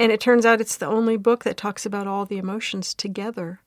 And 0.00 0.10
it 0.10 0.18
turns 0.18 0.46
out 0.46 0.62
it's 0.62 0.78
the 0.78 0.86
only 0.86 1.18
book 1.18 1.44
that 1.44 1.58
talks 1.58 1.84
about 1.84 2.06
all 2.06 2.24
the 2.24 2.38
emotions 2.38 2.94
together 2.94 3.60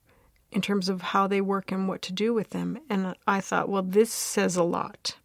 in 0.52 0.62
terms 0.62 0.90
of 0.90 1.02
how 1.02 1.28
they 1.28 1.42
work 1.42 1.72
and 1.72 1.88
what 1.88 2.02
to 2.02 2.12
do 2.12 2.34
with 2.34 2.50
them. 2.50 2.80
And 2.90 3.16
I 3.28 3.40
thought, 3.40 3.70
well, 3.70 3.84
this 3.84 4.12
says 4.12 4.56
a 4.56 4.64
lot 4.64 5.16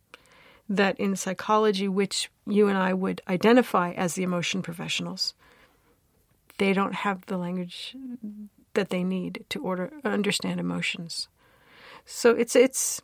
that 0.69 1.01
in 1.01 1.17
psychology, 1.17 1.89
which 1.89 2.31
you 2.47 2.69
and 2.69 2.77
I 2.77 2.93
would 2.93 3.23
identify 3.27 3.93
as 3.93 4.15
the 4.15 4.23
emotion 4.23 4.61
professionals, 4.61 5.33
they 6.59 6.75
don't 6.75 6.95
have 6.95 7.25
the 7.25 7.39
language 7.39 7.97
that 8.75 8.91
they 8.91 9.03
need 9.03 9.47
to 9.49 9.63
order 9.63 9.91
understand 10.05 10.61
emotions. 10.61 11.29
So 12.05 12.33
it's 12.33 12.55
it's 12.55 13.01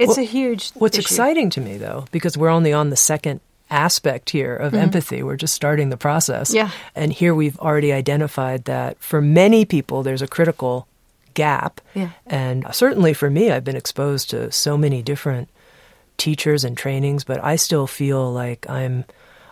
it's 0.00 0.16
well, 0.16 0.18
a 0.18 0.28
huge. 0.28 0.72
What's 0.72 0.98
issue. 0.98 1.04
exciting 1.04 1.50
to 1.50 1.60
me 1.60 1.76
though, 1.76 2.06
because 2.10 2.36
we're 2.36 2.48
only 2.48 2.72
on 2.72 2.90
the 2.90 2.96
second 2.96 3.40
aspect 3.74 4.30
here 4.30 4.54
of 4.54 4.72
mm-hmm. 4.72 4.82
empathy. 4.82 5.22
We're 5.22 5.36
just 5.36 5.54
starting 5.54 5.90
the 5.90 5.96
process. 5.96 6.54
Yeah. 6.54 6.70
And 6.94 7.12
here 7.12 7.34
we've 7.34 7.58
already 7.58 7.92
identified 7.92 8.64
that 8.64 8.98
for 9.00 9.20
many 9.20 9.64
people 9.64 10.02
there's 10.02 10.22
a 10.22 10.28
critical 10.28 10.86
gap. 11.34 11.80
Yeah. 11.94 12.10
And 12.26 12.64
certainly 12.72 13.12
for 13.12 13.28
me, 13.28 13.50
I've 13.50 13.64
been 13.64 13.76
exposed 13.76 14.30
to 14.30 14.50
so 14.52 14.78
many 14.78 15.02
different 15.02 15.48
teachers 16.16 16.64
and 16.64 16.78
trainings, 16.78 17.24
but 17.24 17.42
I 17.42 17.56
still 17.56 17.86
feel 17.86 18.32
like 18.32 18.68
I'm 18.70 19.04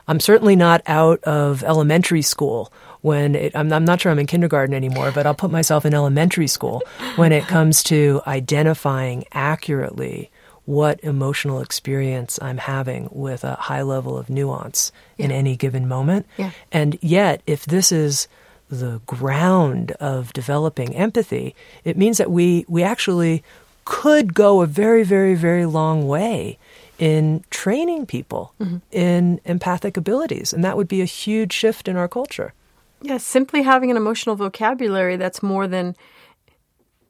I'm 0.08 0.18
certainly 0.18 0.56
not 0.56 0.82
out 0.86 1.22
of 1.24 1.62
elementary 1.62 2.22
school 2.22 2.72
when 3.02 3.36
it, 3.36 3.54
I'm, 3.54 3.72
I'm, 3.72 3.84
not 3.84 4.00
sure 4.00 4.10
I'm 4.10 4.18
in 4.18 4.26
kindergarten 4.26 4.74
anymore, 4.74 5.12
but 5.12 5.26
I'll 5.26 5.34
put 5.34 5.52
myself 5.52 5.86
in 5.86 5.94
elementary 5.94 6.48
school 6.48 6.82
when 7.14 7.30
it 7.30 7.46
comes 7.46 7.84
to 7.84 8.20
identifying 8.26 9.24
accurately 9.32 10.30
what 10.64 11.00
emotional 11.02 11.60
experience 11.60 12.38
I'm 12.40 12.58
having 12.58 13.08
with 13.10 13.44
a 13.44 13.56
high 13.56 13.82
level 13.82 14.16
of 14.16 14.30
nuance 14.30 14.92
yeah. 15.16 15.26
in 15.26 15.32
any 15.32 15.56
given 15.56 15.88
moment. 15.88 16.26
Yeah. 16.36 16.50
And 16.70 16.98
yet, 17.00 17.42
if 17.46 17.66
this 17.66 17.90
is 17.90 18.28
the 18.68 19.00
ground 19.06 19.92
of 19.92 20.32
developing 20.32 20.94
empathy, 20.94 21.54
it 21.84 21.96
means 21.96 22.18
that 22.18 22.30
we, 22.30 22.64
we 22.68 22.82
actually 22.82 23.42
could 23.84 24.34
go 24.34 24.62
a 24.62 24.66
very, 24.66 25.02
very, 25.02 25.34
very 25.34 25.66
long 25.66 26.06
way 26.06 26.58
in 26.98 27.44
training 27.50 28.06
people 28.06 28.54
mm-hmm. 28.60 28.76
in 28.92 29.40
empathic 29.44 29.96
abilities. 29.96 30.52
And 30.52 30.64
that 30.64 30.76
would 30.76 30.88
be 30.88 31.02
a 31.02 31.06
huge 31.06 31.52
shift 31.52 31.88
in 31.88 31.96
our 31.96 32.08
culture. 32.08 32.54
Yeah, 33.00 33.18
simply 33.18 33.62
having 33.62 33.90
an 33.90 33.96
emotional 33.96 34.36
vocabulary 34.36 35.16
that's 35.16 35.42
more 35.42 35.66
than 35.66 35.96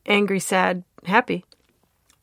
angry, 0.06 0.40
sad, 0.40 0.82
happy 1.04 1.44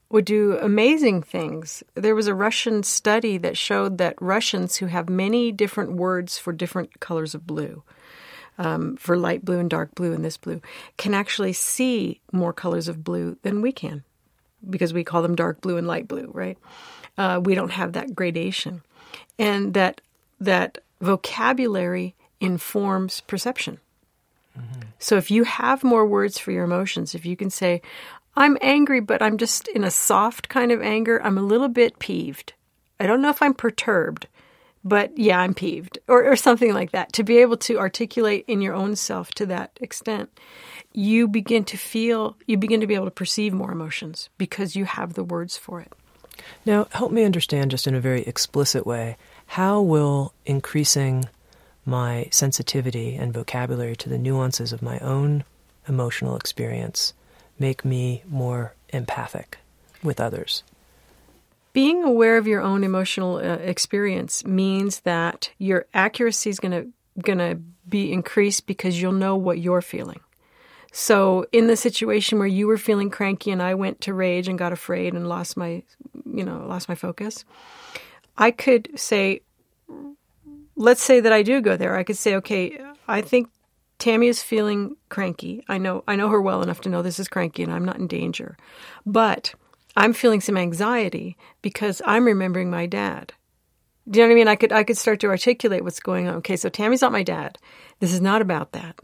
would 0.10 0.26
do 0.26 0.58
amazing 0.58 1.22
things. 1.22 1.84
There 1.96 2.16
was 2.16 2.28
a 2.28 2.34
Russian 2.34 2.84
study 2.84 3.38
that 3.38 3.58
showed 3.58 4.00
that 4.00 4.20
Russians 4.20 4.78
who 4.78 4.88
have 4.88 5.10
many 5.10 5.52
different 5.52 5.94
words 5.94 6.38
for 6.38 6.52
different 6.52 7.00
colors 7.00 7.36
of 7.36 7.46
blue, 7.46 7.84
um, 8.58 8.98
for 8.98 9.18
light 9.18 9.46
blue 9.46 9.60
and 9.60 9.70
dark 9.70 9.94
blue 9.94 10.14
and 10.14 10.26
this 10.26 10.38
blue, 10.38 10.62
can 10.98 11.14
actually 11.14 11.54
see 11.54 12.22
more 12.32 12.54
colors 12.54 12.88
of 12.88 13.04
blue 13.04 13.38
than 13.44 13.62
we 13.62 13.72
can 13.72 14.04
because 14.68 14.94
we 14.94 15.04
call 15.04 15.22
them 15.22 15.36
dark 15.36 15.62
blue 15.62 15.78
and 15.78 15.88
light 15.88 16.08
blue, 16.08 16.30
right? 16.34 16.58
Uh, 17.18 17.40
we 17.44 17.56
don't 17.56 17.72
have 17.72 17.94
that 17.94 18.16
gradation, 18.16 18.82
and 19.38 19.74
that 19.74 20.02
that 20.40 20.80
vocabulary 21.02 22.16
informs 22.40 23.22
perception. 23.22 23.80
Mm-hmm. 24.58 24.82
So 25.00 25.18
if 25.18 25.32
you 25.32 25.44
have 25.44 25.84
more 25.84 26.06
words 26.06 26.38
for 26.38 26.52
your 26.52 26.64
emotions, 26.64 27.16
if 27.16 27.26
you 27.26 27.36
can 27.38 27.50
say, 27.50 27.82
"I'm 28.40 28.58
angry, 28.62 29.00
but 29.00 29.22
I'm 29.22 29.38
just 29.38 29.68
in 29.68 29.84
a 29.84 29.92
soft 29.92 30.50
kind 30.50 30.72
of 30.72 30.82
anger. 30.82 31.22
I'm 31.22 31.38
a 31.38 31.44
little 31.44 31.68
bit 31.68 32.00
peeved. 32.00 32.54
I 33.00 33.06
don't 33.06 33.22
know 33.22 33.30
if 33.30 33.42
I'm 33.44 33.54
perturbed." 33.54 34.28
But 34.84 35.18
yeah, 35.18 35.40
I'm 35.40 35.54
peeved, 35.54 36.00
or, 36.08 36.24
or 36.24 36.38
something 36.38 36.74
like 36.74 36.92
that. 36.92 37.12
To 37.14 37.24
be 37.24 37.40
able 37.40 37.58
to 37.58 37.78
articulate 37.78 38.46
in 38.48 38.62
your 38.62 38.74
own 38.74 38.96
self 38.96 39.32
to 39.32 39.46
that 39.48 39.78
extent, 39.82 40.30
you 40.94 41.28
begin 41.28 41.66
to 41.66 41.78
feel, 41.78 42.38
you 42.48 42.58
begin 42.58 42.80
to 42.80 42.88
be 42.88 42.96
able 42.96 43.06
to 43.06 43.12
perceive 43.12 43.54
more 43.54 43.72
emotions 43.72 44.30
because 44.38 44.78
you 44.78 44.86
have 44.86 45.14
the 45.14 45.24
words 45.24 45.58
for 45.58 45.82
it. 45.82 45.92
Now, 46.66 46.88
help 46.92 47.12
me 47.12 47.24
understand 47.26 47.72
just 47.72 47.88
in 47.88 47.96
a 47.96 48.00
very 48.00 48.22
explicit 48.24 48.86
way 48.86 49.18
how 49.48 49.82
will 49.82 50.34
increasing 50.46 51.26
my 51.86 52.28
sensitivity 52.32 53.16
and 53.16 53.34
vocabulary 53.34 53.96
to 53.98 54.10
the 54.10 54.18
nuances 54.18 54.72
of 54.72 54.82
my 54.82 55.00
own 55.00 55.44
emotional 55.88 56.36
experience 56.36 57.14
make 57.60 57.84
me 57.84 58.24
more 58.28 58.74
empathic 58.90 59.58
with 60.04 60.20
others? 60.20 60.64
Being 61.74 62.04
aware 62.04 62.38
of 62.38 62.48
your 62.48 62.62
own 62.62 62.84
emotional 62.84 63.38
uh, 63.38 63.58
experience 63.62 64.46
means 64.46 65.02
that 65.02 65.52
your 65.58 65.86
accuracy 65.94 66.50
is 66.50 66.60
going 66.60 66.72
to 66.72 66.88
going 67.22 67.38
to 67.38 67.60
be 67.88 68.12
increased 68.14 68.66
because 68.66 69.02
you'll 69.02 69.12
know 69.12 69.36
what 69.36 69.60
you're 69.60 69.82
feeling. 69.82 70.22
So, 70.92 71.46
in 71.52 71.68
the 71.68 71.78
situation 71.78 72.40
where 72.40 72.48
you 72.48 72.66
were 72.66 72.78
feeling 72.78 73.10
cranky 73.10 73.52
and 73.52 73.62
I 73.62 73.76
went 73.76 74.02
to 74.02 74.14
rage 74.14 74.48
and 74.48 74.58
got 74.58 74.74
afraid 74.74 75.14
and 75.14 75.30
lost 75.30 75.56
my, 75.56 75.84
you 76.26 76.44
know, 76.44 76.66
lost 76.68 76.90
my 76.90 76.96
focus, 76.96 77.46
I 78.38 78.50
could 78.50 78.90
say, 79.00 79.42
let's 80.76 81.04
say 81.04 81.20
that 81.20 81.32
I 81.32 81.44
do 81.44 81.62
go 81.62 81.78
there. 81.78 81.96
I 81.96 82.04
could 82.04 82.18
say, 82.18 82.36
okay, 82.38 82.80
I 83.08 83.22
think 83.22 83.50
Tami 84.00 84.28
is 84.28 84.42
feeling 84.42 84.96
cranky. 85.10 85.64
I 85.68 85.78
know 85.78 86.04
I 86.08 86.16
know 86.16 86.30
her 86.30 86.42
well 86.42 86.62
enough 86.62 86.82
to 86.82 86.90
know 86.90 87.02
this 87.02 87.20
is 87.20 87.28
cranky 87.28 87.64
and 87.64 87.72
I'm 87.72 87.86
not 87.86 87.98
in 87.98 88.08
danger. 88.08 88.58
But 89.06 89.54
I'm 89.96 90.14
feeling 90.14 90.42
some 90.42 90.58
anxiety 90.58 91.38
because 91.62 92.02
I'm 92.06 92.26
remembering 92.26 92.70
my 92.70 92.86
dad. 92.86 93.34
Do 94.10 94.20
you 94.20 94.26
know 94.26 94.30
what 94.30 94.34
I 94.34 94.36
mean? 94.36 94.48
I 94.48 94.56
could 94.56 94.72
I 94.72 94.84
could 94.84 94.98
start 94.98 95.20
to 95.20 95.28
articulate 95.28 95.84
what's 95.84 96.00
going 96.00 96.28
on. 96.28 96.36
Okay, 96.36 96.56
so 96.56 96.70
Tami's 96.70 97.02
not 97.02 97.12
my 97.12 97.24
dad. 97.24 97.58
This 98.00 98.14
is 98.14 98.22
not 98.22 98.42
about 98.42 98.72
that 98.72 99.00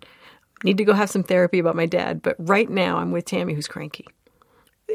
need 0.65 0.77
to 0.77 0.83
go 0.83 0.93
have 0.93 1.09
some 1.09 1.23
therapy 1.23 1.59
about 1.59 1.75
my 1.75 1.85
dad, 1.85 2.21
but 2.21 2.35
right 2.39 2.69
now 2.69 2.97
I'm 2.97 3.11
with 3.11 3.25
Tami 3.25 3.55
who's 3.55 3.67
cranky. 3.67 4.05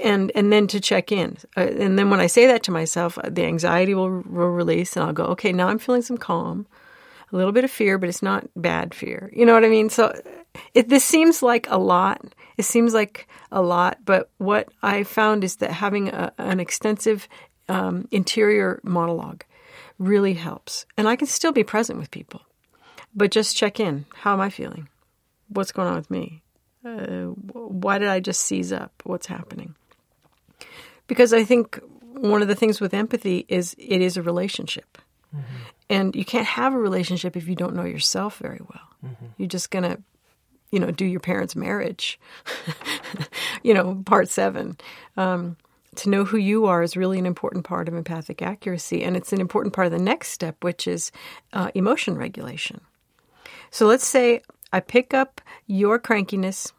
And 0.02 0.30
and 0.34 0.52
then 0.52 0.66
to 0.68 0.80
check 0.80 1.10
in. 1.10 1.36
Uh, 1.56 1.62
and 1.62 1.98
then 1.98 2.10
when 2.10 2.20
I 2.20 2.26
say 2.26 2.46
that 2.46 2.62
to 2.64 2.70
myself, 2.70 3.18
uh, 3.18 3.28
the 3.28 3.44
anxiety 3.44 3.94
will, 3.94 4.22
will 4.22 4.50
release 4.50 4.96
and 4.96 5.04
I'll 5.04 5.12
go, 5.12 5.24
"Okay, 5.24 5.52
now 5.52 5.68
I'm 5.68 5.78
feeling 5.78 6.02
some 6.02 6.16
calm." 6.16 6.66
A 7.32 7.36
little 7.36 7.52
bit 7.52 7.64
of 7.64 7.70
fear, 7.70 7.98
but 7.98 8.08
it's 8.08 8.22
not 8.22 8.48
bad 8.56 8.94
fear. 8.94 9.30
You 9.32 9.46
know 9.46 9.54
what 9.54 9.64
I 9.64 9.68
mean? 9.68 9.90
So 9.90 10.12
it, 10.74 10.88
this 10.88 11.04
seems 11.04 11.42
like 11.42 11.66
a 11.70 11.78
lot. 11.78 12.20
It 12.56 12.64
seems 12.64 12.92
like 12.92 13.28
a 13.52 13.62
lot, 13.62 13.98
but 14.04 14.30
what 14.38 14.68
I 14.82 15.04
found 15.04 15.44
is 15.44 15.56
that 15.56 15.70
having 15.70 16.08
a, 16.08 16.32
an 16.38 16.60
extensive 16.60 17.28
um, 17.68 18.08
interior 18.10 18.80
monologue 18.82 19.44
really 19.98 20.34
helps. 20.34 20.86
And 20.96 21.08
I 21.08 21.16
can 21.16 21.28
still 21.28 21.52
be 21.52 21.64
present 21.64 21.98
with 21.98 22.10
people, 22.10 22.42
but 23.14 23.30
just 23.30 23.56
check 23.56 23.78
in. 23.80 24.06
How 24.14 24.32
am 24.32 24.40
I 24.40 24.50
feeling? 24.50 24.88
what's 25.50 25.72
going 25.72 25.88
on 25.88 25.96
with 25.96 26.10
me? 26.10 26.42
Uh, 26.84 27.26
why 27.52 27.98
did 27.98 28.08
I 28.08 28.20
just 28.20 28.40
seize 28.42 28.72
up? 28.72 29.02
What's 29.04 29.26
happening? 29.26 29.74
Because 31.06 31.34
I 31.34 31.44
think 31.44 31.78
one 32.14 32.40
of 32.40 32.48
the 32.48 32.54
things 32.54 32.80
with 32.80 32.94
empathy 32.94 33.44
is 33.48 33.74
it 33.78 34.00
is 34.00 34.16
a 34.16 34.22
relationship. 34.22 34.98
Mm-hmm. 35.34 35.56
And 35.90 36.14
you 36.14 36.24
can't 36.24 36.46
have 36.46 36.72
a 36.72 36.78
relationship 36.78 37.36
if 37.36 37.48
you 37.48 37.56
don't 37.56 37.74
know 37.74 37.84
yourself 37.84 38.38
very 38.38 38.60
well. 38.60 38.88
Mm-hmm. 39.04 39.26
You're 39.36 39.48
just 39.48 39.70
going 39.70 39.82
to, 39.82 40.00
you 40.70 40.78
know, 40.78 40.90
do 40.90 41.04
your 41.04 41.20
parents' 41.20 41.56
marriage, 41.56 42.18
you 43.62 43.74
know, 43.74 44.02
part 44.06 44.28
seven. 44.28 44.78
Um, 45.16 45.56
to 45.96 46.08
know 46.08 46.24
who 46.24 46.36
you 46.36 46.66
are 46.66 46.82
is 46.82 46.96
really 46.96 47.18
an 47.18 47.26
important 47.26 47.64
part 47.64 47.88
of 47.88 47.94
empathic 47.94 48.40
accuracy. 48.40 49.02
And 49.02 49.16
it's 49.16 49.32
an 49.32 49.40
important 49.40 49.74
part 49.74 49.86
of 49.86 49.92
the 49.92 49.98
next 49.98 50.28
step, 50.28 50.62
which 50.62 50.86
is 50.86 51.10
uh, 51.52 51.70
emotion 51.74 52.16
regulation. 52.16 52.80
So 53.70 53.86
let's 53.86 54.06
say 54.06 54.42
I 54.72 54.80
pick 54.80 55.12
up 55.12 55.40
your 55.66 55.98
crankiness 55.98 56.72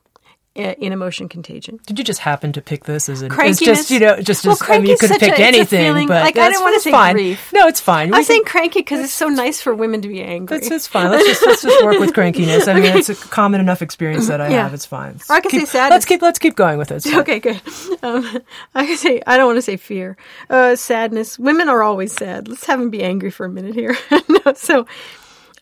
in 0.53 0.91
emotion 0.91 1.29
contagion. 1.29 1.79
Did 1.85 1.97
you 1.97 2.03
just 2.03 2.19
happen 2.19 2.51
to 2.53 2.61
pick 2.61 2.83
this 2.83 3.07
as 3.07 3.21
an 3.21 3.29
crankiness? 3.29 3.63
just 3.63 3.91
you 3.91 3.99
know 3.99 4.19
just 4.19 4.45
well, 4.45 4.53
as, 4.53 4.61
I 4.63 4.79
mean 4.79 4.87
you 4.87 4.97
could 4.97 5.09
have 5.09 5.19
picked 5.19 5.39
a, 5.39 5.43
anything, 5.43 6.07
but 6.07 6.23
like 6.23 6.37
I 6.37 6.49
didn't 6.49 6.61
want 6.61 6.75
to 6.75 6.81
say 6.81 6.91
fine. 6.91 7.15
grief. 7.15 7.53
No, 7.53 7.67
it's 7.67 7.79
fine. 7.79 8.13
I'm 8.13 8.23
saying 8.23 8.43
cranky 8.45 8.79
because 8.79 8.99
it's 8.99 9.13
so 9.13 9.29
nice 9.29 9.61
for 9.61 9.73
women 9.73 10.01
to 10.01 10.09
be 10.09 10.21
angry. 10.21 10.57
That's 10.57 10.69
it's 10.69 10.87
fine. 10.87 11.09
Let's 11.09 11.25
just 11.25 11.45
let's 11.45 11.61
just 11.61 11.85
work 11.85 11.99
with 11.99 12.13
crankiness. 12.13 12.67
I 12.67 12.79
mean, 12.79 12.97
it's 12.97 13.09
a 13.09 13.15
common 13.15 13.61
enough 13.61 13.81
experience 13.81 14.27
that 14.27 14.41
I 14.41 14.49
yeah. 14.49 14.63
have. 14.63 14.73
It's 14.73 14.85
fine. 14.85 15.19
Or 15.29 15.35
I 15.37 15.39
can 15.39 15.51
keep, 15.51 15.61
say 15.61 15.65
sadness. 15.65 15.91
Let's 15.91 16.05
keep 16.05 16.21
let's 16.21 16.39
keep 16.39 16.55
going 16.55 16.77
with 16.77 16.91
it. 16.91 17.05
Okay, 17.07 17.39
good. 17.39 17.61
Um, 18.03 18.41
I 18.75 18.85
can 18.85 18.97
say 18.97 19.21
I 19.25 19.37
don't 19.37 19.47
want 19.47 19.57
to 19.57 19.61
say 19.61 19.77
fear, 19.77 20.17
uh, 20.49 20.75
sadness. 20.75 21.39
Women 21.39 21.69
are 21.69 21.81
always 21.81 22.11
sad. 22.11 22.49
Let's 22.49 22.65
have 22.65 22.79
them 22.79 22.89
be 22.89 23.03
angry 23.03 23.31
for 23.31 23.45
a 23.45 23.49
minute 23.49 23.75
here. 23.75 23.95
no, 24.27 24.53
so 24.53 24.85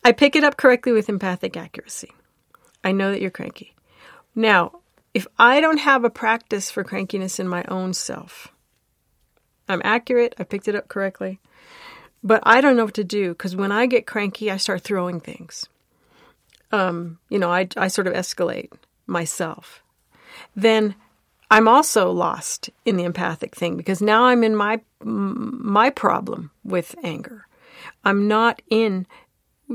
I 0.02 0.10
pick 0.12 0.34
it 0.34 0.42
up 0.42 0.56
correctly 0.56 0.92
with 0.92 1.08
empathic 1.08 1.56
accuracy. 1.56 2.10
I 2.82 2.90
know 2.92 3.12
that 3.12 3.20
you're 3.20 3.30
cranky. 3.30 3.74
Now, 4.34 4.80
if 5.12 5.26
I 5.38 5.60
don't 5.60 5.78
have 5.78 6.04
a 6.04 6.10
practice 6.10 6.70
for 6.70 6.84
crankiness 6.84 7.40
in 7.40 7.48
my 7.48 7.64
own 7.68 7.94
self, 7.94 8.48
I'm 9.68 9.82
accurate, 9.84 10.34
I 10.38 10.44
picked 10.44 10.68
it 10.68 10.74
up 10.74 10.88
correctly, 10.88 11.40
but 12.22 12.42
I 12.44 12.60
don't 12.60 12.76
know 12.76 12.84
what 12.84 12.94
to 12.94 13.04
do 13.04 13.30
because 13.30 13.56
when 13.56 13.72
I 13.72 13.86
get 13.86 14.06
cranky, 14.06 14.50
I 14.50 14.56
start 14.56 14.82
throwing 14.82 15.20
things. 15.20 15.68
Um, 16.72 17.18
you 17.28 17.38
know, 17.38 17.50
I, 17.50 17.68
I 17.76 17.88
sort 17.88 18.06
of 18.06 18.14
escalate 18.14 18.72
myself. 19.06 19.82
Then 20.54 20.94
I'm 21.50 21.66
also 21.66 22.10
lost 22.10 22.70
in 22.84 22.96
the 22.96 23.04
empathic 23.04 23.56
thing 23.56 23.76
because 23.76 24.00
now 24.00 24.24
I'm 24.24 24.44
in 24.44 24.54
my 24.54 24.80
my 25.02 25.90
problem 25.90 26.50
with 26.62 26.94
anger. 27.02 27.46
I'm 28.04 28.28
not 28.28 28.60
in 28.68 29.06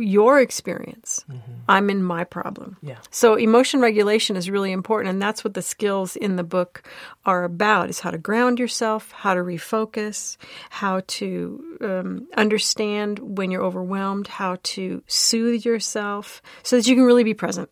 your 0.02 0.40
experience. 0.40 1.24
Mm-hmm. 1.30 1.52
I'm 1.68 1.90
in 1.90 2.04
my 2.04 2.24
problem. 2.24 2.78
Yeah. 2.82 2.98
So 3.12 3.36
emotion 3.36 3.80
regulation 3.80 4.36
is 4.36 4.50
really 4.50 4.72
important 4.72 5.12
and 5.12 5.22
that's 5.22 5.44
what 5.44 5.54
the 5.54 5.62
skills 5.62 6.16
in 6.16 6.36
the 6.36 6.44
book 6.44 6.84
are 7.26 7.44
about 7.44 7.90
is 7.90 8.00
how 8.00 8.12
to 8.12 8.18
ground 8.18 8.60
yourself, 8.60 9.12
how 9.12 9.34
to 9.34 9.42
refocus, 9.42 10.38
how 10.70 11.02
to 11.08 11.78
um, 11.82 12.28
understand 12.36 13.20
when 13.20 13.52
you're 13.52 13.64
overwhelmed, 13.64 14.28
how 14.28 14.58
to 14.64 15.02
soothe 15.08 15.66
yourself 15.66 16.42
so 16.64 16.76
that 16.76 16.88
you 16.88 16.96
can 16.96 17.06
really 17.06 17.24
be 17.24 17.34
present. 17.34 17.70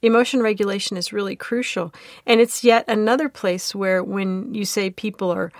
Emotion 0.00 0.40
regulation 0.40 0.96
is 0.96 1.12
really 1.12 1.34
crucial. 1.34 1.92
And 2.24 2.40
it's 2.40 2.62
yet 2.62 2.84
another 2.88 3.28
place 3.28 3.74
where 3.74 4.02
when 4.02 4.54
you 4.54 4.64
say 4.64 4.90
people 4.90 5.30
are 5.32 5.52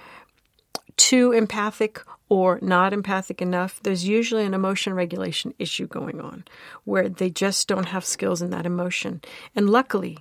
too 0.97 1.33
empathic 1.33 2.01
or 2.29 2.59
not 2.61 2.93
empathic 2.93 3.41
enough, 3.41 3.81
there's 3.83 4.07
usually 4.07 4.45
an 4.45 4.55
emotion 4.55 4.95
regulation 4.95 5.55
issue 5.59 5.87
going 5.87 6.21
on 6.21 6.45
where 6.85 7.09
they 7.09 7.31
just 7.31 7.69
don't 7.69 7.87
have 7.87 8.05
skills 8.05 8.43
in 8.43 8.51
that 8.51 8.67
emotion. 8.67 9.21
And 9.57 9.71
luckily, 9.71 10.19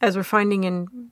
as 0.00 0.16
we're 0.16 0.22
finding 0.22 0.64
in 0.64 1.10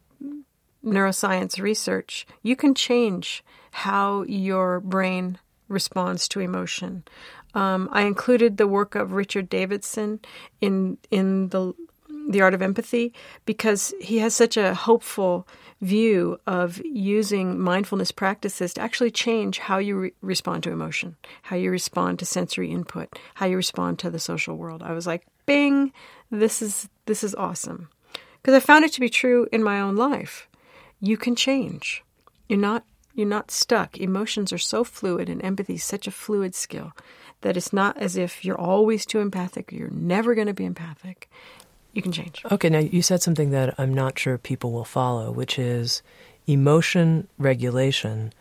neuroscience 0.84 1.60
research, 1.60 2.26
you 2.42 2.54
can 2.54 2.74
change 2.74 3.42
how 3.72 4.22
your 4.24 4.80
brain 4.80 5.38
responds 5.68 6.28
to 6.28 6.40
emotion. 6.40 7.04
Um, 7.54 7.88
I 7.90 8.02
included 8.02 8.56
the 8.56 8.68
work 8.68 8.94
of 8.94 9.12
Richard 9.12 9.48
Davidson 9.48 10.20
in 10.60 10.98
in 11.10 11.48
the 11.48 11.72
the 12.28 12.40
art 12.40 12.54
of 12.54 12.62
empathy 12.62 13.12
because 13.44 13.94
he 14.00 14.18
has 14.18 14.34
such 14.34 14.56
a 14.56 14.74
hopeful 14.74 15.46
view 15.80 16.38
of 16.46 16.80
using 16.84 17.58
mindfulness 17.60 18.10
practices 18.10 18.74
to 18.74 18.80
actually 18.80 19.10
change 19.10 19.58
how 19.58 19.78
you 19.78 19.98
re- 19.98 20.12
respond 20.22 20.62
to 20.62 20.70
emotion, 20.70 21.16
how 21.42 21.56
you 21.56 21.70
respond 21.70 22.18
to 22.18 22.24
sensory 22.24 22.70
input, 22.70 23.18
how 23.34 23.46
you 23.46 23.56
respond 23.56 23.98
to 23.98 24.10
the 24.10 24.18
social 24.18 24.56
world. 24.56 24.82
I 24.82 24.92
was 24.92 25.06
like, 25.06 25.26
"Bing, 25.44 25.92
this 26.30 26.62
is 26.62 26.88
this 27.04 27.22
is 27.22 27.34
awesome." 27.34 27.88
Because 28.40 28.54
I 28.54 28.60
found 28.60 28.84
it 28.84 28.92
to 28.92 29.00
be 29.00 29.08
true 29.08 29.46
in 29.52 29.62
my 29.62 29.80
own 29.80 29.96
life. 29.96 30.48
You 31.00 31.16
can 31.16 31.36
change. 31.36 32.02
You're 32.48 32.58
not 32.58 32.84
you're 33.14 33.26
not 33.26 33.50
stuck. 33.50 33.96
Emotions 33.98 34.52
are 34.52 34.58
so 34.58 34.84
fluid 34.84 35.28
and 35.28 35.42
empathy 35.42 35.74
is 35.74 35.84
such 35.84 36.06
a 36.06 36.10
fluid 36.10 36.54
skill 36.54 36.92
that 37.40 37.56
it's 37.56 37.72
not 37.72 37.96
as 37.96 38.16
if 38.16 38.44
you're 38.44 38.60
always 38.60 39.06
too 39.06 39.20
empathic 39.20 39.72
or 39.72 39.76
you're 39.76 39.90
never 39.90 40.34
going 40.34 40.46
to 40.46 40.54
be 40.54 40.64
empathic 40.64 41.30
you 41.96 42.02
can 42.02 42.12
change. 42.12 42.42
Okay, 42.50 42.68
now 42.68 42.78
you 42.78 43.02
said 43.02 43.22
something 43.22 43.50
that 43.50 43.74
I'm 43.78 43.94
not 43.94 44.18
sure 44.18 44.38
people 44.38 44.72
will 44.72 44.84
follow, 44.84 45.30
which 45.30 45.58
is 45.58 46.02
emotion 46.46 47.26
regulation 47.38 48.32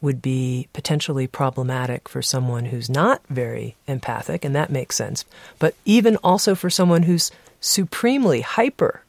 would 0.00 0.22
be 0.22 0.68
potentially 0.72 1.26
problematic 1.26 2.08
for 2.08 2.22
someone 2.22 2.66
who's 2.66 2.88
not 2.88 3.20
very 3.28 3.76
empathic, 3.86 4.44
and 4.44 4.54
that 4.54 4.70
makes 4.70 4.96
sense. 4.96 5.24
But 5.58 5.74
even 5.84 6.16
also 6.22 6.54
for 6.54 6.70
someone 6.70 7.04
who's 7.04 7.30
supremely 7.60 8.42
hyper 8.42 9.02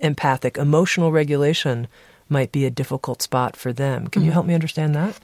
empathic, 0.00 0.56
emotional 0.56 1.12
regulation 1.12 1.86
might 2.28 2.50
be 2.50 2.64
a 2.64 2.70
difficult 2.70 3.22
spot 3.22 3.56
for 3.56 3.72
them. 3.72 4.08
Can 4.08 4.20
mm-hmm. 4.20 4.26
you 4.26 4.32
help 4.32 4.46
me 4.46 4.54
understand 4.54 4.94
that? 4.96 5.18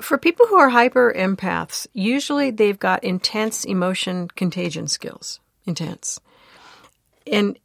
For 0.00 0.18
people 0.18 0.46
who 0.46 0.56
are 0.56 0.70
hyper 0.70 1.14
empaths, 1.16 1.86
usually 1.92 2.50
they've 2.50 2.78
got 2.78 3.04
intense 3.04 3.64
emotion 3.64 4.28
contagion 4.28 4.88
skills. 4.88 5.40
Intense 5.66 6.20
and 7.30 7.58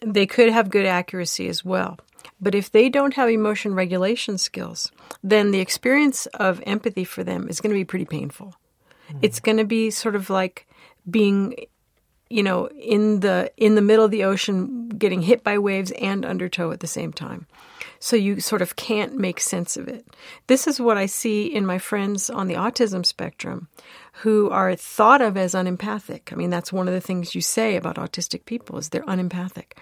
they 0.00 0.26
could 0.26 0.50
have 0.50 0.70
good 0.70 0.86
accuracy 0.86 1.48
as 1.48 1.64
well. 1.64 1.98
But 2.40 2.54
if 2.54 2.70
they 2.70 2.88
don't 2.88 3.14
have 3.14 3.28
emotion 3.28 3.74
regulation 3.74 4.38
skills, 4.38 4.92
then 5.22 5.50
the 5.50 5.60
experience 5.60 6.26
of 6.26 6.62
empathy 6.66 7.04
for 7.04 7.24
them 7.24 7.48
is 7.48 7.60
going 7.60 7.70
to 7.70 7.78
be 7.78 7.84
pretty 7.84 8.04
painful. 8.04 8.54
Mm-hmm. 9.08 9.18
It's 9.22 9.40
going 9.40 9.56
to 9.56 9.64
be 9.64 9.90
sort 9.90 10.14
of 10.14 10.30
like 10.30 10.66
being 11.08 11.54
you 12.30 12.42
know 12.42 12.68
in 12.68 13.20
the 13.20 13.50
in 13.56 13.74
the 13.74 13.82
middle 13.82 14.04
of 14.04 14.10
the 14.10 14.24
ocean 14.24 14.88
getting 14.90 15.22
hit 15.22 15.42
by 15.42 15.58
waves 15.58 15.90
and 15.92 16.24
undertow 16.24 16.70
at 16.70 16.80
the 16.80 16.86
same 16.86 17.12
time 17.12 17.46
so 18.00 18.16
you 18.16 18.40
sort 18.40 18.62
of 18.62 18.76
can't 18.76 19.16
make 19.16 19.40
sense 19.40 19.76
of 19.76 19.88
it 19.88 20.06
this 20.46 20.66
is 20.66 20.80
what 20.80 20.96
i 20.96 21.06
see 21.06 21.46
in 21.46 21.66
my 21.66 21.78
friends 21.78 22.30
on 22.30 22.46
the 22.46 22.54
autism 22.54 23.04
spectrum 23.04 23.68
who 24.22 24.50
are 24.50 24.74
thought 24.74 25.20
of 25.20 25.36
as 25.36 25.54
unempathic. 25.54 26.30
I 26.32 26.36
mean, 26.36 26.50
that's 26.50 26.72
one 26.72 26.88
of 26.88 26.94
the 26.94 27.00
things 27.00 27.34
you 27.34 27.40
say 27.40 27.76
about 27.76 27.96
autistic 27.96 28.44
people 28.44 28.76
is 28.78 28.88
they're 28.88 29.08
unempathic. 29.08 29.78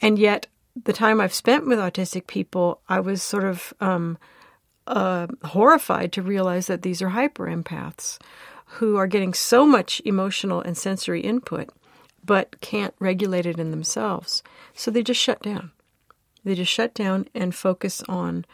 And 0.00 0.18
yet, 0.18 0.46
the 0.84 0.92
time 0.92 1.20
I've 1.20 1.34
spent 1.34 1.66
with 1.66 1.78
autistic 1.78 2.26
people, 2.28 2.80
I 2.88 3.00
was 3.00 3.22
sort 3.22 3.44
of 3.44 3.74
um, 3.80 4.18
uh, 4.86 5.26
horrified 5.44 6.12
to 6.12 6.22
realize 6.22 6.68
that 6.68 6.82
these 6.82 7.02
are 7.02 7.10
hyper 7.10 7.46
empaths 7.46 8.18
who 8.66 8.96
are 8.96 9.08
getting 9.08 9.34
so 9.34 9.66
much 9.66 10.00
emotional 10.04 10.60
and 10.60 10.78
sensory 10.78 11.20
input 11.20 11.68
but 12.24 12.60
can't 12.60 12.94
regulate 13.00 13.46
it 13.46 13.58
in 13.58 13.72
themselves. 13.72 14.44
So 14.74 14.92
they 14.92 15.02
just 15.02 15.20
shut 15.20 15.42
down. 15.42 15.72
They 16.44 16.54
just 16.54 16.72
shut 16.72 16.94
down 16.94 17.28
and 17.34 17.54
focus 17.54 18.02
on 18.08 18.44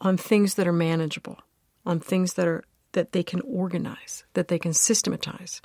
on 0.00 0.16
things 0.16 0.54
that 0.54 0.68
are 0.68 0.72
manageable, 0.72 1.38
on 1.84 2.00
things 2.00 2.34
that 2.34 2.46
are 2.46 2.64
that 2.92 3.12
they 3.12 3.22
can 3.22 3.40
organize, 3.42 4.24
that 4.34 4.48
they 4.48 4.58
can 4.58 4.72
systematize, 4.72 5.60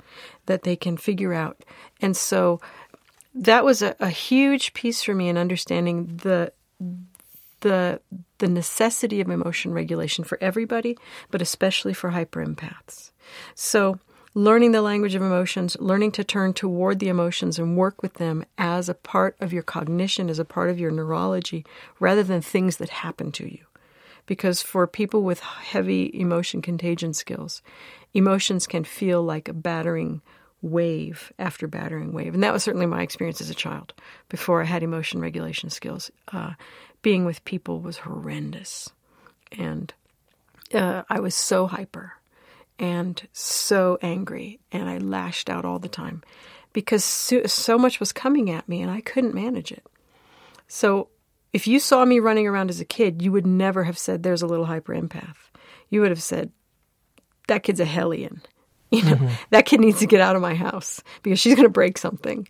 that 0.46 0.62
they 0.62 0.76
can 0.76 0.96
figure 0.96 1.32
out. 1.32 1.64
And 2.00 2.16
so 2.16 2.60
that 3.34 3.64
was 3.64 3.82
a, 3.82 3.96
a 3.98 4.10
huge 4.10 4.74
piece 4.74 5.02
for 5.02 5.14
me 5.14 5.28
in 5.28 5.38
understanding 5.38 6.18
the 6.22 6.52
the 7.60 8.00
the 8.38 8.48
necessity 8.48 9.20
of 9.20 9.30
emotion 9.30 9.72
regulation 9.72 10.22
for 10.22 10.38
everybody, 10.40 10.98
but 11.30 11.40
especially 11.40 11.94
for 11.94 12.10
hyperempaths. 12.10 13.10
So 13.54 13.98
learning 14.34 14.72
the 14.72 14.82
language 14.82 15.14
of 15.14 15.22
emotions, 15.22 15.76
learning 15.80 16.10
to 16.12 16.24
turn 16.24 16.52
toward 16.52 16.98
the 16.98 17.08
emotions 17.08 17.58
and 17.58 17.76
work 17.76 18.02
with 18.02 18.14
them 18.14 18.44
as 18.58 18.88
a 18.88 18.94
part 18.94 19.36
of 19.40 19.52
your 19.52 19.62
cognition, 19.62 20.28
as 20.28 20.38
a 20.38 20.44
part 20.44 20.70
of 20.70 20.78
your 20.78 20.90
neurology, 20.90 21.64
rather 22.00 22.22
than 22.22 22.40
things 22.40 22.76
that 22.78 22.90
happen 22.90 23.30
to 23.32 23.50
you 23.50 23.64
because 24.26 24.62
for 24.62 24.86
people 24.86 25.22
with 25.22 25.40
heavy 25.40 26.10
emotion 26.14 26.62
contagion 26.62 27.12
skills, 27.12 27.62
emotions 28.12 28.66
can 28.66 28.84
feel 28.84 29.22
like 29.22 29.48
a 29.48 29.52
battering 29.52 30.22
wave 30.62 31.32
after 31.38 31.66
battering 31.66 32.12
wave. 32.12 32.34
And 32.34 32.42
that 32.42 32.52
was 32.52 32.62
certainly 32.62 32.86
my 32.86 33.02
experience 33.02 33.40
as 33.40 33.50
a 33.50 33.54
child 33.54 33.92
before 34.28 34.62
I 34.62 34.64
had 34.64 34.82
emotion 34.82 35.20
regulation 35.20 35.68
skills. 35.70 36.10
Uh, 36.32 36.54
being 37.02 37.24
with 37.24 37.44
people 37.44 37.80
was 37.80 37.98
horrendous. 37.98 38.90
And 39.52 39.92
uh, 40.72 41.02
I 41.10 41.20
was 41.20 41.34
so 41.34 41.66
hyper 41.66 42.14
and 42.78 43.26
so 43.32 43.98
angry, 44.02 44.60
and 44.72 44.88
I 44.88 44.98
lashed 44.98 45.48
out 45.48 45.64
all 45.64 45.78
the 45.78 45.88
time 45.88 46.22
because 46.72 47.04
so, 47.04 47.44
so 47.46 47.78
much 47.78 48.00
was 48.00 48.12
coming 48.12 48.50
at 48.50 48.68
me 48.68 48.82
and 48.82 48.90
I 48.90 49.00
couldn't 49.00 49.34
manage 49.34 49.72
it. 49.72 49.86
So 50.66 51.08
if 51.52 51.66
you 51.66 51.78
saw 51.78 52.04
me 52.04 52.18
running 52.18 52.46
around 52.46 52.68
as 52.68 52.80
a 52.80 52.84
kid, 52.84 53.22
you 53.22 53.32
would 53.32 53.46
never 53.46 53.84
have 53.84 53.96
said 53.96 54.22
there's 54.22 54.42
a 54.42 54.46
little 54.46 54.66
hyper 54.66 54.92
empath. 54.92 55.36
You 55.88 56.00
would 56.00 56.10
have 56.10 56.22
said 56.22 56.50
that 57.46 57.62
kid's 57.62 57.80
a 57.80 57.86
hellion. 57.86 58.42
You 58.90 59.02
know, 59.02 59.16
mm-hmm. 59.16 59.34
that 59.50 59.66
kid 59.66 59.80
needs 59.80 59.98
to 60.00 60.06
get 60.06 60.20
out 60.20 60.36
of 60.36 60.42
my 60.42 60.54
house 60.54 61.02
because 61.24 61.40
she's 61.40 61.56
going 61.56 61.66
to 61.66 61.70
break 61.70 61.98
something. 61.98 62.46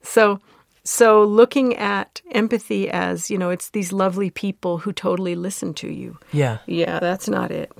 So 0.00 0.40
so 0.84 1.22
looking 1.24 1.76
at 1.76 2.22
empathy 2.30 2.88
as, 2.88 3.30
you 3.30 3.36
know, 3.36 3.50
it's 3.50 3.68
these 3.70 3.92
lovely 3.92 4.30
people 4.30 4.78
who 4.78 4.92
totally 4.94 5.34
listen 5.34 5.74
to 5.74 5.92
you. 5.92 6.18
Yeah. 6.32 6.58
Yeah, 6.66 6.98
that's 6.98 7.28
not 7.28 7.50
it 7.50 7.70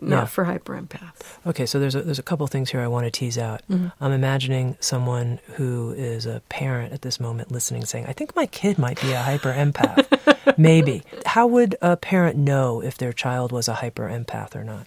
not 0.00 0.22
yeah. 0.22 0.24
for 0.26 0.44
hyperempaths. 0.44 1.46
Okay, 1.46 1.66
so 1.66 1.78
there's 1.78 1.94
a, 1.94 2.02
there's 2.02 2.18
a 2.18 2.22
couple 2.22 2.46
things 2.46 2.70
here 2.70 2.80
I 2.80 2.88
want 2.88 3.06
to 3.06 3.10
tease 3.10 3.38
out. 3.38 3.62
Mm-hmm. 3.70 3.88
I'm 4.00 4.12
imagining 4.12 4.76
someone 4.80 5.40
who 5.54 5.92
is 5.92 6.26
a 6.26 6.42
parent 6.48 6.92
at 6.92 7.02
this 7.02 7.20
moment 7.20 7.50
listening 7.50 7.84
saying, 7.84 8.06
I 8.06 8.12
think 8.12 8.34
my 8.36 8.46
kid 8.46 8.78
might 8.78 9.00
be 9.00 9.12
a 9.12 9.20
hyper 9.20 9.52
empath. 9.52 10.56
Maybe. 10.58 11.02
How 11.26 11.46
would 11.46 11.76
a 11.80 11.96
parent 11.96 12.36
know 12.36 12.82
if 12.82 12.98
their 12.98 13.12
child 13.12 13.52
was 13.52 13.68
a 13.68 13.74
hyper 13.74 14.08
empath 14.08 14.56
or 14.56 14.64
not? 14.64 14.86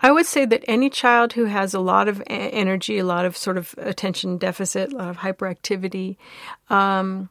I 0.00 0.12
would 0.12 0.26
say 0.26 0.44
that 0.44 0.64
any 0.68 0.90
child 0.90 1.32
who 1.32 1.46
has 1.46 1.72
a 1.72 1.80
lot 1.80 2.08
of 2.08 2.22
energy, 2.26 2.98
a 2.98 3.04
lot 3.04 3.24
of 3.24 3.36
sort 3.36 3.56
of 3.56 3.74
attention 3.78 4.36
deficit, 4.38 4.92
a 4.92 4.96
lot 4.96 5.08
of 5.08 5.16
hyperactivity, 5.18 6.16
um, 6.68 7.30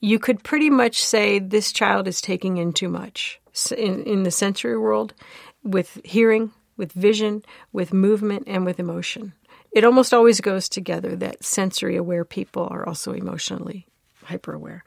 you 0.00 0.18
could 0.18 0.44
pretty 0.44 0.70
much 0.70 1.02
say 1.02 1.38
this 1.38 1.72
child 1.72 2.06
is 2.06 2.20
taking 2.20 2.58
in 2.58 2.72
too 2.72 2.88
much 2.88 3.40
in, 3.72 4.02
in 4.04 4.22
the 4.22 4.30
sensory 4.30 4.78
world 4.78 5.14
with 5.62 6.00
hearing, 6.04 6.52
with 6.76 6.92
vision, 6.92 7.44
with 7.72 7.92
movement, 7.92 8.44
and 8.46 8.64
with 8.64 8.78
emotion. 8.78 9.32
It 9.72 9.84
almost 9.84 10.14
always 10.14 10.40
goes 10.40 10.68
together 10.68 11.16
that 11.16 11.44
sensory 11.44 11.96
aware 11.96 12.24
people 12.24 12.68
are 12.70 12.86
also 12.86 13.12
emotionally 13.12 13.86
hyper 14.24 14.52
aware. 14.52 14.84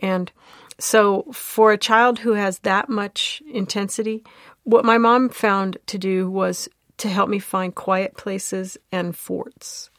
And 0.00 0.30
so, 0.78 1.26
for 1.32 1.72
a 1.72 1.78
child 1.78 2.18
who 2.18 2.32
has 2.32 2.60
that 2.60 2.88
much 2.88 3.42
intensity, 3.52 4.24
what 4.64 4.84
my 4.84 4.98
mom 4.98 5.28
found 5.28 5.78
to 5.86 5.98
do 5.98 6.30
was 6.30 6.68
to 6.98 7.08
help 7.08 7.28
me 7.28 7.38
find 7.38 7.74
quiet 7.74 8.16
places 8.16 8.76
and 8.92 9.16
forts. 9.16 9.90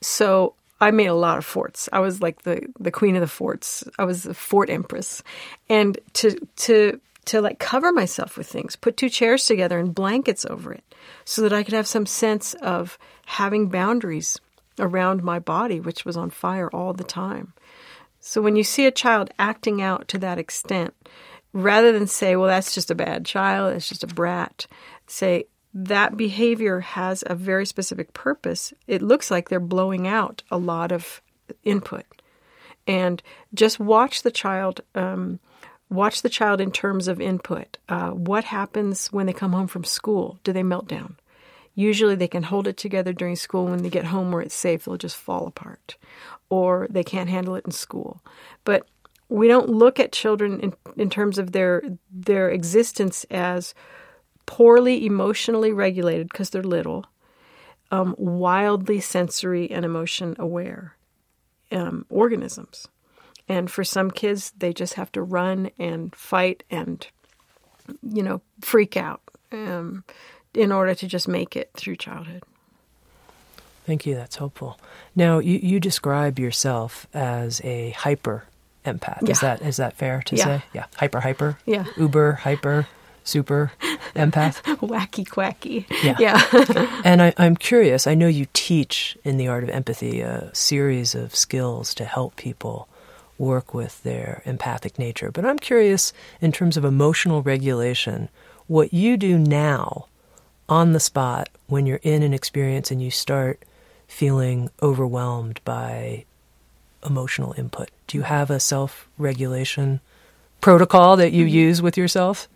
So, 0.00 0.54
I 0.80 0.90
made 0.90 1.06
a 1.06 1.14
lot 1.14 1.38
of 1.38 1.44
forts. 1.44 1.88
I 1.92 2.00
was 2.00 2.20
like 2.20 2.42
the, 2.42 2.66
the 2.78 2.90
queen 2.90 3.16
of 3.16 3.20
the 3.20 3.26
forts. 3.26 3.84
I 3.98 4.04
was 4.04 4.24
the 4.24 4.34
fort 4.34 4.70
empress. 4.70 5.22
And 5.68 5.98
to 6.14 6.38
to 6.56 7.00
to 7.26 7.40
like 7.40 7.58
cover 7.58 7.92
myself 7.92 8.36
with 8.36 8.46
things, 8.46 8.76
put 8.76 8.96
two 8.96 9.08
chairs 9.08 9.46
together 9.46 9.78
and 9.78 9.94
blankets 9.94 10.44
over 10.46 10.72
it 10.72 10.84
so 11.24 11.42
that 11.42 11.52
I 11.52 11.62
could 11.62 11.74
have 11.74 11.86
some 11.86 12.06
sense 12.06 12.54
of 12.54 12.98
having 13.26 13.68
boundaries 13.68 14.38
around 14.78 15.22
my 15.22 15.38
body, 15.38 15.80
which 15.80 16.04
was 16.04 16.16
on 16.16 16.30
fire 16.30 16.68
all 16.72 16.92
the 16.92 17.04
time. 17.04 17.52
So 18.20 18.40
when 18.40 18.56
you 18.56 18.64
see 18.64 18.86
a 18.86 18.90
child 18.90 19.30
acting 19.38 19.82
out 19.82 20.08
to 20.08 20.18
that 20.18 20.38
extent, 20.38 20.94
rather 21.52 21.92
than 21.92 22.06
say, 22.06 22.36
well, 22.36 22.48
that's 22.48 22.74
just 22.74 22.90
a 22.90 22.94
bad 22.94 23.24
child, 23.24 23.74
it's 23.74 23.88
just 23.88 24.04
a 24.04 24.08
brat, 24.08 24.66
say, 25.06 25.44
that 25.74 26.16
behavior 26.16 26.80
has 26.80 27.24
a 27.26 27.34
very 27.34 27.66
specific 27.66 28.12
purpose. 28.12 28.72
It 28.86 29.02
looks 29.02 29.30
like 29.30 29.48
they're 29.48 29.60
blowing 29.60 30.06
out 30.06 30.42
a 30.50 30.56
lot 30.56 30.92
of 30.92 31.20
input. 31.64 32.04
And 32.86 33.22
just 33.52 33.80
watch 33.80 34.22
the 34.22 34.30
child. 34.30 34.82
Um, 34.94 35.40
Watch 35.94 36.22
the 36.22 36.28
child 36.28 36.60
in 36.60 36.72
terms 36.72 37.08
of 37.08 37.20
input. 37.20 37.78
Uh, 37.88 38.10
what 38.10 38.44
happens 38.44 39.08
when 39.12 39.26
they 39.26 39.32
come 39.32 39.52
home 39.52 39.68
from 39.68 39.84
school? 39.84 40.38
Do 40.42 40.52
they 40.52 40.62
melt 40.62 40.88
down? 40.88 41.16
Usually 41.74 42.14
they 42.14 42.28
can 42.28 42.42
hold 42.42 42.66
it 42.66 42.76
together 42.76 43.12
during 43.12 43.36
school. 43.36 43.66
When 43.66 43.82
they 43.82 43.90
get 43.90 44.06
home 44.06 44.32
where 44.32 44.42
it's 44.42 44.54
safe, 44.54 44.84
they'll 44.84 44.96
just 44.96 45.16
fall 45.16 45.46
apart. 45.46 45.96
Or 46.50 46.88
they 46.90 47.04
can't 47.04 47.30
handle 47.30 47.54
it 47.54 47.64
in 47.64 47.72
school. 47.72 48.22
But 48.64 48.88
we 49.28 49.48
don't 49.48 49.68
look 49.68 50.00
at 50.00 50.12
children 50.12 50.60
in, 50.60 50.74
in 50.96 51.10
terms 51.10 51.38
of 51.38 51.52
their 51.52 51.82
their 52.10 52.50
existence 52.50 53.24
as 53.30 53.74
poorly 54.46 55.06
emotionally 55.06 55.72
regulated 55.72 56.28
because 56.28 56.50
they're 56.50 56.62
little, 56.62 57.06
um, 57.90 58.14
wildly 58.18 59.00
sensory 59.00 59.70
and 59.70 59.84
emotion 59.84 60.36
aware 60.38 60.96
um, 61.72 62.04
organisms. 62.08 62.88
And 63.48 63.70
for 63.70 63.84
some 63.84 64.10
kids, 64.10 64.52
they 64.56 64.72
just 64.72 64.94
have 64.94 65.12
to 65.12 65.22
run 65.22 65.70
and 65.78 66.14
fight 66.16 66.64
and, 66.70 67.06
you 68.02 68.22
know, 68.22 68.40
freak 68.62 68.96
out 68.96 69.20
um, 69.52 70.04
in 70.54 70.72
order 70.72 70.94
to 70.94 71.06
just 71.06 71.28
make 71.28 71.54
it 71.56 71.70
through 71.76 71.96
childhood. 71.96 72.42
Thank 73.86 74.06
you. 74.06 74.14
That's 74.14 74.36
helpful. 74.36 74.78
Now, 75.14 75.40
you, 75.40 75.58
you 75.62 75.78
describe 75.78 76.38
yourself 76.38 77.06
as 77.12 77.60
a 77.64 77.90
hyper 77.90 78.44
empath. 78.86 79.18
Yeah. 79.22 79.30
Is 79.32 79.40
that 79.40 79.62
is 79.62 79.76
that 79.76 79.94
fair 79.94 80.22
to 80.26 80.36
Yeah. 80.36 80.44
say? 80.44 80.62
Yeah. 80.72 80.86
Hyper, 80.96 81.20
hyper. 81.20 81.58
Yeah. 81.66 81.84
Uber, 81.98 82.32
hyper, 82.32 82.86
super 83.24 83.72
empath. 84.16 84.62
Wacky 84.80 85.28
quacky. 85.28 85.86
Yeah. 86.02 86.16
Yeah. 86.18 87.00
And 87.04 87.20
I, 87.20 87.34
I'm 87.36 87.56
curious. 87.56 88.06
I 88.06 88.14
know 88.14 88.26
you 88.28 88.46
teach 88.54 89.18
in 89.24 89.36
the 89.36 89.48
art 89.48 89.62
of 89.64 89.68
empathy 89.70 90.22
a 90.22 90.50
series 90.54 91.14
of 91.14 91.34
skills 91.36 91.92
to 91.96 92.06
help 92.06 92.36
people 92.36 92.88
work 93.38 93.74
with 93.74 94.02
their 94.02 94.42
empathic 94.44 94.98
nature. 94.98 95.30
But 95.30 95.44
I'm 95.44 95.58
curious, 95.58 96.12
in 96.40 96.52
terms 96.52 96.76
of 96.76 96.84
emotional 96.84 97.42
regulation, 97.42 98.28
what 98.66 98.94
you 98.94 99.16
do 99.16 99.38
now 99.38 100.06
on 100.68 100.92
the 100.92 101.00
spot 101.00 101.48
when 101.66 101.86
you're 101.86 102.00
in 102.02 102.22
an 102.22 102.32
experience 102.32 102.90
and 102.90 103.02
you 103.02 103.10
start 103.10 103.62
feeling 104.06 104.70
overwhelmed 104.82 105.60
by 105.64 106.24
emotional 107.04 107.54
input. 107.58 107.90
Do 108.06 108.18
you 108.18 108.22
have 108.24 108.50
a 108.50 108.60
self 108.60 109.08
regulation 109.18 110.00
protocol 110.60 111.16
that 111.16 111.32
you 111.32 111.44
mm-hmm. 111.44 111.54
use 111.54 111.82
with 111.82 111.96
yourself? 111.96 112.48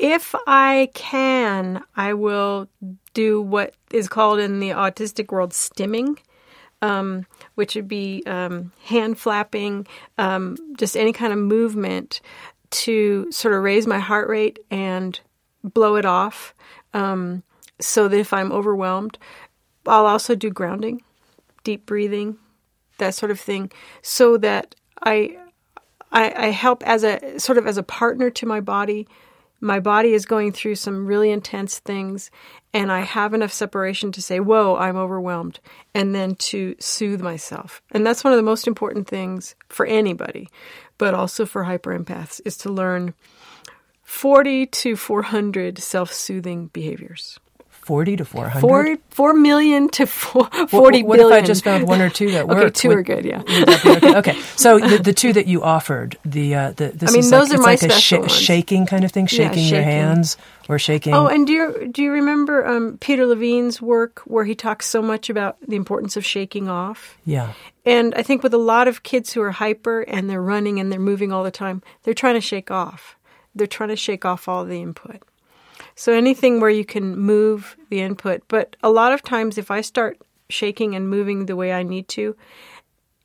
if 0.00 0.34
I 0.46 0.88
can, 0.94 1.84
I 1.94 2.14
will 2.14 2.68
do 3.12 3.42
what 3.42 3.74
is 3.92 4.08
called 4.08 4.38
in 4.38 4.58
the 4.58 4.70
autistic 4.70 5.30
world 5.30 5.50
stimming, 5.50 6.18
um, 6.82 7.26
which 7.54 7.74
would 7.74 7.88
be 7.88 8.22
um, 8.26 8.72
hand 8.84 9.18
flapping, 9.18 9.86
um, 10.18 10.56
just 10.76 10.96
any 10.96 11.12
kind 11.12 11.32
of 11.32 11.38
movement 11.38 12.20
to 12.70 13.30
sort 13.30 13.54
of 13.54 13.62
raise 13.62 13.86
my 13.86 13.98
heart 13.98 14.28
rate 14.28 14.58
and 14.70 15.20
blow 15.62 15.96
it 15.96 16.04
off. 16.04 16.54
Um, 16.94 17.42
so 17.80 18.08
that 18.08 18.18
if 18.18 18.32
I'm 18.32 18.52
overwhelmed, 18.52 19.18
I'll 19.86 20.06
also 20.06 20.34
do 20.34 20.50
grounding, 20.50 21.02
deep 21.64 21.86
breathing, 21.86 22.36
that 22.98 23.14
sort 23.14 23.30
of 23.30 23.40
thing, 23.40 23.72
so 24.02 24.36
that 24.38 24.74
I 25.02 25.38
I, 26.12 26.32
I 26.36 26.50
help 26.50 26.82
as 26.86 27.04
a 27.04 27.38
sort 27.38 27.58
of 27.58 27.66
as 27.66 27.76
a 27.76 27.82
partner 27.82 28.30
to 28.30 28.46
my 28.46 28.60
body. 28.60 29.08
My 29.60 29.78
body 29.78 30.14
is 30.14 30.24
going 30.24 30.52
through 30.52 30.76
some 30.76 31.06
really 31.06 31.30
intense 31.30 31.78
things, 31.78 32.30
and 32.72 32.90
I 32.90 33.00
have 33.00 33.34
enough 33.34 33.52
separation 33.52 34.10
to 34.12 34.22
say, 34.22 34.40
Whoa, 34.40 34.76
I'm 34.76 34.96
overwhelmed, 34.96 35.60
and 35.94 36.14
then 36.14 36.34
to 36.36 36.74
soothe 36.78 37.20
myself. 37.20 37.82
And 37.90 38.06
that's 38.06 38.24
one 38.24 38.32
of 38.32 38.38
the 38.38 38.42
most 38.42 38.66
important 38.66 39.06
things 39.06 39.54
for 39.68 39.84
anybody, 39.84 40.48
but 40.96 41.14
also 41.14 41.44
for 41.44 41.64
hyperempaths, 41.64 42.40
is 42.44 42.56
to 42.58 42.72
learn 42.72 43.14
40 44.02 44.66
to 44.66 44.96
400 44.96 45.78
self 45.78 46.12
soothing 46.12 46.66
behaviors. 46.68 47.38
40 47.82 48.16
to 48.18 48.24
400? 48.24 48.60
Four, 48.60 48.96
4 49.10 49.32
million 49.34 49.88
to 49.90 50.06
four, 50.06 50.44
What- 50.44 50.70
40 50.70 51.02
what, 51.02 51.16
billion. 51.18 51.38
if 51.38 51.42
I 51.44 51.46
just 51.46 51.64
found 51.64 51.88
one 51.88 52.00
or 52.00 52.08
two 52.10 52.30
that 52.32 52.46
worked? 52.48 52.60
Okay, 52.60 52.70
two 52.70 52.88
Would- 52.88 52.98
are 52.98 53.02
good, 53.02 53.24
yeah. 53.24 53.38
would 53.38 53.46
that 53.68 53.82
be 53.82 53.90
okay? 54.08 54.16
okay. 54.18 54.38
So 54.56 54.78
the, 54.78 54.98
the 54.98 55.12
two 55.14 55.32
that 55.32 55.46
you 55.46 55.62
offered, 55.62 56.18
the 56.24 56.54
uh, 56.54 56.72
the 56.72 56.88
this 56.88 57.10
I 57.10 57.12
mean, 57.14 57.20
is 57.20 57.30
those 57.30 57.48
like, 57.50 57.58
are 57.58 57.62
my 57.62 57.68
like 57.70 57.82
a 57.82 57.90
special 57.90 58.20
ones. 58.20 58.32
shaking 58.36 58.84
kind 58.86 59.04
of 59.04 59.10
thing, 59.10 59.24
Yeah, 59.30 59.48
shaking 59.50 59.66
your 59.68 59.82
hands 59.82 60.36
or 60.68 60.78
shaking. 60.78 61.14
Oh, 61.14 61.26
and 61.26 61.46
do 61.46 61.52
you 61.54 61.88
do 61.90 62.02
you 62.02 62.12
remember 62.12 62.66
um, 62.66 62.98
Peter 62.98 63.24
Levine's 63.26 63.80
work 63.80 64.20
where 64.26 64.44
he 64.44 64.54
talks 64.54 64.86
so 64.86 65.00
much 65.00 65.30
about 65.30 65.56
the 65.66 65.76
importance 65.76 66.16
of 66.18 66.24
shaking 66.26 66.68
off? 66.68 67.16
yeah, 67.24 67.54
And 67.86 68.14
I 68.14 68.22
think 68.22 68.42
with 68.42 68.52
a 68.52 68.58
lot 68.58 68.86
of 68.86 69.02
kids 69.02 69.32
who 69.32 69.40
are 69.40 69.50
hyper 69.52 70.02
and 70.02 70.28
they're 70.28 70.42
running 70.42 70.78
and 70.78 70.92
they're 70.92 71.00
moving 71.00 71.32
all 71.32 71.42
the 71.42 71.50
time, 71.50 71.82
they're 72.02 72.12
trying 72.14 72.34
to 72.34 72.40
shake 72.42 72.70
off. 72.70 73.16
They're 73.54 73.66
trying 73.66 73.88
to 73.88 73.96
shake 73.96 74.24
off 74.26 74.46
all 74.46 74.64
the 74.66 74.80
input. 74.82 75.22
So 76.00 76.14
anything 76.14 76.60
where 76.60 76.70
you 76.70 76.86
can 76.86 77.14
move 77.18 77.76
the 77.90 78.00
input, 78.00 78.40
but 78.48 78.74
a 78.82 78.88
lot 78.88 79.12
of 79.12 79.22
times 79.22 79.58
if 79.58 79.70
I 79.70 79.82
start 79.82 80.16
shaking 80.48 80.94
and 80.94 81.10
moving 81.10 81.44
the 81.44 81.56
way 81.56 81.74
I 81.74 81.82
need 81.82 82.08
to, 82.16 82.34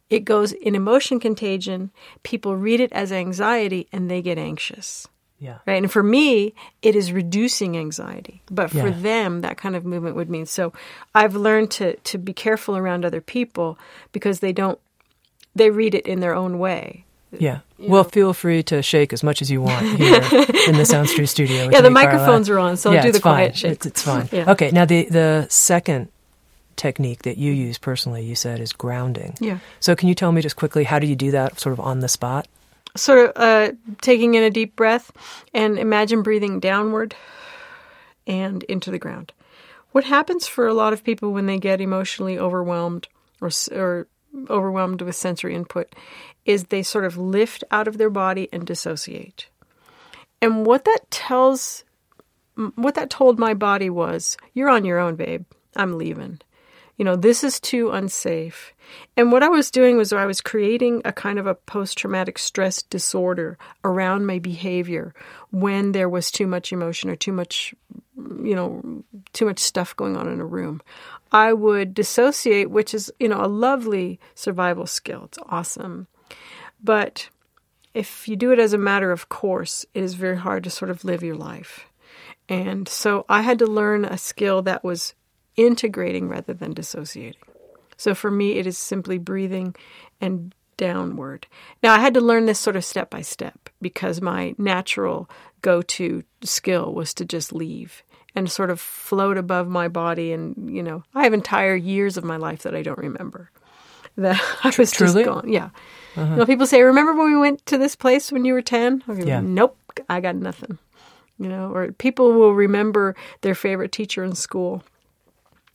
it 0.10 0.26
goes 0.26 0.52
in 0.52 0.76
emotion 0.76 1.18
contagion. 1.22 1.92
People 2.24 2.58
read 2.58 2.82
it 2.82 2.92
as 2.92 3.14
anxiety 3.14 3.88
and 3.94 4.12
they 4.12 4.22
get 4.22 4.38
anxious. 4.38 5.08
yeah. 5.40 5.60
Right. 5.66 5.82
And 5.82 5.90
for 5.90 6.04
me, 6.04 6.54
it 6.82 6.98
is 6.98 7.14
reducing 7.14 7.78
anxiety. 7.78 8.42
But 8.52 8.72
for 8.72 8.90
Yeah. 8.90 9.00
them, 9.00 9.40
that 9.42 9.58
kind 9.58 9.76
of 9.78 9.86
movement 9.86 10.18
would 10.18 10.30
mean. 10.30 10.46
So 10.46 10.74
I've 11.14 11.36
learned 11.36 11.72
to, 11.78 11.96
to 11.96 12.18
be 12.18 12.34
careful 12.34 12.76
around 12.76 13.06
other 13.06 13.22
people 13.22 13.78
because 14.12 14.42
they 14.42 14.52
don't, 14.52 14.80
they 15.56 15.70
read 15.70 15.96
it 15.96 16.06
in 16.08 16.20
their 16.20 16.36
own 16.36 16.60
way. 16.60 17.05
Yeah. 17.32 17.60
Well, 17.78 18.04
feel 18.04 18.34
free 18.34 18.64
to 18.64 18.82
shake 18.82 19.12
as 19.14 19.24
much 19.24 19.42
as 19.42 19.52
you 19.52 19.62
want 19.62 19.86
here 19.98 20.16
in 20.68 20.78
the 20.78 20.86
Sounds 20.86 21.14
True 21.14 21.26
studio. 21.26 21.64
Yeah, 21.64 21.82
the 21.82 21.90
Karla. 21.90 21.90
microphones 21.92 22.50
are 22.50 22.60
on, 22.60 22.78
so 22.78 22.94
I'll 22.94 23.02
do 23.02 23.12
the 23.12 23.20
quiet 23.20 23.52
fine. 23.52 23.56
shake. 23.56 23.72
It's, 23.74 23.86
it's 23.86 24.02
fine. 24.02 24.30
Yeah. 24.32 24.52
Okay. 24.52 24.72
Now 24.72 24.86
the 24.86 25.06
the 25.10 25.48
second 25.50 26.08
technique 26.76 27.24
that 27.24 27.38
you 27.38 27.52
use 27.52 27.78
personally, 27.78 28.24
you 28.24 28.36
said, 28.36 28.60
is 28.60 28.74
grounding. 28.74 29.36
Yeah. 29.40 29.60
So 29.80 29.96
can 29.96 30.08
you 30.08 30.16
tell 30.16 30.32
me 30.32 30.42
just 30.42 30.56
quickly 30.56 30.84
how 30.84 31.00
do 31.00 31.08
you 31.08 31.16
do 31.16 31.32
that, 31.32 31.60
sort 31.60 31.74
of 31.74 31.80
on 31.80 32.00
the 32.00 32.08
spot? 32.08 32.48
Sort 32.96 33.30
of 33.30 33.32
uh, 33.36 33.72
taking 34.02 34.36
in 34.36 34.44
a 34.44 34.50
deep 34.50 34.76
breath 34.76 35.12
and 35.54 35.78
imagine 35.78 36.22
breathing 36.24 36.60
downward 36.60 37.16
and 38.26 38.64
into 38.64 38.92
the 38.92 39.00
ground. 39.00 39.34
What 39.92 40.04
happens 40.06 40.48
for 40.48 40.68
a 40.68 40.74
lot 40.74 40.94
of 40.94 41.04
people 41.04 41.32
when 41.32 41.46
they 41.46 41.58
get 41.58 41.82
emotionally 41.82 42.38
overwhelmed 42.38 43.08
or, 43.42 43.50
or 43.72 44.08
overwhelmed 44.50 45.02
with 45.02 45.16
sensory 45.16 45.56
input 45.56 45.94
is 46.46 46.66
they 46.66 46.84
sort 46.84 47.06
of 47.06 47.18
lift 47.18 47.64
out 47.72 47.88
of 47.88 47.98
their 47.98 48.10
body 48.10 48.48
and 48.54 48.66
dissociate. 48.66 49.48
And 50.42 50.66
what 50.66 50.86
that 50.86 51.10
tells, 51.10 51.84
what 52.76 52.96
that 52.96 53.10
told 53.10 53.40
my 53.40 53.54
body 53.54 53.90
was, 53.90 54.38
you're 54.54 54.70
on 54.70 54.86
your 54.86 55.00
own, 55.00 55.16
babe. 55.16 55.46
I'm 55.76 55.98
leaving. 55.98 56.40
You 56.98 57.04
know, 57.04 57.18
this 57.18 57.44
is 57.44 57.60
too 57.60 57.92
unsafe. 57.92 58.74
And 59.18 59.32
what 59.32 59.44
I 59.44 59.50
was 59.50 59.70
doing 59.70 59.98
was 59.98 60.14
I 60.14 60.26
was 60.26 60.40
creating 60.40 61.02
a 61.04 61.12
kind 61.12 61.40
of 61.40 61.48
a 61.48 61.56
post 61.56 61.98
traumatic 61.98 62.38
stress 62.38 62.82
disorder 62.84 63.58
around 63.84 64.26
my 64.26 64.40
behavior 64.40 65.14
when 65.52 65.92
there 65.92 66.08
was 66.08 66.32
too 66.32 66.48
much 66.48 66.72
emotion 66.72 67.10
or 67.10 67.18
too 67.18 67.34
much, 67.34 67.76
you 68.16 68.56
know, 68.56 69.04
too 69.34 69.46
much 69.46 69.60
stuff 69.60 69.96
going 69.96 70.16
on 70.16 70.30
in 70.30 70.40
a 70.40 70.46
room. 70.46 70.82
I 71.34 71.52
would 71.52 71.94
dissociate, 71.94 72.70
which 72.70 72.94
is, 72.94 73.12
you 73.20 73.28
know, 73.28 73.44
a 73.44 73.48
lovely 73.48 74.20
survival 74.34 74.86
skill. 74.86 75.24
It's 75.26 75.40
awesome. 75.50 76.08
But 76.86 77.30
if 77.94 78.28
you 78.28 78.36
do 78.36 78.52
it 78.52 78.60
as 78.60 78.74
a 78.74 78.78
matter 78.78 79.12
of 79.12 79.30
course, 79.30 79.86
it 79.94 80.04
is 80.04 80.14
very 80.14 80.38
hard 80.38 80.64
to 80.66 80.70
sort 80.70 80.92
of 80.92 81.04
live 81.04 81.24
your 81.24 81.36
life. 81.36 81.86
And 82.48 82.88
so 82.88 83.26
I 83.28 83.42
had 83.42 83.60
to 83.60 83.66
learn 83.66 84.06
a 84.06 84.18
skill 84.18 84.62
that 84.64 84.84
was 84.84 85.16
integrating 85.56 86.30
rather 86.30 86.54
than 86.54 86.74
dissociating. 86.74 87.42
So 87.98 88.14
for 88.14 88.30
me, 88.30 88.58
it 88.60 88.68
is 88.68 88.78
simply 88.78 89.18
breathing 89.18 89.76
and 90.22 90.54
downward. 90.78 91.48
Now, 91.82 91.94
I 91.94 92.00
had 92.00 92.14
to 92.16 92.22
learn 92.22 92.46
this 92.46 92.60
sort 92.60 92.76
of 92.76 92.84
step 92.84 93.10
by 93.10 93.22
step 93.22 93.70
because 93.82 94.22
my 94.22 94.54
natural 94.58 95.30
go 95.62 95.82
to 95.82 96.24
skill 96.44 96.94
was 96.94 97.14
to 97.16 97.26
just 97.26 97.54
leave 97.54 98.04
and 98.36 98.52
sort 98.52 98.70
of 98.70 98.80
float 98.82 99.38
above 99.38 99.68
my 99.68 99.88
body. 99.88 100.34
And, 100.34 100.70
you 100.70 100.84
know, 100.84 101.04
I 101.16 101.24
have 101.24 101.34
entire 101.34 101.76
years 101.76 102.18
of 102.18 102.26
my 102.26 102.38
life 102.38 102.64
that 102.64 102.76
I 102.76 102.82
don't 102.82 102.98
remember. 103.00 103.50
That 104.18 104.42
I 104.64 104.74
was 104.78 104.92
Truly? 104.92 105.24
just 105.24 105.26
gone. 105.26 105.50
Yeah. 105.52 105.70
You 106.16 106.36
know, 106.38 106.46
people 106.46 106.66
say, 106.66 106.82
Remember 106.82 107.14
when 107.14 107.28
we 107.28 107.38
went 107.38 107.66
to 107.68 107.78
this 107.78 107.96
place 107.96 108.32
when 108.32 108.46
you 108.46 108.54
were 108.54 108.62
10? 108.62 109.04
I'll 109.08 109.28
Yeah. 109.28 109.42
Nope, 109.42 109.78
I 110.10 110.22
got 110.22 110.36
nothing. 110.36 110.78
You 111.38 111.50
know, 111.50 111.74
or 111.74 111.92
people 111.92 112.32
will 112.32 112.54
remember 112.54 113.16
their 113.42 113.56
favorite 113.56 113.92
teacher 113.92 114.24
in 114.24 114.36
school. 114.36 114.84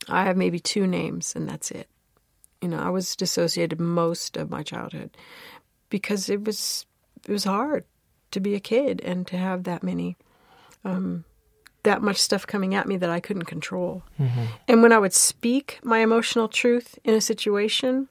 I 0.09 0.23
have 0.23 0.35
maybe 0.35 0.59
two 0.59 0.87
names, 0.87 1.35
and 1.35 1.47
that's 1.47 1.69
it. 1.69 1.87
You 2.61 2.67
know, 2.69 2.79
I 2.79 2.89
was 2.89 3.15
dissociated 3.15 3.79
most 3.79 4.37
of 4.37 4.49
my 4.49 4.63
childhood 4.63 5.11
because 5.89 6.29
it 6.29 6.43
was 6.43 6.85
it 7.27 7.31
was 7.31 7.43
hard 7.43 7.85
to 8.31 8.39
be 8.39 8.55
a 8.55 8.59
kid 8.59 9.01
and 9.01 9.27
to 9.27 9.37
have 9.37 9.63
that 9.65 9.83
many 9.83 10.17
um, 10.83 11.25
that 11.83 12.01
much 12.01 12.17
stuff 12.17 12.47
coming 12.47 12.73
at 12.73 12.87
me 12.87 12.97
that 12.97 13.09
I 13.09 13.19
couldn't 13.19 13.45
control. 13.45 14.03
And 14.67 14.81
when 14.81 14.91
I 14.91 14.99
would 14.99 15.13
speak 15.13 15.79
my 15.83 15.99
emotional 15.99 16.47
truth 16.47 16.97
in 17.03 17.13
a 17.13 17.21
situation, 17.21 18.07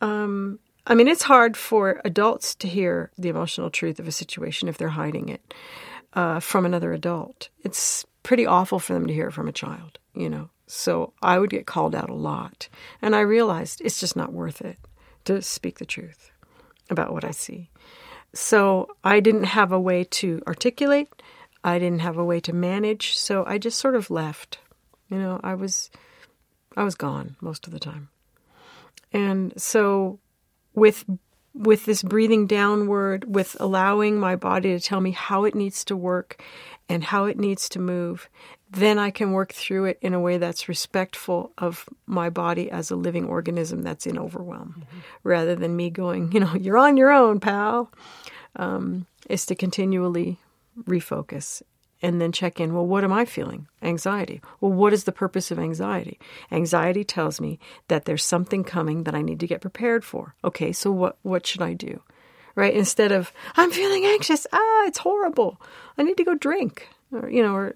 um, 0.00 0.58
I 0.86 0.94
mean, 0.94 1.08
it's 1.08 1.22
hard 1.22 1.56
for 1.56 2.00
adults 2.04 2.54
to 2.56 2.68
hear 2.68 3.10
the 3.16 3.28
emotional 3.28 3.70
truth 3.70 4.00
of 4.00 4.08
a 4.08 4.12
situation 4.12 4.68
if 4.68 4.78
they're 4.78 4.88
hiding 4.88 5.28
it 5.28 5.54
uh, 6.14 6.40
from 6.40 6.66
another 6.66 6.92
adult. 6.92 7.48
It's 7.60 8.04
pretty 8.22 8.46
awful 8.46 8.78
for 8.78 8.92
them 8.92 9.06
to 9.06 9.14
hear 9.14 9.28
it 9.28 9.32
from 9.32 9.48
a 9.48 9.52
child, 9.52 9.98
you 10.14 10.28
know. 10.28 10.50
So 10.66 11.12
I 11.22 11.38
would 11.38 11.50
get 11.50 11.66
called 11.66 11.94
out 11.94 12.10
a 12.10 12.14
lot. 12.14 12.68
And 13.00 13.14
I 13.14 13.20
realized 13.20 13.80
it's 13.80 14.00
just 14.00 14.16
not 14.16 14.32
worth 14.32 14.60
it 14.60 14.78
to 15.24 15.40
speak 15.42 15.78
the 15.78 15.86
truth 15.86 16.30
about 16.90 17.12
what 17.12 17.24
I 17.24 17.30
see. 17.30 17.70
so 18.34 18.88
I 19.04 19.20
didn't 19.20 19.44
have 19.44 19.72
a 19.72 19.80
way 19.80 20.04
to 20.04 20.42
articulate. 20.46 21.08
I 21.62 21.78
didn't 21.78 22.00
have 22.00 22.16
a 22.16 22.24
way 22.24 22.40
to 22.40 22.52
manage. 22.52 23.16
So 23.16 23.44
I 23.46 23.58
just 23.58 23.78
sort 23.78 23.94
of 23.94 24.10
left. 24.10 24.58
You 25.08 25.18
know, 25.18 25.38
I 25.44 25.54
was, 25.54 25.90
I 26.76 26.82
was 26.82 26.94
gone 26.94 27.36
most 27.40 27.66
of 27.66 27.72
the 27.72 27.78
time. 27.78 28.08
And 29.12 29.52
so 29.60 30.18
with 30.74 31.04
with 31.54 31.84
this 31.84 32.02
breathing 32.02 32.46
downward, 32.46 33.34
with 33.34 33.56
allowing 33.60 34.18
my 34.18 34.36
body 34.36 34.70
to 34.70 34.80
tell 34.80 35.00
me 35.00 35.10
how 35.10 35.44
it 35.44 35.54
needs 35.54 35.84
to 35.84 35.94
work 35.94 36.42
and 36.88 37.04
how 37.04 37.26
it 37.26 37.38
needs 37.38 37.68
to 37.68 37.78
move, 37.78 38.30
then 38.70 38.98
I 38.98 39.10
can 39.10 39.32
work 39.32 39.52
through 39.52 39.84
it 39.84 39.98
in 40.00 40.14
a 40.14 40.20
way 40.20 40.38
that's 40.38 40.68
respectful 40.68 41.52
of 41.58 41.86
my 42.06 42.30
body 42.30 42.70
as 42.70 42.90
a 42.90 42.96
living 42.96 43.26
organism 43.26 43.82
that's 43.82 44.06
in 44.06 44.18
overwhelm, 44.18 44.76
mm-hmm. 44.78 44.98
rather 45.24 45.54
than 45.54 45.76
me 45.76 45.90
going, 45.90 46.32
you 46.32 46.40
know, 46.40 46.54
you're 46.54 46.78
on 46.78 46.96
your 46.96 47.12
own, 47.12 47.38
pal. 47.38 47.92
Um, 48.56 49.06
is 49.28 49.46
to 49.46 49.54
continually 49.54 50.38
refocus 50.84 51.62
and 52.02 52.20
then 52.20 52.32
check 52.32 52.60
in. 52.60 52.74
Well, 52.74 52.86
what 52.86 53.04
am 53.04 53.12
I 53.12 53.24
feeling? 53.24 53.68
Anxiety. 53.82 54.42
Well, 54.60 54.72
what 54.72 54.92
is 54.92 55.04
the 55.04 55.12
purpose 55.12 55.50
of 55.50 55.58
anxiety? 55.58 56.18
Anxiety 56.50 57.04
tells 57.04 57.40
me 57.40 57.58
that 57.88 58.04
there's 58.04 58.24
something 58.24 58.64
coming 58.64 59.04
that 59.04 59.14
I 59.14 59.22
need 59.22 59.40
to 59.40 59.46
get 59.46 59.60
prepared 59.60 60.04
for. 60.04 60.34
Okay, 60.44 60.72
so 60.72 60.90
what 60.90 61.18
what 61.22 61.46
should 61.46 61.62
I 61.62 61.74
do? 61.74 62.02
Right? 62.54 62.74
Instead 62.74 63.12
of 63.12 63.32
I'm 63.56 63.70
feeling 63.70 64.04
anxious. 64.04 64.46
Ah, 64.52 64.86
it's 64.86 64.98
horrible. 64.98 65.60
I 65.96 66.02
need 66.02 66.16
to 66.16 66.24
go 66.24 66.34
drink, 66.34 66.88
or 67.12 67.30
you 67.30 67.42
know, 67.42 67.54
or 67.54 67.74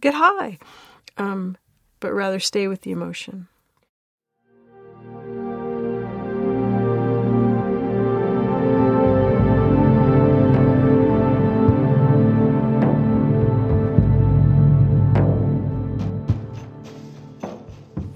get 0.00 0.14
high. 0.14 0.58
Um, 1.18 1.56
but 1.98 2.14
rather 2.14 2.40
stay 2.40 2.68
with 2.68 2.82
the 2.82 2.92
emotion. 2.92 3.48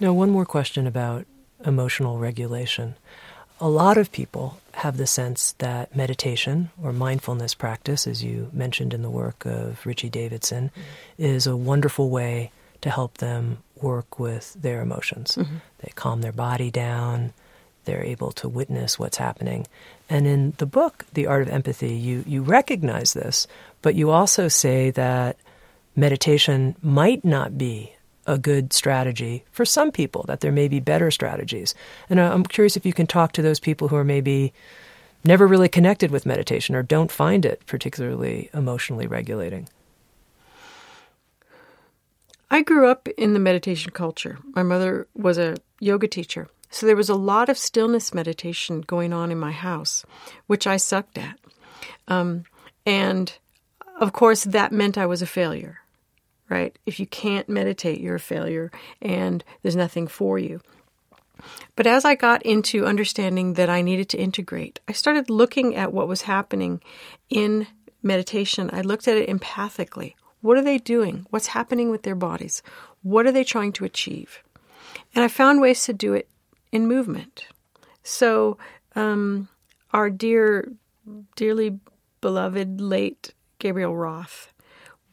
Now, 0.00 0.14
one 0.14 0.30
more 0.30 0.46
question 0.46 0.86
about 0.86 1.26
emotional 1.64 2.18
regulation. 2.18 2.94
A 3.60 3.68
lot 3.68 3.98
of 3.98 4.10
people 4.10 4.58
have 4.72 4.96
the 4.96 5.06
sense 5.06 5.52
that 5.58 5.94
meditation 5.94 6.70
or 6.82 6.92
mindfulness 6.94 7.54
practice, 7.54 8.06
as 8.06 8.24
you 8.24 8.48
mentioned 8.54 8.94
in 8.94 9.02
the 9.02 9.10
work 9.10 9.44
of 9.44 9.84
Richie 9.84 10.08
Davidson, 10.08 10.70
mm-hmm. 10.70 11.22
is 11.22 11.46
a 11.46 11.56
wonderful 11.56 12.08
way 12.08 12.50
to 12.80 12.88
help 12.88 13.18
them 13.18 13.58
work 13.76 14.18
with 14.18 14.54
their 14.54 14.80
emotions. 14.80 15.36
Mm-hmm. 15.36 15.56
They 15.80 15.92
calm 15.94 16.22
their 16.22 16.32
body 16.32 16.70
down, 16.70 17.34
they're 17.84 18.02
able 18.02 18.32
to 18.32 18.48
witness 18.48 18.98
what's 18.98 19.18
happening. 19.18 19.66
And 20.08 20.26
in 20.26 20.54
the 20.56 20.66
book, 20.66 21.04
The 21.12 21.26
Art 21.26 21.42
of 21.42 21.48
Empathy, 21.48 21.92
you, 21.92 22.24
you 22.26 22.42
recognize 22.42 23.12
this, 23.12 23.46
but 23.82 23.94
you 23.94 24.10
also 24.10 24.48
say 24.48 24.90
that 24.92 25.36
meditation 25.94 26.76
might 26.82 27.22
not 27.22 27.58
be 27.58 27.94
a 28.30 28.38
good 28.38 28.72
strategy 28.72 29.44
for 29.50 29.64
some 29.64 29.90
people, 29.90 30.24
that 30.28 30.40
there 30.40 30.52
may 30.52 30.68
be 30.68 30.78
better 30.78 31.10
strategies. 31.10 31.74
And 32.08 32.20
I'm 32.20 32.44
curious 32.44 32.76
if 32.76 32.86
you 32.86 32.92
can 32.92 33.08
talk 33.08 33.32
to 33.32 33.42
those 33.42 33.58
people 33.58 33.88
who 33.88 33.96
are 33.96 34.04
maybe 34.04 34.52
never 35.24 35.48
really 35.48 35.68
connected 35.68 36.12
with 36.12 36.24
meditation 36.24 36.76
or 36.76 36.84
don't 36.84 37.10
find 37.10 37.44
it 37.44 37.66
particularly 37.66 38.48
emotionally 38.54 39.08
regulating. 39.08 39.68
I 42.52 42.62
grew 42.62 42.88
up 42.88 43.08
in 43.18 43.32
the 43.32 43.40
meditation 43.40 43.90
culture. 43.90 44.38
My 44.54 44.62
mother 44.62 45.08
was 45.14 45.36
a 45.36 45.56
yoga 45.80 46.06
teacher. 46.06 46.48
So 46.70 46.86
there 46.86 46.96
was 46.96 47.08
a 47.08 47.16
lot 47.16 47.48
of 47.48 47.58
stillness 47.58 48.14
meditation 48.14 48.82
going 48.82 49.12
on 49.12 49.32
in 49.32 49.40
my 49.40 49.50
house, 49.50 50.04
which 50.46 50.68
I 50.68 50.76
sucked 50.76 51.18
at. 51.18 51.36
Um, 52.06 52.44
and 52.86 53.36
of 54.00 54.12
course, 54.12 54.44
that 54.44 54.70
meant 54.70 54.96
I 54.96 55.06
was 55.06 55.20
a 55.20 55.26
failure 55.26 55.79
right? 56.50 56.76
If 56.84 57.00
you 57.00 57.06
can't 57.06 57.48
meditate, 57.48 58.00
you're 58.00 58.16
a 58.16 58.20
failure 58.20 58.70
and 59.00 59.42
there's 59.62 59.76
nothing 59.76 60.06
for 60.06 60.38
you. 60.38 60.60
But 61.76 61.86
as 61.86 62.04
I 62.04 62.14
got 62.16 62.42
into 62.42 62.84
understanding 62.84 63.54
that 63.54 63.70
I 63.70 63.80
needed 63.80 64.08
to 64.10 64.18
integrate, 64.18 64.80
I 64.86 64.92
started 64.92 65.30
looking 65.30 65.74
at 65.74 65.92
what 65.92 66.08
was 66.08 66.22
happening 66.22 66.82
in 67.30 67.66
meditation. 68.02 68.68
I 68.72 68.82
looked 68.82 69.08
at 69.08 69.16
it 69.16 69.28
empathically. 69.28 70.14
What 70.42 70.58
are 70.58 70.62
they 70.62 70.78
doing? 70.78 71.26
What's 71.30 71.48
happening 71.48 71.90
with 71.90 72.02
their 72.02 72.14
bodies? 72.14 72.62
What 73.02 73.26
are 73.26 73.32
they 73.32 73.44
trying 73.44 73.72
to 73.74 73.84
achieve? 73.84 74.42
And 75.14 75.24
I 75.24 75.28
found 75.28 75.60
ways 75.60 75.84
to 75.84 75.92
do 75.92 76.12
it 76.14 76.28
in 76.72 76.86
movement. 76.86 77.46
So, 78.02 78.58
um, 78.96 79.48
our 79.92 80.10
dear, 80.10 80.72
dearly 81.36 81.78
beloved 82.20 82.80
late 82.80 83.34
Gabrielle 83.58 83.96
Roth 83.96 84.52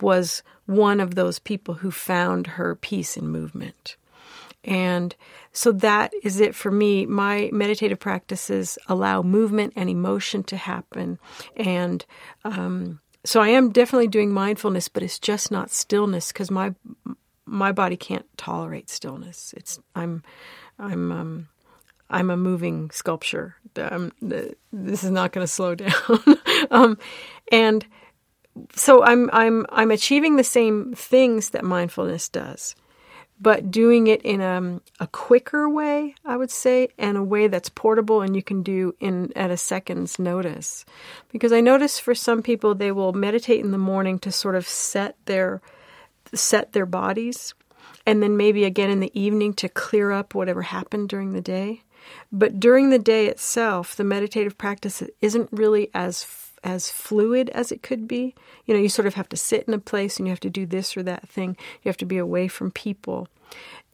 was 0.02 0.44
one 0.66 1.00
of 1.00 1.16
those 1.16 1.40
people 1.40 1.76
who 1.76 1.92
found 1.92 2.48
her 2.48 2.76
peace 2.76 3.18
in 3.18 3.28
movement. 3.28 3.96
And 4.64 5.16
so 5.54 5.72
that 5.72 6.14
is 6.24 6.40
it 6.42 6.54
for 6.54 6.70
me. 6.70 7.06
My 7.06 7.50
meditative 7.54 8.00
practices 8.00 8.78
allow 8.88 9.22
movement 9.22 9.74
and 9.76 9.90
emotion 9.90 10.44
to 10.44 10.58
happen. 10.58 11.20
And 11.56 12.06
um, 12.44 13.00
so 13.24 13.42
I 13.42 13.50
am 13.50 13.72
definitely 13.72 14.10
doing 14.10 14.32
mindfulness, 14.32 14.90
but 14.90 15.04
it's 15.04 15.20
just 15.20 15.52
not 15.52 15.72
stillness 15.72 16.32
because 16.32 16.52
my 16.52 16.76
my 17.46 17.72
body 17.72 17.96
can't 17.96 18.26
tolerate 18.38 18.90
stillness. 18.90 19.54
It's 19.56 19.80
I'm 19.96 20.22
I'm 20.78 21.12
um, 21.12 21.48
I'm 22.10 22.30
a 22.30 22.38
moving 22.38 22.90
sculpture. 22.92 23.56
Um, 23.76 24.12
this 24.22 25.04
is 25.04 25.12
not 25.12 25.32
going 25.32 25.44
to 25.44 25.52
slow 25.52 25.76
down. 25.76 25.94
um, 26.72 26.98
and 27.52 27.86
so 28.76 29.04
I'm 29.04 29.30
I'm 29.34 29.66
I'm 29.70 29.92
achieving 29.92 30.36
the 30.36 30.44
same 30.44 30.94
things 30.94 31.52
that 31.52 31.64
mindfulness 31.64 32.30
does, 32.30 32.76
but 33.40 33.72
doing 33.72 34.08
it 34.08 34.22
in 34.24 34.42
a, 34.42 34.82
a 35.00 35.08
quicker 35.08 35.70
way, 35.70 36.16
I 36.26 36.38
would 36.38 36.52
say, 36.52 36.90
and 36.98 37.18
a 37.18 37.24
way 37.24 37.48
that's 37.48 37.70
portable 37.70 38.22
and 38.22 38.36
you 38.36 38.44
can 38.44 38.64
do 38.64 38.96
in 39.00 39.32
at 39.36 39.52
a 39.52 39.58
second's 39.58 40.18
notice. 40.18 40.86
Because 41.32 41.54
I 41.54 41.62
notice 41.62 42.00
for 42.00 42.16
some 42.16 42.42
people 42.42 42.74
they 42.74 42.92
will 42.92 43.14
meditate 43.14 43.64
in 43.64 43.72
the 43.72 43.78
morning 43.78 44.20
to 44.20 44.32
sort 44.32 44.56
of 44.56 44.68
set 44.68 45.16
their 45.26 45.62
set 46.34 46.74
their 46.74 46.86
bodies 46.86 47.54
and 48.06 48.24
then 48.24 48.38
maybe 48.38 48.64
again 48.64 48.90
in 48.90 49.00
the 49.00 49.20
evening 49.20 49.54
to 49.54 49.70
clear 49.70 50.12
up 50.12 50.34
whatever 50.34 50.64
happened 50.64 51.10
during 51.10 51.34
the 51.34 51.42
day. 51.42 51.84
But 52.32 52.60
during 52.60 52.90
the 52.90 53.00
day 53.00 53.28
itself, 53.28 53.96
the 53.96 54.04
meditative 54.04 54.58
practice 54.58 55.04
isn't 55.22 55.50
really 55.52 55.90
as 55.94 56.24
as 56.68 56.92
fluid 56.92 57.50
as 57.52 57.72
it 57.72 57.82
could 57.82 58.10
be. 58.10 58.36
You 58.66 58.74
know, 58.74 58.80
you 58.82 58.90
sort 58.90 59.08
of 59.08 59.14
have 59.14 59.30
to 59.30 59.38
sit 59.38 59.64
in 59.64 59.74
a 59.74 59.80
place 59.80 60.18
and 60.18 60.28
you 60.28 60.32
have 60.32 60.40
to 60.42 60.50
do 60.50 60.66
this 60.66 60.98
or 60.98 61.04
that 61.04 61.28
thing. 61.30 61.56
You 61.82 61.90
have 61.90 61.98
to 61.98 62.06
be 62.06 62.18
away 62.18 62.50
from 62.50 62.72
people. 62.72 63.30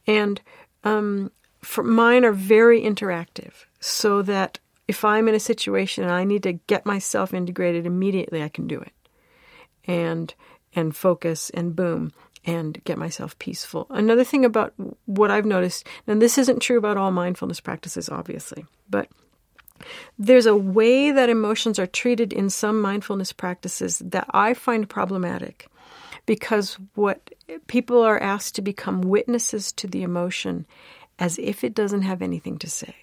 And 0.07 0.41
um, 0.83 1.31
for, 1.61 1.83
mine 1.83 2.25
are 2.25 2.31
very 2.31 2.81
interactive 2.81 3.65
so 3.79 4.23
that 4.23 4.57
if 4.87 5.05
I'm 5.05 5.27
in 5.27 5.35
a 5.35 5.39
situation 5.39 6.03
and 6.03 6.11
I 6.11 6.23
need 6.23 6.41
to 6.43 6.53
get 6.53 6.83
myself 6.83 7.31
integrated 7.31 7.85
immediately, 7.85 8.41
I 8.41 8.49
can 8.49 8.65
do 8.67 8.81
it. 8.81 8.91
And 9.85 10.33
and 10.75 10.95
focus 10.95 11.51
and 11.51 11.75
boom 11.75 12.11
and 12.45 12.83
get 12.83 12.97
myself 12.97 13.37
peaceful. 13.37 13.85
Another 13.91 14.23
thing 14.23 14.43
about 14.43 14.73
what 15.05 15.29
I've 15.29 15.45
noticed, 15.45 15.87
and 16.07 16.19
this 16.19 16.39
isn't 16.39 16.61
true 16.63 16.79
about 16.79 16.97
all 16.97 17.11
mindfulness 17.11 17.59
practices, 17.59 18.09
obviously, 18.09 18.65
but 18.89 19.07
there's 20.17 20.45
a 20.45 20.55
way 20.55 21.11
that 21.11 21.29
emotions 21.29 21.79
are 21.79 21.87
treated 21.87 22.33
in 22.33 22.49
some 22.49 22.81
mindfulness 22.81 23.31
practices 23.31 23.99
that 24.05 24.27
I 24.31 24.53
find 24.53 24.89
problematic 24.89 25.67
because 26.25 26.77
what 26.95 27.29
people 27.67 28.01
are 28.01 28.21
asked 28.21 28.55
to 28.55 28.61
become 28.61 29.01
witnesses 29.01 29.71
to 29.73 29.87
the 29.87 30.03
emotion 30.03 30.65
as 31.19 31.37
if 31.39 31.63
it 31.63 31.73
doesn't 31.73 32.03
have 32.03 32.21
anything 32.21 32.57
to 32.59 32.69
say. 32.69 32.95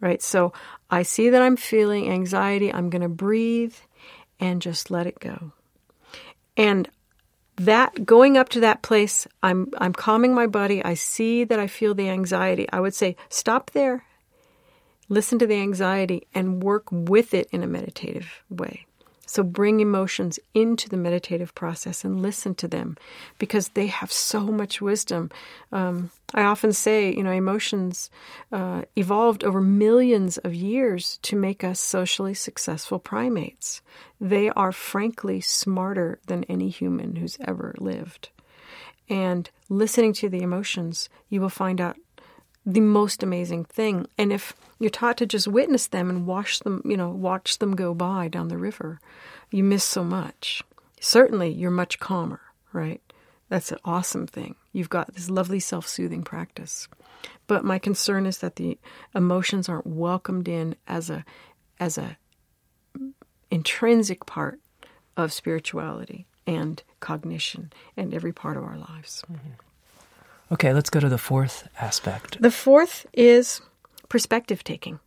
Right? 0.00 0.22
So 0.22 0.52
I 0.90 1.02
see 1.02 1.30
that 1.30 1.42
I'm 1.42 1.56
feeling 1.56 2.10
anxiety, 2.10 2.72
I'm 2.72 2.90
going 2.90 3.02
to 3.02 3.08
breathe 3.08 3.74
and 4.38 4.60
just 4.60 4.90
let 4.90 5.06
it 5.06 5.18
go. 5.18 5.52
And 6.56 6.88
that 7.56 8.04
going 8.04 8.36
up 8.36 8.50
to 8.50 8.60
that 8.60 8.82
place, 8.82 9.26
I'm 9.42 9.72
I'm 9.78 9.94
calming 9.94 10.34
my 10.34 10.46
body. 10.46 10.84
I 10.84 10.92
see 10.92 11.44
that 11.44 11.58
I 11.58 11.66
feel 11.66 11.94
the 11.94 12.10
anxiety. 12.10 12.66
I 12.70 12.80
would 12.80 12.94
say, 12.94 13.16
stop 13.30 13.70
there 13.70 14.04
listen 15.08 15.38
to 15.38 15.46
the 15.46 15.60
anxiety 15.60 16.26
and 16.34 16.62
work 16.62 16.84
with 16.90 17.34
it 17.34 17.48
in 17.52 17.62
a 17.62 17.66
meditative 17.66 18.42
way. 18.50 18.86
So 19.28 19.42
bring 19.42 19.80
emotions 19.80 20.38
into 20.54 20.88
the 20.88 20.96
meditative 20.96 21.52
process 21.54 22.04
and 22.04 22.22
listen 22.22 22.54
to 22.56 22.68
them 22.68 22.96
because 23.38 23.70
they 23.70 23.88
have 23.88 24.12
so 24.12 24.40
much 24.40 24.80
wisdom. 24.80 25.32
Um, 25.72 26.10
I 26.32 26.44
often 26.44 26.72
say, 26.72 27.12
you 27.12 27.24
know, 27.24 27.32
emotions 27.32 28.08
uh, 28.52 28.82
evolved 28.94 29.42
over 29.42 29.60
millions 29.60 30.38
of 30.38 30.54
years 30.54 31.18
to 31.22 31.34
make 31.34 31.64
us 31.64 31.80
socially 31.80 32.34
successful 32.34 33.00
primates. 33.00 33.82
They 34.20 34.48
are 34.50 34.72
frankly 34.72 35.40
smarter 35.40 36.20
than 36.28 36.44
any 36.44 36.68
human 36.68 37.16
who's 37.16 37.36
ever 37.40 37.74
lived. 37.78 38.28
And 39.08 39.50
listening 39.68 40.12
to 40.14 40.28
the 40.28 40.42
emotions, 40.42 41.08
you 41.28 41.40
will 41.40 41.48
find 41.48 41.80
out 41.80 41.96
the 42.66 42.80
most 42.80 43.22
amazing 43.22 43.64
thing. 43.64 44.06
And 44.18 44.32
if 44.32 44.52
you're 44.80 44.90
taught 44.90 45.16
to 45.18 45.26
just 45.26 45.46
witness 45.46 45.86
them 45.86 46.10
and 46.10 46.26
watch 46.26 46.60
them, 46.60 46.82
you 46.84 46.96
know, 46.96 47.10
watch 47.10 47.58
them 47.58 47.76
go 47.76 47.94
by 47.94 48.26
down 48.26 48.48
the 48.48 48.58
river, 48.58 49.00
you 49.50 49.62
miss 49.62 49.84
so 49.84 50.02
much. 50.02 50.62
Certainly, 51.00 51.50
you're 51.50 51.70
much 51.70 52.00
calmer, 52.00 52.40
right? 52.72 53.00
That's 53.48 53.70
an 53.70 53.78
awesome 53.84 54.26
thing. 54.26 54.56
You've 54.72 54.90
got 54.90 55.14
this 55.14 55.30
lovely 55.30 55.60
self 55.60 55.86
soothing 55.86 56.24
practice. 56.24 56.88
But 57.46 57.64
my 57.64 57.78
concern 57.78 58.26
is 58.26 58.38
that 58.38 58.56
the 58.56 58.78
emotions 59.14 59.68
aren't 59.68 59.86
welcomed 59.86 60.48
in 60.48 60.74
as 60.88 61.08
a 61.08 61.24
as 61.78 61.96
a 61.96 62.16
intrinsic 63.50 64.26
part 64.26 64.60
of 65.16 65.32
spirituality 65.32 66.26
and 66.46 66.82
cognition 67.00 67.72
and 67.96 68.12
every 68.12 68.32
part 68.32 68.56
of 68.56 68.64
our 68.64 68.76
lives. 68.76 69.22
Mm-hmm. 69.30 69.50
Okay, 70.52 70.72
let's 70.72 70.90
go 70.90 71.00
to 71.00 71.08
the 71.08 71.18
fourth 71.18 71.68
aspect. 71.80 72.40
The 72.40 72.50
fourth 72.50 73.06
is 73.12 73.60
perspective 74.08 74.62
taking. 74.62 75.00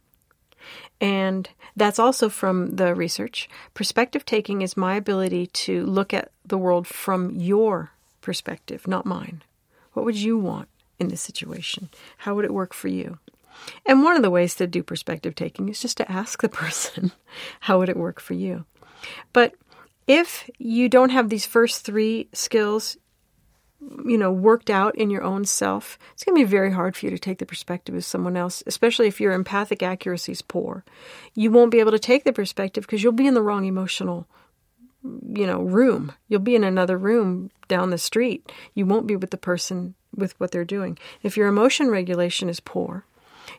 And 0.99 1.49
that's 1.77 1.99
also 1.99 2.27
from 2.27 2.75
the 2.75 2.93
research. 2.93 3.49
Perspective 3.73 4.25
taking 4.25 4.61
is 4.61 4.75
my 4.75 4.95
ability 4.95 5.47
to 5.47 5.85
look 5.85 6.13
at 6.13 6.31
the 6.45 6.57
world 6.57 6.87
from 6.87 7.31
your 7.31 7.91
perspective, 8.21 8.87
not 8.87 9.05
mine. 9.05 9.41
What 9.93 10.05
would 10.05 10.17
you 10.17 10.37
want 10.37 10.67
in 10.99 11.07
this 11.07 11.21
situation? 11.21 11.89
How 12.17 12.35
would 12.35 12.45
it 12.45 12.53
work 12.53 12.73
for 12.73 12.89
you? 12.89 13.17
And 13.85 14.03
one 14.03 14.15
of 14.15 14.21
the 14.21 14.29
ways 14.29 14.55
to 14.55 14.67
do 14.67 14.83
perspective 14.83 15.35
taking 15.35 15.69
is 15.69 15.81
just 15.81 15.97
to 15.97 16.11
ask 16.11 16.41
the 16.41 16.49
person, 16.63 17.13
how 17.61 17.79
would 17.79 17.89
it 17.89 17.97
work 17.97 18.19
for 18.19 18.33
you? 18.33 18.65
But 19.31 19.53
if 20.05 20.49
you 20.57 20.89
don't 20.89 21.11
have 21.11 21.29
these 21.29 21.45
first 21.45 21.85
three 21.85 22.27
skills, 22.33 22.97
you 24.05 24.17
know, 24.17 24.31
worked 24.31 24.69
out 24.69 24.95
in 24.95 25.09
your 25.09 25.23
own 25.23 25.45
self, 25.45 25.97
it's 26.13 26.23
going 26.23 26.35
to 26.35 26.45
be 26.45 26.49
very 26.49 26.71
hard 26.71 26.95
for 26.95 27.05
you 27.05 27.11
to 27.11 27.19
take 27.19 27.37
the 27.37 27.45
perspective 27.45 27.95
of 27.95 28.03
someone 28.03 28.35
else, 28.35 28.61
especially 28.67 29.07
if 29.07 29.21
your 29.21 29.31
empathic 29.31 29.81
accuracy 29.81 30.33
is 30.33 30.41
poor. 30.41 30.83
You 31.33 31.51
won't 31.51 31.71
be 31.71 31.79
able 31.79 31.91
to 31.91 31.99
take 31.99 32.23
the 32.23 32.33
perspective 32.33 32.83
because 32.83 33.03
you'll 33.03 33.13
be 33.13 33.27
in 33.27 33.33
the 33.35 33.41
wrong 33.41 33.65
emotional, 33.65 34.27
you 35.03 35.47
know, 35.47 35.61
room. 35.61 36.11
You'll 36.27 36.41
be 36.41 36.55
in 36.55 36.63
another 36.63 36.97
room 36.97 37.51
down 37.67 37.89
the 37.89 37.97
street. 37.97 38.51
You 38.73 38.85
won't 38.85 39.07
be 39.07 39.15
with 39.15 39.31
the 39.31 39.37
person 39.37 39.95
with 40.13 40.37
what 40.39 40.51
they're 40.51 40.65
doing. 40.65 40.97
If 41.23 41.37
your 41.37 41.47
emotion 41.47 41.89
regulation 41.89 42.49
is 42.49 42.59
poor, 42.59 43.05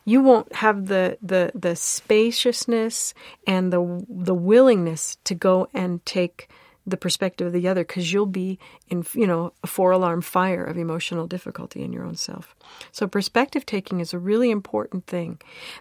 you 0.05 0.21
won't 0.21 0.53
have 0.55 0.87
the, 0.87 1.17
the, 1.21 1.51
the 1.55 1.75
spaciousness 1.75 3.13
and 3.47 3.73
the, 3.73 4.05
the 4.07 4.35
willingness 4.35 5.17
to 5.25 5.35
go 5.35 5.67
and 5.73 6.05
take 6.05 6.49
the 6.85 6.97
perspective 6.97 7.47
of 7.47 7.53
the 7.53 7.67
other 7.67 7.83
because 7.83 8.11
you'll 8.11 8.25
be 8.25 8.59
in 8.89 9.05
you 9.13 9.27
know 9.27 9.53
a 9.63 9.67
four 9.67 9.91
alarm 9.91 10.21
fire 10.21 10.63
of 10.63 10.77
emotional 10.77 11.27
difficulty 11.27 11.83
in 11.83 11.93
your 11.93 12.03
own 12.03 12.15
self. 12.15 12.55
So 12.91 13.07
perspective 13.07 13.65
taking 13.65 13.99
is 13.99 14.13
a 14.13 14.19
really 14.19 14.51
important 14.51 15.05
thing 15.05 15.39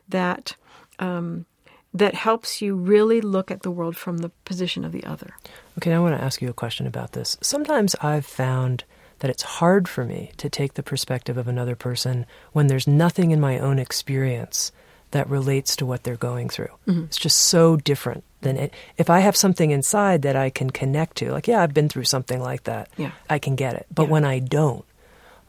that 0.08 0.56
um, 0.98 1.46
that 1.92 2.14
helps 2.14 2.62
you 2.62 2.74
really 2.74 3.20
look 3.20 3.50
at 3.50 3.62
the 3.62 3.70
world 3.70 3.96
from 3.96 4.18
the 4.18 4.28
position 4.44 4.84
of 4.84 4.92
the 4.92 5.04
other. 5.04 5.34
Okay 5.78 5.92
i 5.92 5.98
want 5.98 6.16
to 6.16 6.22
ask 6.22 6.42
you 6.42 6.48
a 6.48 6.54
question 6.54 6.86
about 6.86 7.12
this. 7.12 7.38
Sometimes 7.40 7.94
i've 8.00 8.26
found 8.26 8.84
that 9.20 9.30
it's 9.30 9.42
hard 9.42 9.88
for 9.88 10.04
me 10.04 10.32
to 10.38 10.48
take 10.48 10.74
the 10.74 10.82
perspective 10.82 11.36
of 11.36 11.46
another 11.46 11.76
person 11.76 12.26
when 12.52 12.66
there's 12.66 12.86
nothing 12.86 13.30
in 13.30 13.40
my 13.40 13.58
own 13.58 13.78
experience 13.78 14.72
that 15.10 15.28
relates 15.28 15.76
to 15.76 15.86
what 15.86 16.04
they're 16.04 16.16
going 16.16 16.48
through. 16.48 16.70
Mm-hmm. 16.86 17.04
It's 17.04 17.18
just 17.18 17.38
so 17.38 17.76
different 17.76 18.24
than 18.42 18.56
it. 18.56 18.72
If 18.96 19.10
I 19.10 19.20
have 19.20 19.36
something 19.36 19.70
inside 19.70 20.22
that 20.22 20.36
I 20.36 20.50
can 20.50 20.70
connect 20.70 21.16
to, 21.18 21.32
like, 21.32 21.48
yeah, 21.48 21.62
I've 21.62 21.74
been 21.74 21.88
through 21.88 22.04
something 22.04 22.40
like 22.40 22.64
that, 22.64 22.88
yeah. 22.96 23.12
I 23.28 23.38
can 23.38 23.56
get 23.56 23.74
it. 23.74 23.86
But 23.94 24.04
yeah. 24.04 24.10
when 24.10 24.24
I 24.24 24.38
don't, 24.38 24.84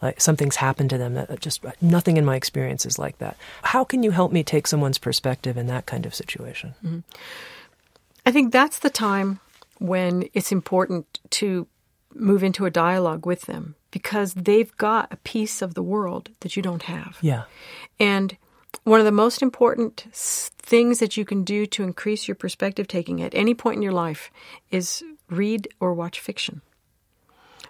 like 0.02 0.20
something's 0.20 0.56
happened 0.56 0.90
to 0.90 0.98
them 0.98 1.14
that 1.14 1.40
just 1.40 1.64
nothing 1.80 2.18
in 2.18 2.26
my 2.26 2.36
experience 2.36 2.86
is 2.86 2.98
like 2.98 3.18
that. 3.20 3.38
How 3.62 3.84
can 3.84 4.04
you 4.04 4.12
help 4.12 4.32
me 4.32 4.44
take 4.44 4.66
someone's 4.66 4.98
perspective 4.98 5.58
in 5.58 5.68
that 5.68 5.86
kind 5.86 6.06
of 6.06 6.16
situation? 6.16 6.74
Mm-hmm. 6.84 7.00
I 8.26 8.32
think 8.32 8.52
that's 8.52 8.80
the 8.80 8.90
time 8.90 9.40
when 9.80 10.28
it's 10.34 10.52
important 10.52 11.20
to 11.32 11.68
move 12.14 12.44
into 12.44 12.66
a 12.66 12.72
dialogue 12.72 13.26
with 13.26 13.44
them 13.44 13.76
because 13.90 14.34
they've 14.34 14.76
got 14.78 15.12
a 15.12 15.18
piece 15.18 15.62
of 15.62 15.74
the 15.74 15.84
world 15.84 16.30
that 16.42 16.56
you 16.56 16.62
don't 16.62 16.84
have. 16.84 17.18
Yeah. 17.22 17.44
And 18.00 18.38
one 18.84 19.00
of 19.00 19.06
the 19.06 19.12
most 19.12 19.42
important 19.42 20.06
things 20.12 21.00
that 21.00 21.18
you 21.18 21.26
can 21.26 21.44
do 21.44 21.66
to 21.68 21.84
increase 21.84 22.28
your 22.28 22.36
perspective 22.36 22.88
taking 22.88 23.22
at 23.22 23.36
any 23.36 23.54
point 23.54 23.78
in 23.78 23.82
your 23.82 23.92
life 23.92 24.32
is 24.72 25.04
read 25.30 25.68
or 25.80 25.94
watch 25.94 26.20
fiction. 26.20 26.62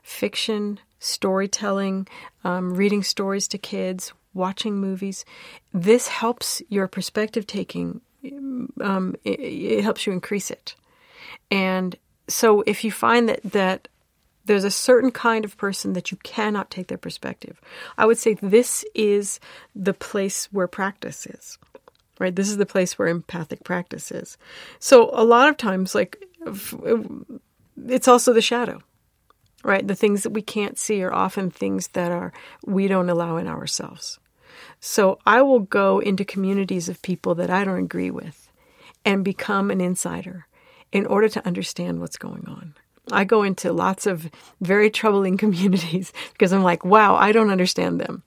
Fiction, 0.03 0.79
storytelling, 0.99 2.07
um, 2.43 2.73
reading 2.73 3.03
stories 3.03 3.47
to 3.49 3.57
kids, 3.57 4.13
watching 4.33 4.75
movies. 4.75 5.25
This 5.73 6.07
helps 6.07 6.61
your 6.69 6.87
perspective 6.87 7.45
taking, 7.45 8.01
um, 8.79 9.15
it, 9.23 9.39
it 9.39 9.83
helps 9.83 10.05
you 10.05 10.13
increase 10.13 10.49
it. 10.49 10.75
And 11.49 11.95
so 12.27 12.61
if 12.65 12.83
you 12.83 12.91
find 12.91 13.27
that, 13.27 13.41
that 13.43 13.87
there's 14.45 14.63
a 14.63 14.71
certain 14.71 15.11
kind 15.11 15.45
of 15.45 15.57
person 15.57 15.93
that 15.93 16.11
you 16.11 16.17
cannot 16.23 16.69
take 16.69 16.87
their 16.87 16.97
perspective. 16.97 17.61
I 17.97 18.05
would 18.05 18.17
say 18.17 18.35
this 18.35 18.83
is 18.95 19.39
the 19.75 19.93
place 19.93 20.45
where 20.51 20.67
practice 20.67 21.25
is. 21.25 21.57
Right? 22.19 22.35
This 22.35 22.49
is 22.49 22.57
the 22.57 22.65
place 22.65 22.99
where 22.99 23.07
empathic 23.07 23.63
practice 23.63 24.11
is. 24.11 24.37
So 24.79 25.09
a 25.13 25.23
lot 25.23 25.49
of 25.49 25.57
times 25.57 25.95
like 25.95 26.23
it's 27.87 28.07
also 28.07 28.33
the 28.33 28.41
shadow. 28.41 28.81
Right? 29.63 29.87
The 29.87 29.95
things 29.95 30.23
that 30.23 30.31
we 30.31 30.41
can't 30.41 30.79
see 30.79 31.03
are 31.03 31.13
often 31.13 31.51
things 31.51 31.89
that 31.89 32.11
are 32.11 32.33
we 32.65 32.87
don't 32.87 33.09
allow 33.09 33.37
in 33.37 33.47
ourselves. 33.47 34.19
So 34.79 35.19
I 35.25 35.41
will 35.43 35.59
go 35.59 35.99
into 35.99 36.25
communities 36.25 36.89
of 36.89 37.01
people 37.01 37.35
that 37.35 37.49
I 37.49 37.63
don't 37.63 37.83
agree 37.83 38.11
with 38.11 38.51
and 39.05 39.23
become 39.23 39.71
an 39.71 39.81
insider 39.81 40.47
in 40.91 41.05
order 41.05 41.29
to 41.29 41.45
understand 41.45 41.99
what's 42.01 42.17
going 42.17 42.45
on. 42.47 42.75
I 43.11 43.23
go 43.23 43.43
into 43.43 43.73
lots 43.73 44.05
of 44.05 44.29
very 44.59 44.89
troubling 44.89 45.37
communities 45.43 46.13
because 46.33 46.53
I'm 46.53 46.63
like, 46.63 46.85
wow, 46.85 47.15
I 47.15 47.31
don't 47.31 47.49
understand 47.49 47.99
them. 47.99 48.23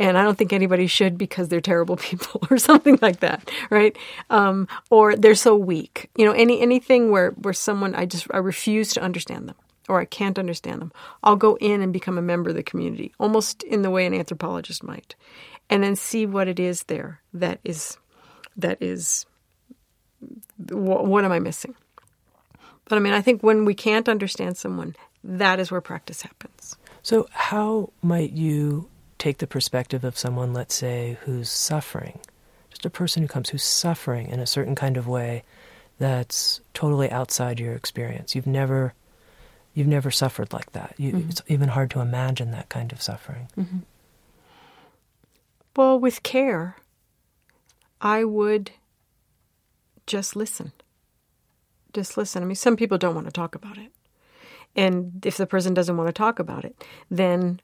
And 0.00 0.16
I 0.16 0.22
don't 0.22 0.38
think 0.38 0.52
anybody 0.52 0.86
should 0.86 1.18
because 1.18 1.48
they're 1.48 1.60
terrible 1.60 1.96
people 2.10 2.40
or 2.50 2.58
something 2.58 2.98
like 3.02 3.20
that, 3.20 3.50
right? 3.70 3.96
Um, 4.30 4.68
or 4.90 5.16
they're 5.16 5.34
so 5.34 5.56
weak. 5.56 6.10
You 6.16 6.24
know, 6.24 6.32
any 6.32 6.60
anything 6.60 7.10
where, 7.10 7.30
where 7.32 7.54
someone 7.54 7.94
I 7.94 8.06
just 8.06 8.26
I 8.30 8.38
refuse 8.38 8.92
to 8.92 9.02
understand 9.02 9.48
them 9.48 9.56
or 9.88 10.00
I 10.00 10.04
can't 10.04 10.38
understand 10.38 10.80
them. 10.80 10.92
I'll 11.22 11.36
go 11.36 11.56
in 11.56 11.80
and 11.80 11.92
become 11.92 12.18
a 12.18 12.22
member 12.22 12.50
of 12.50 12.56
the 12.56 12.62
community, 12.62 13.12
almost 13.18 13.62
in 13.62 13.82
the 13.82 13.90
way 13.90 14.06
an 14.06 14.14
anthropologist 14.14 14.82
might, 14.82 15.16
and 15.70 15.82
then 15.82 15.96
see 15.96 16.26
what 16.26 16.46
it 16.46 16.60
is 16.60 16.84
there 16.84 17.20
that 17.32 17.58
is 17.64 17.96
that 18.56 18.80
is 18.82 19.26
what, 20.70 21.06
what 21.06 21.24
am 21.24 21.32
I 21.32 21.38
missing? 21.38 21.74
But 22.88 22.96
I 22.96 23.00
mean, 23.00 23.12
I 23.12 23.20
think 23.20 23.42
when 23.42 23.64
we 23.64 23.74
can't 23.74 24.08
understand 24.08 24.56
someone, 24.56 24.96
that 25.22 25.60
is 25.60 25.70
where 25.70 25.80
practice 25.80 26.22
happens. 26.22 26.76
So, 27.02 27.28
how 27.30 27.92
might 28.02 28.32
you 28.32 28.88
take 29.18 29.38
the 29.38 29.46
perspective 29.46 30.04
of 30.04 30.18
someone, 30.18 30.52
let's 30.52 30.74
say, 30.74 31.18
who's 31.22 31.50
suffering? 31.50 32.18
Just 32.70 32.86
a 32.86 32.90
person 32.90 33.22
who 33.22 33.28
comes 33.28 33.50
who's 33.50 33.64
suffering 33.64 34.28
in 34.28 34.40
a 34.40 34.46
certain 34.46 34.74
kind 34.74 34.96
of 34.96 35.06
way 35.06 35.42
that's 35.98 36.60
totally 36.74 37.10
outside 37.10 37.60
your 37.60 37.74
experience. 37.74 38.34
You've 38.34 38.46
never 38.46 38.94
you've 39.74 39.86
never 39.86 40.10
suffered 40.10 40.52
like 40.52 40.72
that. 40.72 40.94
You, 40.96 41.12
mm-hmm. 41.12 41.30
It's 41.30 41.42
even 41.46 41.68
hard 41.68 41.90
to 41.90 42.00
imagine 42.00 42.50
that 42.52 42.68
kind 42.68 42.92
of 42.92 43.02
suffering. 43.02 43.48
Mm-hmm. 43.56 43.78
Well, 45.76 46.00
with 46.00 46.22
care, 46.22 46.76
I 48.00 48.24
would 48.24 48.72
just 50.06 50.34
listen 50.34 50.72
just 51.92 52.16
listen. 52.16 52.42
I 52.42 52.46
mean, 52.46 52.54
some 52.54 52.76
people 52.76 52.98
don't 52.98 53.14
want 53.14 53.26
to 53.26 53.32
talk 53.32 53.54
about 53.54 53.78
it. 53.78 53.92
And 54.76 55.24
if 55.24 55.36
the 55.36 55.46
person 55.46 55.74
doesn't 55.74 55.96
want 55.96 56.08
to 56.08 56.12
talk 56.12 56.38
about 56.38 56.64
it, 56.64 56.84
then 57.10 57.60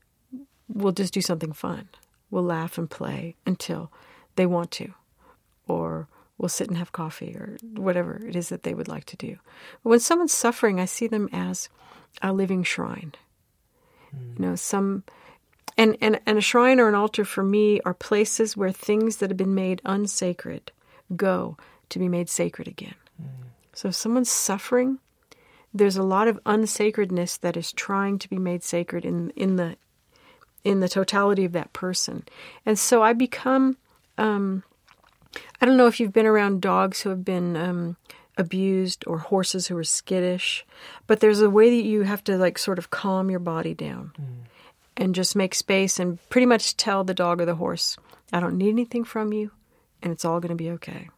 we'll 0.68 0.92
just 0.92 1.14
do 1.14 1.20
something 1.20 1.52
fun. 1.52 1.88
We'll 2.30 2.42
laugh 2.42 2.78
and 2.78 2.90
play 2.90 3.36
until 3.46 3.92
they 4.36 4.46
want 4.46 4.70
to. 4.72 4.94
Or 5.68 6.08
we'll 6.38 6.48
sit 6.48 6.68
and 6.68 6.76
have 6.76 6.92
coffee 6.92 7.34
or 7.36 7.56
whatever 7.76 8.20
it 8.26 8.34
is 8.34 8.48
that 8.48 8.62
they 8.62 8.74
would 8.74 8.88
like 8.88 9.04
to 9.06 9.16
do. 9.16 9.38
But 9.82 9.90
when 9.90 10.00
someone's 10.00 10.32
suffering, 10.32 10.80
I 10.80 10.86
see 10.86 11.06
them 11.06 11.28
as 11.32 11.68
a 12.22 12.32
living 12.32 12.62
shrine. 12.62 13.14
Mm. 14.14 14.38
You 14.38 14.46
know, 14.46 14.54
some 14.56 15.04
and, 15.76 15.96
and 16.00 16.20
and 16.26 16.38
a 16.38 16.40
shrine 16.40 16.78
or 16.78 16.88
an 16.88 16.94
altar 16.94 17.24
for 17.24 17.42
me 17.42 17.80
are 17.84 17.94
places 17.94 18.56
where 18.56 18.70
things 18.70 19.16
that 19.16 19.30
have 19.30 19.36
been 19.36 19.54
made 19.54 19.82
unsacred 19.84 20.70
go 21.16 21.56
to 21.88 21.98
be 21.98 22.08
made 22.08 22.28
sacred 22.28 22.68
again. 22.68 22.94
So 23.74 23.88
if 23.88 23.94
someone's 23.94 24.30
suffering, 24.30 24.98
there's 25.72 25.96
a 25.96 26.02
lot 26.02 26.28
of 26.28 26.42
unsacredness 26.44 27.40
that 27.40 27.56
is 27.56 27.72
trying 27.72 28.18
to 28.20 28.28
be 28.28 28.38
made 28.38 28.62
sacred 28.62 29.04
in 29.04 29.30
in 29.30 29.56
the 29.56 29.76
in 30.62 30.80
the 30.80 30.88
totality 30.88 31.44
of 31.44 31.52
that 31.52 31.72
person. 31.72 32.24
And 32.64 32.78
so 32.78 33.02
I 33.02 33.12
become 33.12 33.76
um, 34.16 34.62
I 35.60 35.66
don't 35.66 35.76
know 35.76 35.86
if 35.86 36.00
you've 36.00 36.12
been 36.12 36.26
around 36.26 36.62
dogs 36.62 37.02
who 37.02 37.10
have 37.10 37.24
been 37.24 37.56
um, 37.56 37.96
abused 38.38 39.04
or 39.06 39.18
horses 39.18 39.66
who 39.66 39.76
are 39.76 39.84
skittish, 39.84 40.64
but 41.06 41.20
there's 41.20 41.40
a 41.40 41.50
way 41.50 41.70
that 41.70 41.86
you 41.86 42.02
have 42.02 42.22
to 42.24 42.36
like 42.36 42.58
sort 42.58 42.78
of 42.78 42.90
calm 42.90 43.30
your 43.30 43.40
body 43.40 43.74
down 43.74 44.12
mm. 44.20 44.46
and 44.96 45.14
just 45.14 45.36
make 45.36 45.54
space 45.54 45.98
and 45.98 46.18
pretty 46.28 46.46
much 46.46 46.76
tell 46.76 47.04
the 47.04 47.14
dog 47.14 47.40
or 47.40 47.44
the 47.44 47.56
horse, 47.56 47.96
I 48.32 48.40
don't 48.40 48.58
need 48.58 48.70
anything 48.70 49.04
from 49.04 49.32
you 49.32 49.50
and 50.02 50.12
it's 50.12 50.24
all 50.24 50.40
going 50.40 50.50
to 50.50 50.54
be 50.54 50.70
okay. 50.70 51.08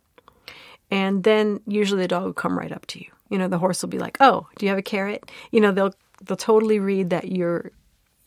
And 0.91 1.25
then 1.25 1.61
usually 1.67 2.03
the 2.03 2.09
dog 2.09 2.25
will 2.25 2.33
come 2.33 2.59
right 2.59 2.73
up 2.73 2.87
to 2.87 3.01
you. 3.01 3.11
You 3.29 3.39
know, 3.39 3.49
the 3.49 3.59
horse 3.59 3.83
will 3.83 3.89
be 3.89 3.99
like, 3.99 4.17
"Oh, 4.21 4.47
do 4.57 4.67
you 4.67 4.71
have 4.71 4.79
a 4.79 4.83
carrot?" 4.83 5.31
You 5.51 5.61
know, 5.61 5.73
they'll 5.73 5.95
they'll 6.23 6.37
totally 6.37 6.79
read 6.79 7.11
that 7.11 7.31
you're 7.31 7.73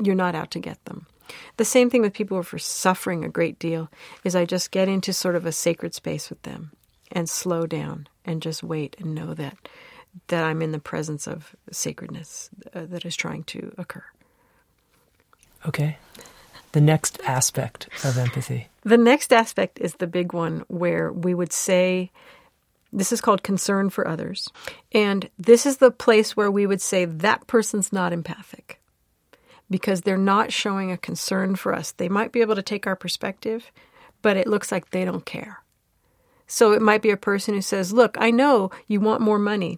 you're 0.02 0.16
not 0.16 0.36
out 0.36 0.52
to 0.52 0.60
get 0.60 0.84
them. 0.86 1.06
The 1.58 1.66
same 1.66 1.90
thing 1.90 2.02
with 2.02 2.14
people 2.14 2.42
who 2.42 2.56
are 2.56 2.60
suffering 2.60 3.24
a 3.24 3.30
great 3.30 3.60
deal 3.60 3.90
is 4.24 4.36
I 4.36 4.46
just 4.46 4.72
get 4.72 4.88
into 4.90 5.14
sort 5.14 5.36
of 5.36 5.46
a 5.46 5.52
sacred 5.52 5.94
space 5.94 6.30
with 6.30 6.42
them 6.42 6.72
and 7.12 7.30
slow 7.30 7.66
down 7.66 8.08
and 8.26 8.42
just 8.42 8.64
wait 8.64 8.96
and 9.00 9.16
know 9.16 9.34
that 9.34 9.58
that 10.28 10.44
I'm 10.44 10.62
in 10.62 10.72
the 10.72 10.80
presence 10.80 11.28
of 11.28 11.56
sacredness 11.72 12.50
uh, 12.74 12.86
that 12.88 13.06
is 13.06 13.16
trying 13.16 13.44
to 13.46 13.74
occur. 13.78 14.04
Okay. 15.68 15.98
The 16.72 16.82
next 16.82 17.20
aspect 17.24 17.88
of 18.04 18.18
empathy. 18.18 18.68
The 18.84 18.98
next 18.98 19.34
aspect 19.34 19.80
is 19.80 19.96
the 19.96 20.08
big 20.08 20.34
one 20.34 20.64
where 20.68 21.12
we 21.12 21.34
would 21.34 21.52
say 21.52 22.12
this 22.92 23.12
is 23.12 23.22
called 23.22 23.44
concern 23.44 23.90
for 23.90 24.08
others. 24.08 24.50
And 24.92 25.30
this 25.38 25.66
is 25.66 25.78
the 25.78 25.92
place 25.92 26.36
where 26.36 26.50
we 26.50 26.66
would 26.66 26.82
say 26.82 27.06
that 27.06 27.48
person's 27.48 27.94
not 27.94 28.14
empathic 28.14 28.82
because 29.70 30.02
they're 30.02 30.18
not 30.18 30.52
showing 30.52 30.92
a 30.92 30.98
concern 30.98 31.56
for 31.56 31.74
us. 31.74 31.92
They 31.92 32.10
might 32.10 32.32
be 32.32 32.42
able 32.42 32.56
to 32.56 32.64
take 32.64 32.88
our 32.88 32.96
perspective, 32.96 33.72
but 34.22 34.38
it 34.38 34.48
looks 34.48 34.72
like 34.72 34.90
they 34.90 35.06
don't 35.06 35.26
care. 35.26 35.64
So 36.48 36.72
it 36.72 36.82
might 36.82 37.04
be 37.04 37.12
a 37.12 37.18
person 37.18 37.54
who 37.54 37.62
says, 37.62 37.94
Look, 37.94 38.18
I 38.20 38.32
know 38.32 38.72
you 38.88 39.00
want 39.00 39.22
more 39.22 39.38
money 39.38 39.78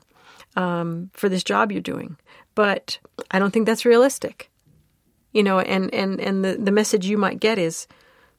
um, 0.55 1.09
for 1.13 1.27
this 1.27 1.43
job 1.43 1.71
you're 1.71 1.81
doing, 1.81 2.17
but 2.55 2.97
I 3.29 3.39
don't 3.39 3.51
think 3.51 3.65
that's 3.65 3.85
realistic. 3.85 4.49
You 5.33 5.43
know, 5.43 5.59
and, 5.59 5.93
and, 5.93 6.19
and 6.19 6.43
the, 6.43 6.55
the 6.55 6.71
message 6.71 7.05
you 7.05 7.17
might 7.17 7.39
get 7.39 7.57
is 7.57 7.87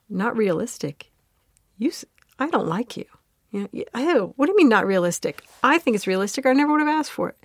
not 0.08 0.36
realistic. 0.36 1.10
You, 1.78 1.90
I 2.38 2.48
don't 2.48 2.68
like 2.68 2.96
you. 2.96 3.04
You 3.52 3.68
know, 3.74 3.84
oh, 3.94 4.32
what 4.36 4.46
do 4.46 4.52
you 4.52 4.56
mean 4.56 4.68
not 4.68 4.86
realistic? 4.86 5.44
I 5.62 5.78
think 5.78 5.94
it's 5.94 6.06
realistic. 6.06 6.46
I 6.46 6.52
never 6.54 6.72
would 6.72 6.80
have 6.80 6.88
asked 6.88 7.12
for 7.12 7.28
it. 7.28 7.36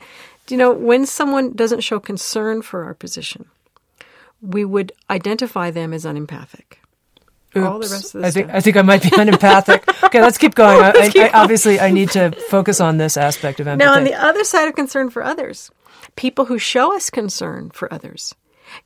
Do 0.46 0.56
you 0.56 0.58
know 0.58 0.72
when 0.72 1.06
someone 1.06 1.54
doesn't 1.54 1.82
show 1.82 2.00
concern 2.00 2.62
for 2.62 2.86
our 2.86 2.94
position, 2.94 3.46
we 4.42 4.64
would 4.64 4.94
identify 5.10 5.72
them 5.72 5.94
as 5.94 6.06
unempathic. 6.06 6.80
Oops. 7.56 7.66
All 7.68 7.80
the 7.80 7.88
rest 7.88 8.16
of 8.16 8.22
the 8.22 8.28
I 8.28 8.32
think 8.32 8.50
I 8.50 8.62
think 8.62 8.78
I 8.78 8.82
might 8.82 9.04
be 9.04 9.12
unempathic. 9.18 9.84
okay, 10.04 10.22
let's 10.22 10.38
keep 10.38 10.56
going. 10.56 10.80
let's 10.80 11.14
keep 11.14 11.24
I, 11.24 11.38
I, 11.38 11.42
obviously, 11.42 11.80
I 11.80 11.92
need 11.92 12.12
to 12.12 12.32
focus 12.50 12.80
on 12.80 12.98
this 12.98 13.18
aspect 13.18 13.60
of 13.60 13.68
empathy. 13.68 13.86
Now, 13.86 13.96
on 13.96 14.04
the 14.04 14.14
other 14.14 14.44
side 14.44 14.68
of 14.68 14.76
concern 14.76 15.10
for 15.10 15.24
others, 15.24 15.72
people 16.16 16.46
who 16.46 16.58
show 16.60 16.96
us 16.96 17.10
concern 17.10 17.70
for 17.72 17.92
others 17.92 18.36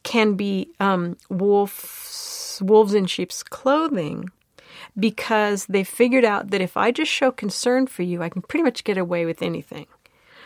can 0.04 0.36
be 0.36 0.70
um, 0.80 1.18
wolves, 1.30 2.62
wolves 2.64 2.94
in 2.94 3.06
sheep's 3.06 3.44
clothing 3.44 4.30
because 5.00 5.66
they 5.68 5.84
figured 5.84 6.26
out 6.26 6.50
that 6.52 6.62
if 6.62 6.78
I 6.78 6.92
just 6.92 7.12
show 7.12 7.32
concern 7.32 7.88
for 7.88 8.04
you, 8.04 8.22
I 8.22 8.30
can 8.30 8.42
pretty 8.42 8.64
much 8.64 8.84
get 8.84 8.98
away 8.98 9.26
with 9.26 9.42
anything. 9.42 9.88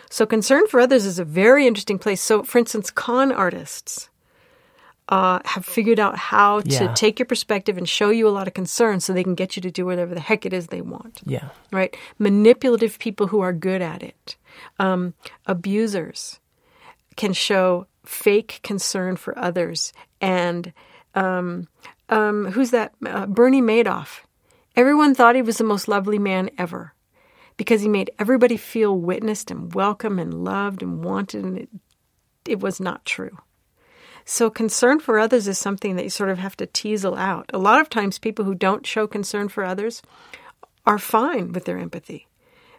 So, 0.09 0.25
concern 0.25 0.67
for 0.67 0.79
others 0.79 1.05
is 1.05 1.19
a 1.19 1.25
very 1.25 1.65
interesting 1.67 1.99
place. 1.99 2.21
So, 2.21 2.43
for 2.43 2.59
instance, 2.59 2.91
con 2.91 3.31
artists 3.31 4.09
uh, 5.09 5.39
have 5.45 5.65
figured 5.65 5.99
out 5.99 6.17
how 6.17 6.61
to 6.61 6.69
yeah. 6.69 6.93
take 6.93 7.19
your 7.19 7.25
perspective 7.25 7.77
and 7.77 7.87
show 7.87 8.09
you 8.09 8.27
a 8.27 8.29
lot 8.29 8.47
of 8.47 8.53
concern 8.53 8.99
so 8.99 9.13
they 9.13 9.23
can 9.23 9.35
get 9.35 9.55
you 9.55 9.61
to 9.61 9.71
do 9.71 9.85
whatever 9.85 10.13
the 10.13 10.21
heck 10.21 10.45
it 10.45 10.53
is 10.53 10.67
they 10.67 10.81
want. 10.81 11.21
Yeah. 11.25 11.49
Right? 11.71 11.95
Manipulative 12.17 12.97
people 12.99 13.27
who 13.27 13.41
are 13.41 13.53
good 13.53 13.81
at 13.81 14.03
it. 14.03 14.35
Um, 14.79 15.13
abusers 15.45 16.39
can 17.15 17.33
show 17.33 17.87
fake 18.05 18.59
concern 18.63 19.15
for 19.15 19.37
others. 19.37 19.93
And 20.21 20.73
um, 21.13 21.67
um, 22.09 22.51
who's 22.51 22.71
that? 22.71 22.93
Uh, 23.05 23.25
Bernie 23.25 23.61
Madoff 23.61 24.24
Everyone 24.75 25.15
thought 25.15 25.35
he 25.35 25.41
was 25.41 25.57
the 25.57 25.63
most 25.63 25.87
lovely 25.87 26.19
man 26.19 26.49
ever 26.57 26.93
because 27.55 27.81
he 27.81 27.87
made 27.87 28.11
everybody 28.19 28.57
feel 28.57 28.97
witnessed 28.97 29.49
and 29.49 29.73
welcome 29.73 30.19
and 30.19 30.43
loved 30.43 30.83
and 30.83 31.03
wanted, 31.03 31.45
and 31.45 31.57
it, 31.57 31.69
it 32.45 32.59
was 32.59 32.81
not 32.81 33.05
true. 33.05 33.37
So, 34.25 34.49
concern 34.49 34.99
for 34.99 35.17
others 35.17 35.47
is 35.47 35.57
something 35.57 35.95
that 35.95 36.03
you 36.03 36.09
sort 36.09 36.29
of 36.29 36.39
have 36.39 36.57
to 36.57 36.65
teasel 36.65 37.15
out. 37.15 37.49
A 37.53 37.57
lot 37.57 37.79
of 37.79 37.89
times, 37.89 38.17
people 38.17 38.43
who 38.43 38.55
don't 38.55 38.85
show 38.85 39.07
concern 39.07 39.47
for 39.47 39.63
others 39.63 40.01
are 40.85 40.99
fine 40.99 41.53
with 41.53 41.65
their 41.65 41.77
empathy, 41.77 42.27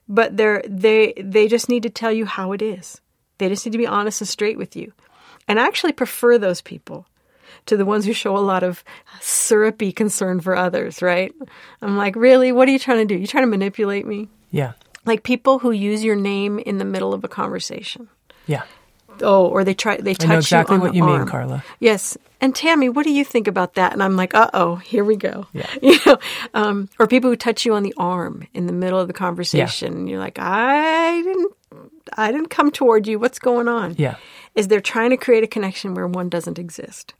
but 0.08 0.36
they're, 0.36 0.62
they, 0.68 1.14
they 1.16 1.48
just 1.48 1.68
need 1.68 1.84
to 1.84 1.90
tell 1.90 2.12
you 2.12 2.26
how 2.26 2.52
it 2.52 2.60
is. 2.60 3.00
They 3.38 3.48
just 3.48 3.64
need 3.64 3.72
to 3.72 3.78
be 3.78 3.86
honest 3.86 4.20
and 4.20 4.28
straight 4.28 4.58
with 4.58 4.76
you. 4.76 4.92
And 5.48 5.60
I 5.60 5.66
actually 5.66 5.92
prefer 5.92 6.36
those 6.36 6.60
people 6.60 7.06
to 7.66 7.76
the 7.76 7.84
ones 7.84 8.04
who 8.04 8.12
show 8.12 8.36
a 8.36 8.38
lot 8.38 8.62
of 8.62 8.82
syrupy 9.20 9.92
concern 9.92 10.40
for 10.40 10.56
others, 10.56 11.02
right? 11.02 11.34
I'm 11.82 11.96
like, 11.96 12.16
really? 12.16 12.52
What 12.52 12.68
are 12.68 12.72
you 12.72 12.78
trying 12.78 13.06
to 13.06 13.14
do? 13.14 13.18
You 13.20 13.26
trying 13.26 13.44
to 13.44 13.48
manipulate 13.50 14.06
me? 14.06 14.28
Yeah. 14.50 14.72
Like 15.04 15.22
people 15.22 15.58
who 15.58 15.70
use 15.70 16.02
your 16.02 16.16
name 16.16 16.58
in 16.58 16.78
the 16.78 16.84
middle 16.84 17.12
of 17.12 17.24
a 17.24 17.28
conversation. 17.28 18.08
Yeah. 18.46 18.62
Oh, 19.22 19.46
or 19.46 19.64
they 19.64 19.74
try 19.74 19.96
they 19.96 20.14
touch 20.14 20.28
I 20.28 20.32
know 20.32 20.38
exactly 20.38 20.76
you 20.76 20.82
what 20.82 20.94
you 20.94 21.04
arm. 21.04 21.20
mean, 21.20 21.28
Karla. 21.28 21.64
Yes. 21.80 22.18
And 22.40 22.54
Tami, 22.54 22.92
what 22.92 23.04
do 23.04 23.12
you 23.12 23.24
think 23.24 23.48
about 23.48 23.74
that? 23.74 23.92
And 23.92 24.02
I'm 24.02 24.14
like, 24.16 24.34
uh 24.34 24.50
oh, 24.52 24.76
here 24.76 25.04
we 25.04 25.16
go. 25.16 25.46
Yeah. 25.52 25.66
You 25.82 25.98
know, 26.04 26.18
um, 26.54 26.88
or 26.98 27.06
people 27.06 27.30
who 27.30 27.36
touch 27.36 27.64
you 27.64 27.74
on 27.74 27.82
the 27.82 27.94
arm 27.96 28.46
in 28.52 28.66
the 28.66 28.72
middle 28.72 29.00
of 29.00 29.06
the 29.08 29.14
conversation. 29.14 29.92
Yeah. 29.92 29.98
And 29.98 30.10
you're 30.10 30.18
like, 30.18 30.38
I 30.38 31.22
didn't, 31.22 31.52
I 32.16 32.30
didn't 32.32 32.50
come 32.50 32.70
toward 32.70 33.06
you. 33.06 33.18
What's 33.18 33.38
going 33.38 33.68
on? 33.68 33.94
Yeah. 33.96 34.16
Is 34.54 34.68
they're 34.68 34.80
trying 34.80 35.10
to 35.10 35.16
create 35.16 35.44
a 35.44 35.46
connection 35.46 35.94
where 35.94 36.06
one 36.06 36.28
doesn't 36.28 36.58
exist. 36.58 37.14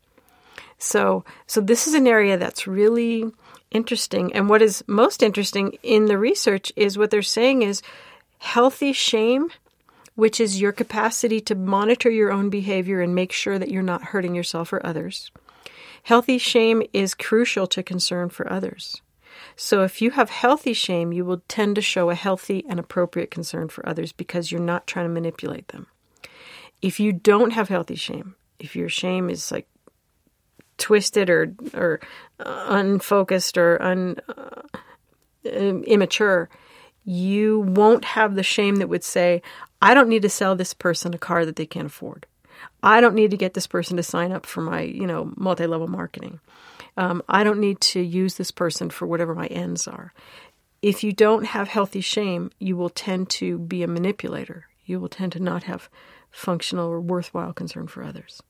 So, 0.79 1.25
so 1.47 1.61
this 1.61 1.87
is 1.87 1.95
an 1.95 2.07
area 2.07 2.37
that's 2.37 2.67
really 2.67 3.25
interesting. 3.71 4.33
And 4.33 4.49
what 4.49 4.63
is 4.63 4.85
most 4.87 5.23
interesting 5.23 5.79
in 5.83 6.07
the 6.07 6.19
research 6.19 6.73
is 6.77 6.99
what 6.99 7.11
they're 7.11 7.23
saying 7.23 7.63
is 7.63 7.83
healthy 8.39 8.93
shame, 8.93 9.51
which 10.15 10.41
is 10.41 10.61
your 10.61 10.73
capacity 10.73 11.41
to 11.43 11.55
monitor 11.55 12.11
your 12.11 12.33
own 12.33 12.51
behavior 12.51 13.01
and 13.01 13.15
make 13.15 13.33
sure 13.33 13.59
that 13.59 13.71
you're 13.71 13.83
not 13.83 14.05
hurting 14.05 14.35
yourself 14.35 14.73
or 14.73 14.85
others. 14.85 15.31
Healthy 16.05 16.39
shame 16.39 16.83
is 16.93 17.15
crucial 17.15 17.67
to 17.69 17.83
concern 17.83 18.29
for 18.29 18.51
others. 18.53 19.03
So, 19.55 19.83
if 19.83 20.01
you 20.01 20.13
have 20.13 20.31
healthy 20.31 20.73
shame, 20.73 21.13
you 21.13 21.25
will 21.25 21.43
tend 21.49 21.75
to 21.77 21.83
show 21.83 22.11
a 22.11 22.15
healthy 22.15 22.65
and 22.69 22.79
appropriate 22.79 23.31
concern 23.31 23.69
for 23.69 23.87
others 23.87 24.13
because 24.13 24.51
you're 24.51 24.61
not 24.61 24.87
trying 24.87 25.07
to 25.07 25.13
manipulate 25.13 25.69
them. 25.69 25.87
If 26.81 27.01
you 27.01 27.13
don't 27.13 27.53
have 27.53 27.69
healthy 27.69 27.97
shame, 27.97 28.35
if 28.59 28.77
your 28.77 28.89
shame 28.89 29.29
is 29.29 29.51
like 29.51 29.67
twisted 30.79 31.31
or 31.31 31.55
or 31.75 32.01
uh, 32.41 32.67
unfocused 32.69 33.57
or 33.59 33.81
un, 33.83 34.17
uh, 34.29 34.63
immature, 35.45 36.49
you 37.05 37.61
won't 37.61 38.05
have 38.05 38.35
the 38.35 38.43
shame 38.43 38.77
that 38.77 38.89
would 38.89 39.05
say, 39.05 39.43
"I 39.81 39.95
don't 39.95 40.09
need 40.09 40.23
to 40.23 40.29
sell 40.29 40.57
this 40.57 40.75
person 40.75 41.15
a 41.15 41.19
car 41.19 41.45
that 41.47 41.57
they 41.57 41.67
can't 41.67 41.87
afford. 41.87 42.27
I 42.83 43.01
don't 43.01 43.15
need 43.15 43.31
to 43.31 43.37
get 43.37 43.55
this 43.55 43.67
person 43.67 43.97
to 43.97 44.03
sign 44.03 44.33
up 44.33 44.47
for 44.47 44.61
my 44.61 44.83
you 44.83 45.07
know 45.07 45.33
multi 45.37 45.67
level 45.67 45.89
marketing. 45.89 46.41
Um, 46.97 47.23
I 47.29 47.45
don't 47.45 47.61
need 47.61 47.81
to 47.93 48.01
use 48.01 48.37
this 48.37 48.51
person 48.51 48.91
for 48.91 49.07
whatever 49.07 49.35
my 49.35 49.47
ends 49.47 49.87
are." 49.87 50.13
If 50.83 51.03
you 51.03 51.13
don't 51.13 51.47
have 51.47 51.69
healthy 51.69 52.01
shame, 52.01 52.51
you 52.59 52.77
will 52.77 52.91
tend 52.91 53.31
to 53.31 53.59
be 53.59 53.83
a 53.83 53.89
manipulator. 53.89 54.67
You 54.85 55.01
will 55.01 55.09
tend 55.09 55.33
to 55.33 55.41
not 55.41 55.65
have 55.65 55.89
functional 56.31 56.89
or 56.89 57.01
worthwhile 57.01 57.53
concern 57.53 57.89
for 57.89 58.05
others. 58.05 58.43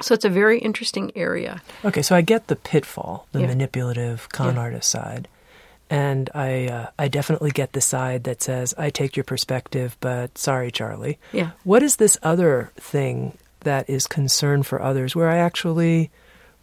So 0.00 0.14
it's 0.14 0.24
a 0.24 0.30
very 0.30 0.58
interesting 0.58 1.12
area. 1.16 1.62
Okay, 1.84 2.02
so 2.02 2.14
I 2.14 2.20
get 2.20 2.46
the 2.46 2.56
pitfall, 2.56 3.26
the 3.32 3.40
yeah. 3.40 3.46
manipulative 3.46 4.28
con 4.30 4.54
yeah. 4.54 4.60
artist 4.60 4.90
side. 4.90 5.28
And 5.90 6.28
I 6.34 6.66
uh, 6.66 6.90
I 6.98 7.08
definitely 7.08 7.50
get 7.50 7.72
the 7.72 7.80
side 7.80 8.24
that 8.24 8.42
says 8.42 8.74
I 8.76 8.90
take 8.90 9.16
your 9.16 9.24
perspective, 9.24 9.96
but 10.00 10.36
sorry, 10.36 10.70
Charlie. 10.70 11.18
Yeah. 11.32 11.52
What 11.64 11.82
is 11.82 11.96
this 11.96 12.18
other 12.22 12.70
thing 12.76 13.38
that 13.60 13.88
is 13.88 14.06
concern 14.06 14.62
for 14.62 14.82
others, 14.82 15.16
where 15.16 15.30
I 15.30 15.38
actually 15.38 16.10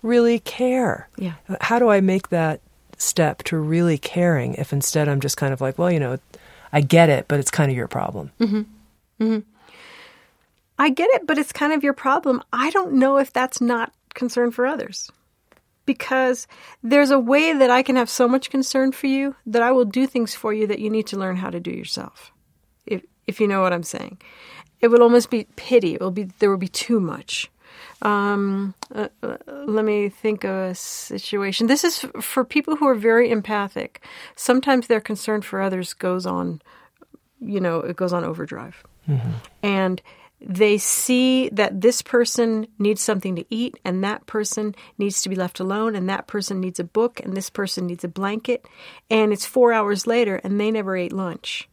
really 0.04 0.40
care? 0.40 1.10
Yeah. 1.18 1.34
How 1.60 1.80
do 1.80 1.90
I 1.90 2.02
make 2.02 2.30
that 2.30 2.62
step 2.98 3.44
to 3.44 3.58
really 3.58 3.98
caring 3.98 4.54
if 4.56 4.72
instead 4.72 5.10
I'm 5.10 5.20
just 5.20 5.38
kind 5.38 5.54
of 5.54 5.60
like, 5.60 5.78
well, 5.78 5.92
you 5.92 6.00
know, 6.00 6.20
I 6.72 6.82
get 6.82 7.10
it, 7.10 7.28
but 7.28 7.40
it's 7.40 7.52
kind 7.52 7.72
of 7.72 7.76
your 7.76 7.88
problem. 7.88 8.32
Mm-hmm. 8.40 8.62
Mm-hmm. 9.24 9.40
I 10.78 10.90
get 10.90 11.10
it, 11.12 11.26
but 11.28 11.38
it's 11.38 11.52
kind 11.54 11.74
of 11.74 11.84
your 11.84 11.94
problem. 11.94 12.42
I 12.52 12.70
don't 12.72 12.94
know 12.94 13.18
if 13.18 13.32
that's 13.32 13.62
not 13.62 13.94
concern 14.14 14.52
for 14.52 14.66
others. 14.66 15.10
because 15.86 16.48
there's 16.82 17.12
a 17.12 17.20
way 17.20 17.54
that 17.54 17.70
I 17.70 17.84
can 17.84 17.96
have 17.96 18.10
so 18.10 18.28
much 18.28 18.50
concern 18.50 18.92
for 18.92 19.06
you 19.08 19.36
that 19.46 19.62
I 19.62 19.72
will 19.72 19.86
do 19.86 20.08
things 20.08 20.34
for 20.34 20.52
you 20.52 20.66
that 20.68 20.80
you 20.80 20.90
need 20.90 21.06
to 21.08 21.18
learn 21.18 21.36
how 21.38 21.52
to 21.52 21.60
do 21.60 21.72
yourself. 21.72 22.32
If 22.88 23.04
if 23.28 23.40
you 23.40 23.48
know 23.48 23.62
what 23.62 23.72
I'm 23.74 23.84
saying. 23.84 24.18
It 24.82 24.88
would 24.90 25.02
almost 25.02 25.30
be 25.30 25.46
pity. 25.56 25.94
It 25.94 26.02
will 26.02 26.12
be 26.12 26.26
there 26.40 26.50
will 26.50 26.58
be 26.58 26.68
too 26.68 27.00
much. 27.00 27.52
Um, 28.02 28.74
uh, 28.94 29.10
uh, 29.24 29.38
let 29.68 29.86
me 29.86 30.10
think 30.10 30.44
of 30.44 30.56
a 30.72 30.76
situation. 30.76 31.68
This 31.68 31.84
is 31.84 32.04
f- 32.04 32.24
for 32.24 32.44
people 32.44 32.76
who 32.76 32.88
are 32.88 32.96
very 32.96 33.30
empathic. 33.32 34.04
Sometimes 34.36 34.88
their 34.88 35.02
concern 35.02 35.42
for 35.42 35.62
others 35.62 35.94
goes 35.94 36.26
on, 36.26 36.62
you 37.40 37.60
know, 37.60 37.80
it 37.80 37.96
goes 37.96 38.14
on 38.14 38.24
overdrive. 38.24 38.84
And 39.62 40.02
they 40.42 40.78
see 40.78 41.50
that 41.50 41.82
this 41.82 42.02
person 42.02 42.68
needs 42.78 43.02
something 43.02 43.36
to 43.38 43.46
eat 43.50 43.80
and 43.86 44.04
that 44.04 44.26
person 44.28 44.76
needs 44.98 45.22
to 45.22 45.30
be 45.30 45.36
left 45.36 45.60
alone 45.60 45.96
and 45.96 46.10
that 46.10 46.28
person 46.28 46.60
needs 46.60 46.80
a 46.80 46.84
book 46.84 47.20
and 47.24 47.36
this 47.36 47.50
person 47.50 47.88
needs 47.88 48.04
a 48.04 48.08
blanket 48.10 48.66
and 49.10 49.32
it's 49.34 49.46
four 49.46 49.74
hours 49.74 50.06
later 50.06 50.36
and 50.44 50.60
they 50.60 50.70
never 50.72 50.96
ate 50.98 51.14
lunch 51.14 51.70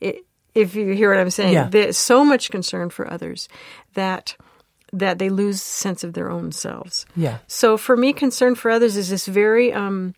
it, 0.00 0.24
if 0.54 0.74
you 0.74 0.92
hear 0.92 1.10
what 1.10 1.18
i'm 1.18 1.30
saying 1.30 1.54
Yeah. 1.54 1.68
there's 1.68 1.96
so 1.98 2.24
much 2.24 2.50
concern 2.50 2.90
for 2.90 3.10
others 3.10 3.48
that 3.94 4.36
that 4.92 5.18
they 5.18 5.30
lose 5.30 5.62
sense 5.62 6.04
of 6.04 6.12
their 6.12 6.30
own 6.30 6.52
selves 6.52 7.06
Yeah. 7.16 7.38
so 7.46 7.76
for 7.78 7.96
me, 7.96 8.12
concern 8.12 8.54
for 8.54 8.70
others 8.70 8.96
is 8.96 9.08
this 9.08 9.26
very 9.26 9.72
um, 9.72 10.14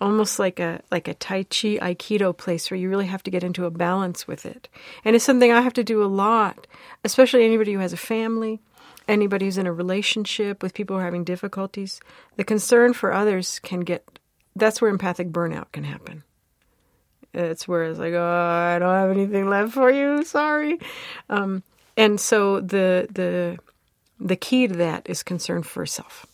almost 0.00 0.38
like 0.38 0.60
a 0.60 0.82
like 0.90 1.08
a 1.08 1.14
Tai 1.14 1.44
Chi 1.44 1.78
Aikido 1.78 2.36
place 2.36 2.70
where 2.70 2.78
you 2.78 2.88
really 2.88 3.06
have 3.06 3.22
to 3.24 3.30
get 3.30 3.44
into 3.44 3.64
a 3.64 3.70
balance 3.70 4.26
with 4.26 4.46
it, 4.46 4.68
and 5.04 5.16
it's 5.16 5.24
something 5.24 5.52
I 5.52 5.60
have 5.60 5.74
to 5.74 5.84
do 5.84 6.02
a 6.02 6.06
lot, 6.06 6.66
especially 7.04 7.44
anybody 7.44 7.72
who 7.72 7.78
has 7.80 7.92
a 7.92 7.98
family, 7.98 8.60
anybody 9.08 9.46
who's 9.46 9.58
in 9.58 9.66
a 9.66 9.72
relationship 9.72 10.62
with 10.62 10.74
people 10.74 10.96
who 10.96 11.02
are 11.02 11.04
having 11.04 11.24
difficulties. 11.24 12.00
The 12.36 12.44
concern 12.44 12.92
for 12.92 13.12
others 13.12 13.58
can 13.60 13.80
get 13.80 14.18
that's 14.54 14.80
where 14.80 14.90
empathic 14.90 15.28
burnout 15.28 15.72
can 15.72 15.84
happen. 15.84 16.22
It's 17.34 17.68
where 17.68 17.84
it's 17.84 17.98
like, 17.98 18.14
oh, 18.14 18.24
I 18.24 18.78
don't 18.78 18.94
have 18.94 19.10
anything 19.10 19.48
left 19.48 19.74
for 19.74 19.90
you. 19.90 20.24
Sorry. 20.24 20.78
Um, 21.28 21.62
and 21.96 22.18
so 22.20 22.60
the 22.60 23.08
the 23.10 23.58
the 24.18 24.36
key 24.36 24.66
to 24.68 24.74
that 24.76 25.08
is 25.08 25.22
concern 25.22 25.62
for 25.62 25.84
self. 25.84 26.26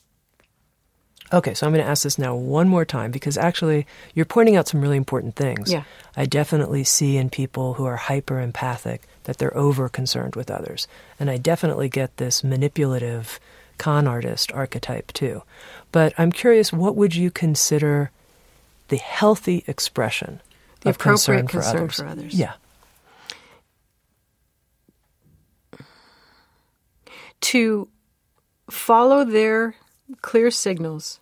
Okay, 1.33 1.55
so 1.55 1.67
I'm 1.67 1.73
going 1.73 1.85
to 1.85 1.91
ask 1.91 2.03
this 2.03 2.19
now 2.19 2.35
one 2.35 2.69
more 2.69 2.85
time 2.85 3.11
because 3.11 3.39
actually 3.39 3.87
you're 4.15 4.27
pointing 4.27 4.57
out 4.57 4.69
some 4.69 4.81
really 4.81 4.99
important 4.99 5.35
things. 5.35 5.73
Yeah. 5.73 5.85
I 6.17 6.27
definitely 6.27 6.85
see 6.85 7.17
in 7.17 7.31
people 7.31 7.75
who 7.75 7.87
are 7.87 7.97
hyper 7.97 8.39
empathic 8.41 9.03
that 9.25 9.39
they're 9.39 9.57
over 9.57 9.89
concerned 9.89 10.37
with 10.37 10.51
others. 10.51 10.87
And 11.19 11.31
I 11.31 11.39
definitely 11.39 11.89
get 11.89 12.19
this 12.19 12.45
manipulative 12.45 13.41
con 13.79 14.07
artist 14.07 14.53
archetype 14.53 15.13
too. 15.13 15.43
But 15.91 16.13
I'm 16.19 16.33
curious, 16.33 16.73
what 16.73 16.97
would 16.97 17.15
you 17.15 17.31
consider 17.31 18.11
the 18.89 18.99
healthy 18.99 19.65
expression 19.67 20.41
The 20.81 20.91
of 20.91 20.99
concern, 20.99 21.47
appropriate 21.47 21.51
concern 21.51 21.73
for, 21.73 21.79
others? 21.79 21.97
for 21.97 22.07
others. 22.07 22.35
Yeah. 22.35 22.53
to 27.43 27.89
follow 28.71 29.25
their 29.25 29.75
clear 30.23 30.51
signals, 30.51 31.21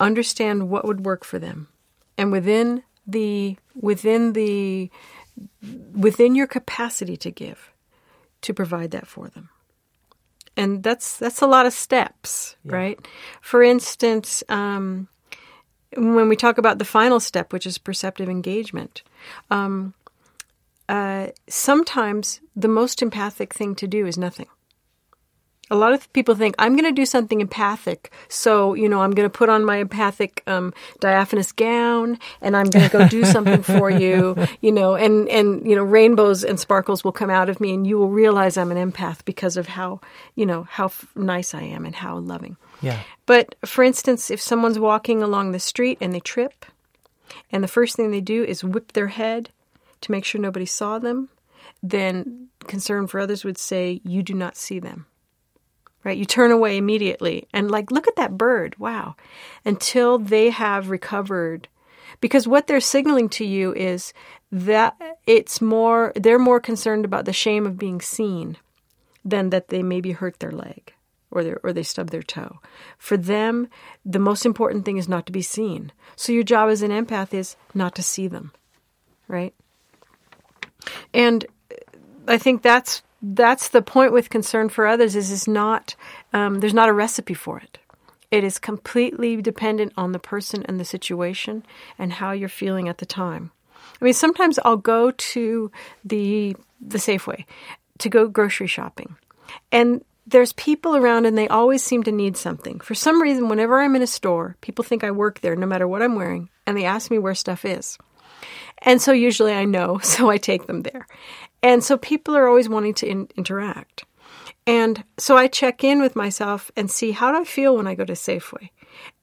understand 0.00 0.68
what 0.68 0.84
would 0.84 1.04
work 1.04 1.24
for 1.24 1.38
them, 1.38 1.68
and 2.18 2.32
within 2.32 2.82
the 3.06 3.56
within 3.74 4.32
the 4.32 4.90
within 5.92 6.34
your 6.34 6.46
capacity 6.46 7.16
to 7.16 7.30
give, 7.30 7.72
to 8.42 8.54
provide 8.54 8.90
that 8.90 9.06
for 9.06 9.28
them. 9.28 9.48
And 10.56 10.82
that's 10.82 11.16
that's 11.16 11.40
a 11.40 11.46
lot 11.46 11.66
of 11.66 11.72
steps, 11.72 12.56
right? 12.64 12.98
For 13.40 13.62
instance, 13.62 14.44
um, 14.48 15.08
when 15.96 16.28
we 16.28 16.36
talk 16.36 16.58
about 16.58 16.78
the 16.78 16.84
final 16.84 17.20
step, 17.20 17.52
which 17.52 17.66
is 17.66 17.78
perceptive 17.78 18.28
engagement, 18.28 19.02
um, 19.50 19.94
uh, 20.88 21.28
sometimes 21.48 22.40
the 22.54 22.68
most 22.68 23.00
empathic 23.00 23.54
thing 23.54 23.74
to 23.76 23.86
do 23.86 24.06
is 24.06 24.18
nothing. 24.18 24.48
A 25.70 25.76
lot 25.76 25.92
of 25.92 26.12
people 26.12 26.34
think 26.34 26.54
I'm 26.58 26.72
going 26.76 26.84
to 26.84 26.92
do 26.92 27.06
something 27.06 27.40
empathic, 27.40 28.12
so 28.28 28.74
you 28.74 28.88
know 28.88 29.00
I'm 29.00 29.12
going 29.12 29.26
to 29.26 29.38
put 29.38 29.48
on 29.48 29.64
my 29.64 29.76
empathic 29.76 30.42
um, 30.46 30.74
diaphanous 31.00 31.52
gown 31.52 32.18
and 32.42 32.56
I'm 32.56 32.66
going 32.66 32.88
to 32.88 32.98
go 32.98 33.08
do 33.08 33.24
something 33.36 33.62
for 33.62 33.88
you, 33.90 34.36
you 34.60 34.72
know, 34.72 34.94
and 34.94 35.28
and 35.28 35.66
you 35.66 35.74
know 35.74 35.82
rainbows 35.82 36.44
and 36.44 36.60
sparkles 36.60 37.04
will 37.04 37.12
come 37.12 37.30
out 37.30 37.48
of 37.48 37.60
me, 37.60 37.72
and 37.72 37.86
you 37.86 37.96
will 37.98 38.10
realize 38.10 38.56
I'm 38.56 38.70
an 38.70 38.92
empath 38.92 39.24
because 39.24 39.56
of 39.56 39.68
how 39.68 40.00
you 40.34 40.44
know 40.44 40.64
how 40.64 40.86
f- 40.86 41.06
nice 41.14 41.54
I 41.54 41.62
am 41.62 41.86
and 41.86 41.94
how 41.94 42.18
loving. 42.18 42.56
Yeah. 42.82 43.00
But 43.26 43.54
for 43.64 43.84
instance, 43.84 44.30
if 44.30 44.40
someone's 44.40 44.78
walking 44.78 45.22
along 45.22 45.52
the 45.52 45.60
street 45.60 45.98
and 46.00 46.12
they 46.12 46.20
trip, 46.20 46.66
and 47.50 47.62
the 47.62 47.68
first 47.68 47.96
thing 47.96 48.10
they 48.10 48.20
do 48.20 48.44
is 48.44 48.64
whip 48.64 48.92
their 48.92 49.08
head 49.08 49.50
to 50.02 50.10
make 50.10 50.24
sure 50.24 50.40
nobody 50.40 50.66
saw 50.66 50.98
them, 50.98 51.28
then 51.82 52.48
concern 52.66 53.06
for 53.06 53.20
others 53.20 53.44
would 53.44 53.58
say, 53.58 54.00
You 54.04 54.22
do 54.22 54.34
not 54.34 54.56
see 54.56 54.78
them. 54.78 55.06
Right? 56.04 56.18
You 56.18 56.24
turn 56.24 56.50
away 56.50 56.76
immediately 56.76 57.46
and, 57.52 57.70
like, 57.70 57.90
look 57.92 58.08
at 58.08 58.16
that 58.16 58.36
bird. 58.36 58.76
Wow. 58.78 59.14
Until 59.64 60.18
they 60.18 60.50
have 60.50 60.90
recovered. 60.90 61.68
Because 62.20 62.48
what 62.48 62.66
they're 62.66 62.80
signaling 62.80 63.28
to 63.30 63.44
you 63.44 63.72
is 63.74 64.12
that 64.50 64.96
it's 65.26 65.60
more, 65.60 66.12
they're 66.16 66.38
more 66.38 66.60
concerned 66.60 67.04
about 67.04 67.24
the 67.24 67.32
shame 67.32 67.66
of 67.66 67.78
being 67.78 68.00
seen 68.00 68.56
than 69.24 69.50
that 69.50 69.68
they 69.68 69.82
maybe 69.82 70.12
hurt 70.12 70.40
their 70.40 70.50
leg 70.50 70.92
or 71.30 71.42
they 71.42 71.54
or 71.62 71.72
they 71.72 71.82
stub 71.82 72.10
their 72.10 72.22
toe. 72.22 72.58
For 72.98 73.16
them, 73.16 73.68
the 74.04 74.18
most 74.18 74.44
important 74.44 74.84
thing 74.84 74.98
is 74.98 75.08
not 75.08 75.26
to 75.26 75.32
be 75.32 75.42
seen. 75.42 75.92
So 76.16 76.32
your 76.32 76.42
job 76.42 76.68
as 76.68 76.82
an 76.82 76.90
empath 76.90 77.32
is 77.32 77.56
not 77.74 77.94
to 77.94 78.02
see 78.02 78.28
them, 78.28 78.52
right? 79.28 79.54
And 81.14 81.46
I 82.28 82.38
think 82.38 82.62
that's 82.62 83.02
that's 83.22 83.68
the 83.68 83.82
point 83.82 84.12
with 84.12 84.30
concern 84.30 84.68
for 84.68 84.86
others 84.86 85.14
is 85.14 85.30
is 85.30 85.46
not 85.46 85.94
um, 86.32 86.60
there's 86.60 86.74
not 86.74 86.88
a 86.88 86.92
recipe 86.92 87.34
for 87.34 87.58
it. 87.58 87.78
It 88.30 88.44
is 88.44 88.58
completely 88.58 89.40
dependent 89.40 89.92
on 89.96 90.12
the 90.12 90.18
person 90.18 90.64
and 90.66 90.80
the 90.80 90.84
situation 90.84 91.64
and 91.98 92.14
how 92.14 92.32
you're 92.32 92.48
feeling 92.48 92.88
at 92.88 92.98
the 92.98 93.06
time. 93.06 93.52
I 94.00 94.04
mean, 94.04 94.14
sometimes 94.14 94.58
I'll 94.64 94.76
go 94.76 95.12
to 95.12 95.70
the 96.04 96.56
the 96.80 96.98
Safeway 96.98 97.44
to 97.98 98.08
go 98.08 98.26
grocery 98.26 98.66
shopping, 98.66 99.16
and 99.70 100.04
there's 100.26 100.52
people 100.54 100.96
around 100.96 101.26
and 101.26 101.36
they 101.36 101.48
always 101.48 101.82
seem 101.82 102.02
to 102.04 102.12
need 102.12 102.36
something. 102.36 102.80
For 102.80 102.94
some 102.94 103.20
reason, 103.20 103.48
whenever 103.48 103.80
I'm 103.80 103.96
in 103.96 104.02
a 104.02 104.06
store, 104.06 104.56
people 104.60 104.84
think 104.84 105.04
I 105.04 105.10
work 105.10 105.40
there 105.40 105.56
no 105.56 105.66
matter 105.66 105.86
what 105.86 106.02
I'm 106.02 106.16
wearing, 106.16 106.48
and 106.66 106.76
they 106.76 106.84
ask 106.84 107.10
me 107.10 107.18
where 107.18 107.34
stuff 107.34 107.64
is. 107.64 107.98
And 108.78 109.00
so 109.00 109.12
usually 109.12 109.52
I 109.52 109.64
know, 109.64 109.98
so 110.02 110.30
I 110.30 110.38
take 110.38 110.66
them 110.66 110.82
there. 110.82 111.06
And 111.62 111.82
so 111.82 111.96
people 111.96 112.36
are 112.36 112.48
always 112.48 112.68
wanting 112.68 112.94
to 112.94 113.06
in- 113.06 113.28
interact. 113.36 114.04
And 114.66 115.04
so 115.18 115.36
I 115.36 115.48
check 115.48 115.82
in 115.82 116.00
with 116.00 116.16
myself 116.16 116.70
and 116.76 116.90
see 116.90 117.12
how 117.12 117.32
do 117.32 117.40
I 117.40 117.44
feel 117.44 117.76
when 117.76 117.86
I 117.86 117.94
go 117.94 118.04
to 118.04 118.12
Safeway. 118.12 118.70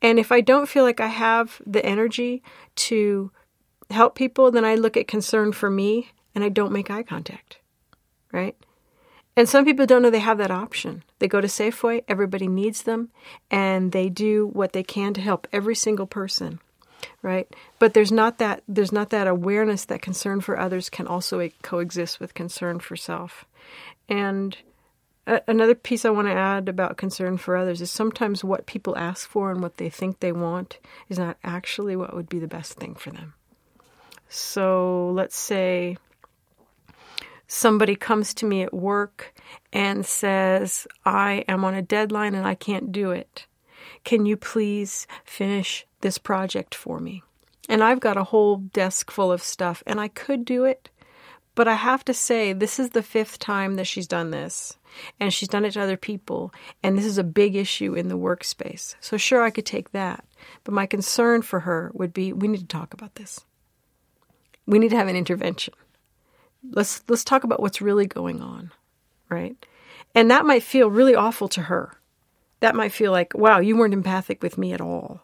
And 0.01 0.19
if 0.19 0.31
I 0.31 0.41
don't 0.41 0.67
feel 0.67 0.83
like 0.83 0.99
I 0.99 1.07
have 1.07 1.61
the 1.65 1.85
energy 1.85 2.43
to 2.75 3.31
help 3.89 4.15
people, 4.15 4.51
then 4.51 4.65
I 4.65 4.75
look 4.75 4.97
at 4.97 5.07
concern 5.07 5.51
for 5.51 5.69
me 5.69 6.11
and 6.35 6.43
I 6.43 6.49
don't 6.49 6.71
make 6.71 6.91
eye 6.91 7.03
contact. 7.03 7.59
Right? 8.31 8.55
And 9.35 9.47
some 9.47 9.63
people 9.63 9.85
don't 9.85 10.01
know 10.01 10.09
they 10.09 10.19
have 10.19 10.37
that 10.39 10.51
option. 10.51 11.03
They 11.19 11.27
go 11.27 11.39
to 11.39 11.47
Safeway, 11.47 12.03
everybody 12.07 12.47
needs 12.47 12.83
them, 12.83 13.09
and 13.49 13.91
they 13.93 14.09
do 14.09 14.47
what 14.47 14.73
they 14.73 14.83
can 14.83 15.13
to 15.13 15.21
help 15.21 15.47
every 15.53 15.75
single 15.75 16.07
person. 16.07 16.59
Right? 17.21 17.47
But 17.79 17.93
there's 17.93 18.11
not 18.11 18.37
that 18.39 18.63
there's 18.67 18.91
not 18.91 19.09
that 19.11 19.27
awareness 19.27 19.85
that 19.85 20.01
concern 20.01 20.41
for 20.41 20.59
others 20.59 20.89
can 20.89 21.07
also 21.07 21.47
coexist 21.61 22.19
with 22.19 22.33
concern 22.33 22.79
for 22.79 22.95
self. 22.95 23.45
And 24.07 24.57
a- 25.27 25.41
another 25.47 25.75
piece 25.75 26.05
I 26.05 26.09
want 26.09 26.27
to 26.27 26.33
add 26.33 26.67
about 26.67 26.97
concern 26.97 27.37
for 27.37 27.55
others 27.55 27.81
is 27.81 27.91
sometimes 27.91 28.43
what 28.43 28.65
people 28.65 28.97
ask 28.97 29.29
for 29.29 29.51
and 29.51 29.61
what 29.61 29.77
they 29.77 29.89
think 29.89 30.19
they 30.19 30.31
want 30.31 30.79
is 31.07 31.19
not 31.19 31.37
actually 31.43 31.95
what 31.95 32.15
would 32.15 32.27
be 32.27 32.39
the 32.39 32.47
best 32.47 32.73
thing 32.73 32.95
for 32.95 33.11
them. 33.11 33.33
So 34.27 35.11
let's 35.11 35.37
say 35.37 35.97
somebody 37.47 37.95
comes 37.95 38.33
to 38.35 38.45
me 38.45 38.61
at 38.61 38.73
work 38.73 39.33
and 39.73 40.05
says, 40.05 40.87
I 41.05 41.43
am 41.47 41.63
on 41.63 41.73
a 41.73 41.81
deadline 41.81 42.35
and 42.35 42.45
I 42.45 42.55
can't 42.55 42.91
do 42.91 43.11
it. 43.11 43.45
Can 44.03 44.25
you 44.25 44.37
please 44.37 45.07
finish 45.23 45.85
this 46.01 46.17
project 46.17 46.75
for 46.75 46.99
me? 46.99 47.23
And 47.67 47.83
I've 47.83 47.99
got 47.99 48.17
a 48.17 48.23
whole 48.23 48.57
desk 48.57 49.11
full 49.11 49.31
of 49.31 49.43
stuff 49.43 49.83
and 49.85 49.99
I 49.99 50.07
could 50.07 50.43
do 50.45 50.65
it, 50.65 50.89
but 51.55 51.67
I 51.67 51.75
have 51.75 52.03
to 52.05 52.13
say, 52.13 52.53
this 52.53 52.79
is 52.79 52.91
the 52.91 53.03
fifth 53.03 53.39
time 53.39 53.75
that 53.75 53.85
she's 53.85 54.07
done 54.07 54.31
this. 54.31 54.77
And 55.19 55.31
she's 55.31 55.49
done 55.49 55.65
it 55.65 55.71
to 55.71 55.81
other 55.81 55.97
people. 55.97 56.51
And 56.81 56.97
this 56.97 57.05
is 57.05 57.19
a 57.19 57.23
big 57.23 57.55
issue 57.55 57.93
in 57.93 58.07
the 58.07 58.17
workspace. 58.17 58.95
So, 58.99 59.17
sure, 59.17 59.43
I 59.43 59.51
could 59.51 59.65
take 59.65 59.91
that. 59.91 60.25
But 60.63 60.73
my 60.73 60.87
concern 60.87 61.43
for 61.43 61.59
her 61.59 61.91
would 61.93 62.11
be 62.11 62.33
we 62.33 62.47
need 62.47 62.61
to 62.61 62.65
talk 62.65 62.93
about 62.93 63.15
this. 63.15 63.41
We 64.65 64.79
need 64.79 64.89
to 64.89 64.97
have 64.97 65.07
an 65.07 65.15
intervention. 65.15 65.75
Let's, 66.71 67.03
let's 67.07 67.23
talk 67.23 67.43
about 67.43 67.61
what's 67.61 67.81
really 67.81 68.07
going 68.07 68.41
on, 68.41 68.71
right? 69.29 69.55
And 70.15 70.31
that 70.31 70.45
might 70.45 70.63
feel 70.63 70.89
really 70.89 71.15
awful 71.15 71.47
to 71.49 71.63
her 71.63 71.99
that 72.59 72.75
might 72.75 72.91
feel 72.91 73.11
like, 73.11 73.33
wow, 73.33 73.59
you 73.59 73.77
weren't 73.77 73.93
empathic 73.93 74.43
with 74.43 74.57
me 74.57 74.73
at 74.73 74.81
all. 74.81 75.21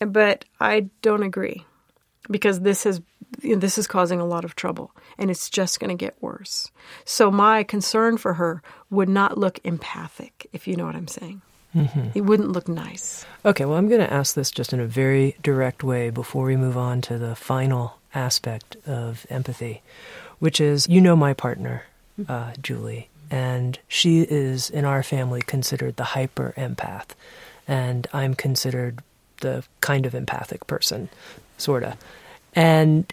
But 0.00 0.44
I 0.60 0.88
don't 1.02 1.22
agree 1.22 1.64
because 2.30 2.60
this 2.60 2.84
has 2.84 3.00
this 3.42 3.78
is 3.78 3.86
causing 3.86 4.20
a 4.20 4.24
lot 4.24 4.44
of 4.44 4.54
trouble 4.54 4.92
and 5.18 5.30
it's 5.30 5.50
just 5.50 5.80
going 5.80 5.96
to 5.96 6.04
get 6.04 6.16
worse. 6.20 6.70
So 7.04 7.30
my 7.30 7.62
concern 7.62 8.16
for 8.16 8.34
her 8.34 8.62
would 8.90 9.08
not 9.08 9.38
look 9.38 9.58
empathic, 9.64 10.48
if 10.52 10.68
you 10.68 10.76
know 10.76 10.86
what 10.86 10.94
I'm 10.94 11.08
saying. 11.08 11.42
Mm-hmm. 11.74 12.10
It 12.14 12.20
wouldn't 12.20 12.52
look 12.52 12.68
nice. 12.68 13.26
Okay, 13.44 13.64
well, 13.64 13.76
I'm 13.76 13.88
going 13.88 14.00
to 14.00 14.12
ask 14.12 14.34
this 14.34 14.50
just 14.50 14.72
in 14.72 14.80
a 14.80 14.86
very 14.86 15.36
direct 15.42 15.82
way 15.82 16.10
before 16.10 16.44
we 16.46 16.56
move 16.56 16.76
on 16.76 17.00
to 17.02 17.18
the 17.18 17.34
final 17.34 17.98
aspect 18.14 18.76
of 18.86 19.26
empathy, 19.28 19.82
which 20.38 20.60
is 20.60 20.88
you 20.88 21.00
know 21.00 21.16
my 21.16 21.34
partner, 21.34 21.84
uh, 22.28 22.52
Julie, 22.62 23.08
and 23.28 23.78
she 23.88 24.20
is 24.22 24.70
in 24.70 24.84
our 24.84 25.02
family 25.02 25.42
considered 25.42 25.96
the 25.96 26.04
hyper 26.04 26.54
empath, 26.56 27.08
and 27.66 28.06
I'm 28.12 28.34
considered 28.34 29.02
the 29.44 29.62
kind 29.80 30.06
of 30.06 30.14
empathic 30.14 30.66
person, 30.66 31.10
sort 31.58 31.84
of. 31.84 31.96
And 32.56 33.12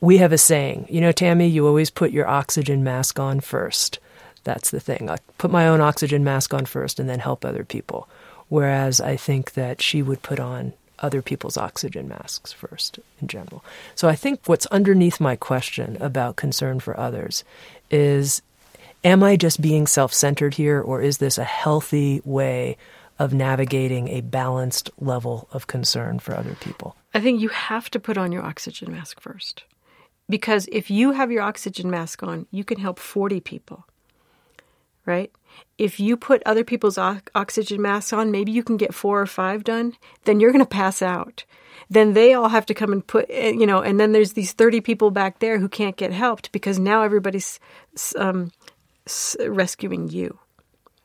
we 0.00 0.18
have 0.18 0.32
a 0.32 0.38
saying, 0.38 0.86
you 0.90 1.00
know, 1.00 1.12
Tami, 1.12 1.50
you 1.50 1.66
always 1.66 1.90
put 1.90 2.10
your 2.10 2.26
oxygen 2.26 2.82
mask 2.82 3.18
on 3.18 3.40
first. 3.40 4.00
That's 4.42 4.70
the 4.70 4.80
thing. 4.80 5.08
I 5.08 5.16
put 5.38 5.50
my 5.50 5.68
own 5.68 5.80
oxygen 5.80 6.24
mask 6.24 6.52
on 6.52 6.66
first 6.66 6.98
and 6.98 7.08
then 7.08 7.20
help 7.20 7.44
other 7.44 7.64
people. 7.64 8.08
Whereas 8.48 9.00
I 9.00 9.16
think 9.16 9.52
that 9.52 9.80
she 9.80 10.02
would 10.02 10.22
put 10.22 10.40
on 10.40 10.72
other 11.00 11.22
people's 11.22 11.56
oxygen 11.56 12.08
masks 12.08 12.52
first 12.52 12.98
in 13.20 13.28
general. 13.28 13.62
So 13.94 14.08
I 14.08 14.16
think 14.16 14.40
what's 14.46 14.66
underneath 14.66 15.20
my 15.20 15.36
question 15.36 15.96
about 16.00 16.36
concern 16.36 16.80
for 16.80 16.98
others 16.98 17.44
is 17.90 18.42
am 19.04 19.22
I 19.22 19.36
just 19.36 19.60
being 19.60 19.86
self 19.86 20.12
centered 20.12 20.54
here, 20.54 20.80
or 20.80 21.00
is 21.00 21.18
this 21.18 21.38
a 21.38 21.44
healthy 21.44 22.20
way 22.24 22.76
of 23.18 23.34
navigating 23.34 24.08
a 24.08 24.20
balanced 24.20 24.90
level 24.98 25.48
of 25.52 25.66
concern 25.66 26.18
for 26.18 26.36
other 26.36 26.54
people? 26.54 26.96
I 27.14 27.20
think 27.20 27.40
you 27.40 27.48
have 27.48 27.90
to 27.90 28.00
put 28.00 28.16
on 28.16 28.32
your 28.32 28.42
oxygen 28.42 28.92
mask 28.92 29.20
first. 29.20 29.64
Because 30.28 30.68
if 30.70 30.90
you 30.90 31.12
have 31.12 31.30
your 31.30 31.42
oxygen 31.42 31.90
mask 31.90 32.22
on, 32.22 32.46
you 32.50 32.62
can 32.62 32.78
help 32.78 32.98
40 32.98 33.40
people, 33.40 33.86
right? 35.06 35.32
If 35.78 35.98
you 35.98 36.16
put 36.16 36.42
other 36.44 36.64
people's 36.64 36.98
oxygen 36.98 37.80
masks 37.80 38.12
on, 38.12 38.30
maybe 38.30 38.52
you 38.52 38.62
can 38.62 38.76
get 38.76 38.94
four 38.94 39.20
or 39.20 39.26
five 39.26 39.64
done, 39.64 39.94
then 40.24 40.38
you're 40.38 40.52
going 40.52 40.64
to 40.64 40.68
pass 40.68 41.00
out. 41.00 41.44
Then 41.88 42.12
they 42.12 42.34
all 42.34 42.50
have 42.50 42.66
to 42.66 42.74
come 42.74 42.92
and 42.92 43.06
put, 43.06 43.24
eh, 43.30 43.50
you 43.50 43.66
know, 43.66 43.80
and 43.80 43.98
then 43.98 44.12
there's 44.12 44.34
these 44.34 44.52
30 44.52 44.82
people 44.82 45.10
back 45.10 45.38
there 45.38 45.58
who 45.58 45.68
can't 45.68 45.96
get 45.96 46.12
helped 46.12 46.52
because 46.52 46.78
now 46.78 47.02
everybody's 47.02 47.58
um, 48.16 48.52
rescuing 49.46 50.10
you, 50.10 50.38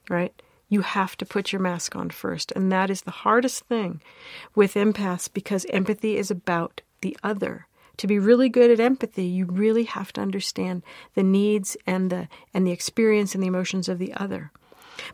right? 0.10 0.34
You 0.74 0.82
have 0.82 1.16
to 1.18 1.26
put 1.28 1.52
your 1.52 1.62
mask 1.62 1.96
on 1.96 2.10
first. 2.10 2.52
And 2.56 2.72
that 2.72 2.90
is 2.90 3.04
the 3.04 3.12
hardest 3.12 3.66
thing 3.66 4.02
with 4.56 4.74
empaths 4.74 5.32
because 5.32 5.68
empathy 5.70 6.18
is 6.18 6.32
about 6.32 6.82
the 7.02 7.16
other. 7.22 7.68
To 7.98 8.08
be 8.08 8.18
really 8.18 8.50
good 8.50 8.72
at 8.72 8.80
empathy, 8.80 9.26
you 9.26 9.46
really 9.46 9.84
have 9.84 10.12
to 10.14 10.22
understand 10.22 10.82
the 11.14 11.22
needs 11.22 11.78
and 11.86 12.10
the 12.10 12.28
and 12.56 12.66
the 12.66 12.72
experience 12.72 13.36
and 13.36 13.44
the 13.44 13.54
emotions 13.54 13.88
of 13.88 14.00
the 14.00 14.16
other. 14.16 14.52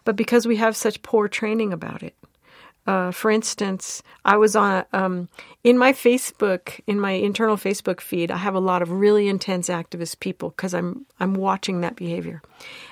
But 0.06 0.16
because 0.16 0.48
we 0.48 0.56
have 0.56 0.78
such 0.78 1.02
poor 1.02 1.28
training 1.28 1.74
about 1.74 2.04
it, 2.04 2.16
uh, 2.88 3.12
for 3.12 3.30
instance, 3.30 4.02
I 4.26 4.38
was 4.38 4.56
on 4.56 4.86
um, 4.94 5.30
in 5.64 5.78
my 5.78 5.94
Facebook, 5.94 6.80
in 6.88 7.00
my 7.00 7.12
internal 7.12 7.56
Facebook 7.56 8.02
feed. 8.02 8.32
I 8.32 8.38
have 8.38 8.56
a 8.56 8.60
lot 8.60 8.82
of 8.82 8.92
really 8.92 9.28
intense 9.28 9.70
activist 9.70 10.20
people 10.20 10.50
because 10.50 10.74
I'm 10.74 11.06
I'm 11.20 11.34
watching 11.36 11.82
that 11.82 11.96
behavior, 11.96 12.42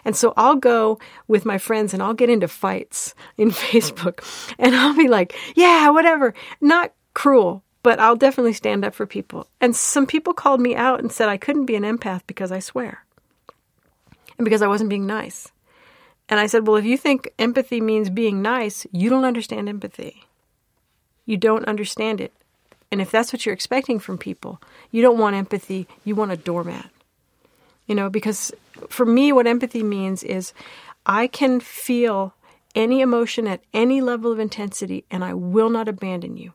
and 0.06 0.16
so 0.16 0.34
I'll 0.38 0.56
go 0.56 1.00
with 1.28 1.46
my 1.46 1.58
friends 1.58 1.94
and 1.94 2.04
I'll 2.04 2.14
get 2.14 2.30
into 2.30 2.48
fights 2.48 3.16
in 3.38 3.52
Facebook, 3.52 4.24
and 4.60 4.76
I'll 4.76 4.96
be 4.96 5.08
like, 5.08 5.36
"Yeah, 5.56 5.90
whatever," 5.90 6.34
not 6.62 6.94
cruel, 7.14 7.64
but 7.82 8.00
I'll 8.00 8.16
definitely 8.16 8.54
stand 8.54 8.86
up 8.86 8.94
for 8.94 9.06
people. 9.06 9.48
And 9.60 9.76
some 9.76 10.06
people 10.06 10.34
called 10.34 10.62
me 10.62 10.76
out 10.76 11.00
and 11.00 11.12
said 11.12 11.30
I 11.30 11.38
couldn't 11.38 11.66
be 11.66 11.76
an 11.76 11.84
empath 11.84 12.22
because 12.28 12.52
I 12.52 12.60
swear, 12.60 13.04
and 14.38 14.46
because 14.46 14.62
I 14.62 14.68
wasn't 14.68 14.90
being 14.90 15.08
nice. 15.08 15.52
And 16.30 16.40
I 16.40 16.48
said, 16.48 16.68
Well, 16.68 16.78
if 16.78 16.86
you 16.86 16.98
think 16.98 17.30
empathy 17.40 17.82
means 17.82 18.10
being 18.10 18.42
nice, 18.42 18.86
you 18.92 19.10
don't 19.10 19.26
understand 19.26 19.70
empathy. 19.70 20.24
You 21.26 21.38
don't 21.38 21.66
understand 21.66 22.22
it. 22.22 22.34
And 22.92 23.02
if 23.02 23.12
that's 23.12 23.34
what 23.34 23.46
you're 23.46 23.54
expecting 23.54 24.00
from 24.00 24.18
people, 24.18 24.62
you 24.92 25.02
don't 25.02 25.18
want 25.18 25.36
empathy, 25.36 25.88
you 26.06 26.16
want 26.16 26.32
a 26.32 26.38
doormat. 26.38 26.90
You 27.86 27.96
know, 27.96 28.10
because 28.10 28.52
for 28.90 29.06
me, 29.06 29.32
what 29.32 29.48
empathy 29.48 29.84
means 29.84 30.24
is 30.24 30.54
I 31.06 31.28
can 31.28 31.60
feel 31.60 32.34
any 32.76 33.02
emotion 33.02 33.48
at 33.48 33.62
any 33.74 34.02
level 34.02 34.32
of 34.32 34.40
intensity 34.40 35.06
and 35.10 35.24
I 35.24 35.34
will 35.34 35.70
not 35.70 35.88
abandon 35.88 36.38
you. 36.38 36.54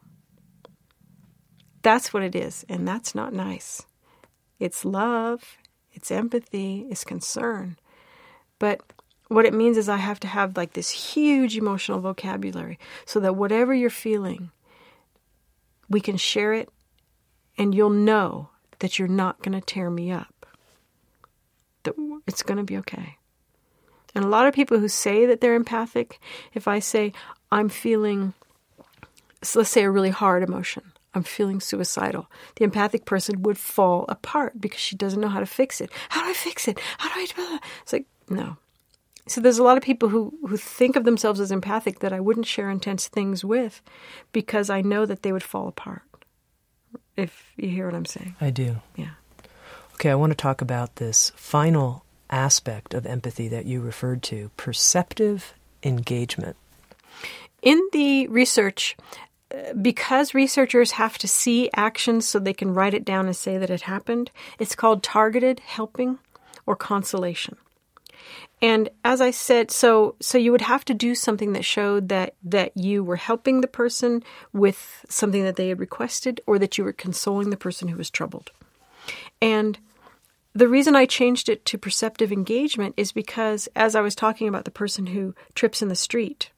That's 1.83 2.15
what 2.15 2.23
it 2.23 2.35
is. 2.35 2.65
And 2.69 2.87
that's 2.87 3.15
not 3.15 3.33
nice. 3.33 3.83
It's 4.59 4.85
love, 4.85 5.57
it's 5.93 6.11
empathy, 6.11 6.87
it's 6.89 7.03
concern. 7.03 7.77
But 8.59 8.81
what 9.35 9.47
it 9.47 9.55
means 9.55 9.77
is 9.77 9.89
I 9.89 9.97
have 9.97 10.21
to 10.21 10.29
have 10.29 10.57
like 10.57 10.73
this 10.73 10.91
huge 10.91 11.57
emotional 11.57 12.01
vocabulary 12.01 12.79
so 13.05 13.21
that 13.21 13.37
whatever 13.37 13.75
you're 13.75 13.91
feeling, 13.91 14.51
we 15.89 16.01
can 16.01 16.17
share 16.17 16.53
it 16.53 16.69
and 17.59 17.75
you'll 17.75 17.91
know 17.91 18.51
that 18.79 18.99
you're 18.99 19.09
not 19.09 19.43
going 19.43 19.59
to 19.59 19.65
tear 19.65 19.91
me 19.91 20.11
up. 20.11 20.47
That 21.85 21.95
it's 22.27 22.43
going 22.43 22.59
to 22.59 22.65
be 22.65 22.79
okay. 22.79 23.17
And 24.15 24.25
a 24.25 24.29
lot 24.29 24.47
of 24.47 24.55
people 24.55 24.79
who 24.79 24.89
say 24.89 25.27
that 25.27 25.41
they're 25.41 25.55
empathic, 25.55 26.19
if 26.53 26.69
I 26.69 26.81
say, 26.81 27.13
I'm 27.51 27.69
feeling, 27.69 28.35
so 29.43 29.61
let's 29.61 29.71
say 29.71 29.85
a 29.85 29.91
really 29.91 30.11
hard 30.11 30.43
emotion, 30.43 30.93
I'm 31.15 31.23
feeling 31.23 31.61
suicidal, 31.61 32.31
the 32.57 32.65
empathic 32.65 33.05
person 33.05 33.43
would 33.43 33.59
fall 33.59 34.05
apart 34.09 34.61
because 34.61 34.81
she 34.81 34.97
doesn't 34.97 35.21
know 35.21 35.29
how 35.29 35.41
to 35.41 35.47
fix 35.47 35.81
it. 35.81 35.91
How 36.11 36.23
do 36.23 36.31
I 36.31 36.35
fix 36.35 36.69
it? 36.69 36.79
How 36.99 37.15
do 37.15 37.21
I 37.21 37.27
do 37.27 37.37
that? 37.37 37.61
It's 37.83 37.93
like, 37.93 38.07
no, 38.29 38.57
so 39.27 39.41
there's 39.41 39.59
a 39.59 39.63
lot 39.63 39.77
of 39.77 39.83
people 39.83 40.09
who, 40.09 40.35
who 40.47 40.57
think 40.57 40.97
of 40.97 41.05
themselves 41.05 41.39
as 41.39 41.53
empathic 41.53 42.01
that 42.01 42.13
I 42.13 42.21
wouldn't 42.21 42.47
share 42.47 42.71
intense 42.71 43.09
things 43.09 43.45
with 43.45 43.81
because 44.33 44.69
I 44.69 44.81
know 44.81 45.07
that 45.07 45.23
they 45.23 45.33
would 45.33 45.43
fall 45.43 45.69
apart. 45.69 46.03
If 47.17 47.53
you 47.57 47.69
hear 47.69 47.87
what 47.87 47.95
I'm 47.95 48.07
saying. 48.07 48.37
I 48.41 48.51
do. 48.51 48.77
Yeah. 48.97 49.11
Okay, 49.95 50.11
I 50.11 50.15
want 50.15 50.33
to 50.33 50.37
talk 50.37 50.61
about 50.61 50.97
this 50.97 51.31
final 51.37 52.05
aspect 52.31 52.95
of 52.95 53.07
empathy 53.07 53.47
that 53.49 53.67
you 53.67 53.81
referred 53.81 54.23
to 54.25 54.51
perceptive 54.57 55.55
engagement. 55.83 56.57
In 57.61 57.81
the 57.93 58.27
research, 58.29 58.97
uh, 59.55 59.75
because 59.75 60.35
researchers 60.35 60.93
have 60.93 61.19
to 61.19 61.29
see 61.29 61.71
actions 61.77 62.27
so 62.27 62.39
they 62.39 62.55
can 62.55 62.75
write 62.75 62.95
it 62.95 63.05
down 63.05 63.27
and 63.27 63.37
say 63.37 63.59
that 63.59 63.71
it 63.71 63.83
happened, 63.83 64.31
it's 64.59 64.75
called 64.75 65.03
targeted 65.03 65.61
helping 65.61 66.19
or 66.67 66.75
consolation. 66.75 67.57
And 68.63 68.89
as 69.05 69.21
I 69.21 69.33
said, 69.33 69.73
so 69.73 70.15
so 70.21 70.39
you 70.39 70.53
would 70.53 70.61
have 70.61 70.85
to 70.87 70.95
do 70.95 71.17
something 71.17 71.53
that 71.53 71.65
showed 71.65 72.09
that 72.09 72.37
that 72.45 72.75
you 72.77 73.03
were 73.03 73.17
helping 73.17 73.61
the 73.61 73.67
person 73.67 74.23
with 74.53 75.05
something 75.09 75.43
that 75.43 75.57
they 75.57 75.69
had 75.69 75.81
requested 75.81 76.41
or 76.47 76.61
that 76.61 76.79
you 76.79 76.85
were 76.85 76.93
consoling 76.93 77.51
the 77.51 77.57
person 77.57 77.89
who 77.89 77.97
was 77.97 78.09
troubled. 78.09 78.53
And 79.41 79.79
the 80.55 80.69
reason 80.69 80.95
I 80.95 81.07
changed 81.07 81.49
it 81.49 81.65
to 81.67 81.79
perceptive 81.79 82.31
engagement 82.31 82.95
is 82.97 83.11
because 83.11 83.69
as 83.75 83.97
I 83.97 84.01
was 84.01 84.15
talking 84.15 84.47
about 84.47 84.65
the 84.65 84.71
person 84.71 85.07
who 85.07 85.35
trips 85.55 85.83
in 85.83 85.89
the 85.89 85.97
street, 85.97 86.51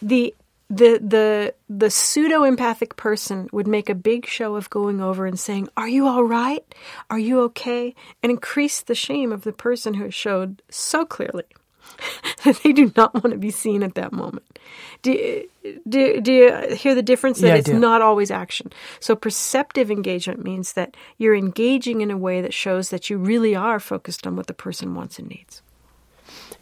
the 0.00 0.34
the 0.70 1.00
the 1.02 1.54
the 1.68 1.90
pseudo 1.90 2.44
empathic 2.44 2.96
person 2.96 3.48
would 3.52 3.66
make 3.66 3.90
a 3.90 3.94
big 3.94 4.24
show 4.24 4.54
of 4.54 4.70
going 4.70 5.00
over 5.00 5.26
and 5.26 5.38
saying, 5.38 5.68
"Are 5.76 5.88
you 5.88 6.06
all 6.06 6.22
right? 6.22 6.64
Are 7.10 7.18
you 7.18 7.40
okay?" 7.42 7.94
and 8.22 8.30
increase 8.30 8.80
the 8.80 8.94
shame 8.94 9.32
of 9.32 9.42
the 9.42 9.52
person 9.52 9.94
who 9.94 10.10
showed 10.10 10.62
so 10.70 11.04
clearly 11.04 11.44
that 12.44 12.60
they 12.62 12.72
do 12.72 12.92
not 12.96 13.14
want 13.14 13.32
to 13.32 13.38
be 13.38 13.50
seen 13.50 13.82
at 13.82 13.96
that 13.96 14.12
moment. 14.12 14.46
Do 15.02 15.12
you, 15.12 15.48
do, 15.88 16.20
do 16.20 16.32
you 16.32 16.76
hear 16.76 16.94
the 16.94 17.02
difference? 17.02 17.40
That 17.40 17.48
yeah, 17.48 17.54
it's 17.56 17.68
not 17.68 18.00
always 18.00 18.30
action. 18.30 18.72
So 19.00 19.16
perceptive 19.16 19.90
engagement 19.90 20.44
means 20.44 20.74
that 20.74 20.96
you're 21.18 21.34
engaging 21.34 22.00
in 22.00 22.12
a 22.12 22.16
way 22.16 22.40
that 22.42 22.54
shows 22.54 22.90
that 22.90 23.10
you 23.10 23.18
really 23.18 23.56
are 23.56 23.80
focused 23.80 24.24
on 24.24 24.36
what 24.36 24.46
the 24.46 24.54
person 24.54 24.94
wants 24.94 25.18
and 25.18 25.28
needs. 25.28 25.62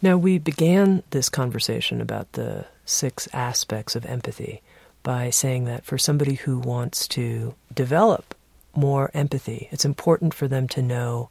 Now, 0.01 0.17
we 0.17 0.39
began 0.39 1.03
this 1.11 1.29
conversation 1.29 2.01
about 2.01 2.33
the 2.33 2.67
six 2.85 3.29
aspects 3.33 3.97
of 3.97 4.07
empathy 4.07 4.63
by 5.03 5.31
saying 5.31 5.65
that 5.65 5.85
for 5.85 5.99
somebody 5.99 6.35
who 6.35 6.59
wants 6.59 7.09
to 7.09 7.55
develop 7.75 8.35
more 8.75 9.11
empathy, 9.13 9.69
it's 9.73 9.85
important 9.85 10.35
for 10.35 10.47
them 10.47 10.69
to 10.69 10.83
know 10.83 11.31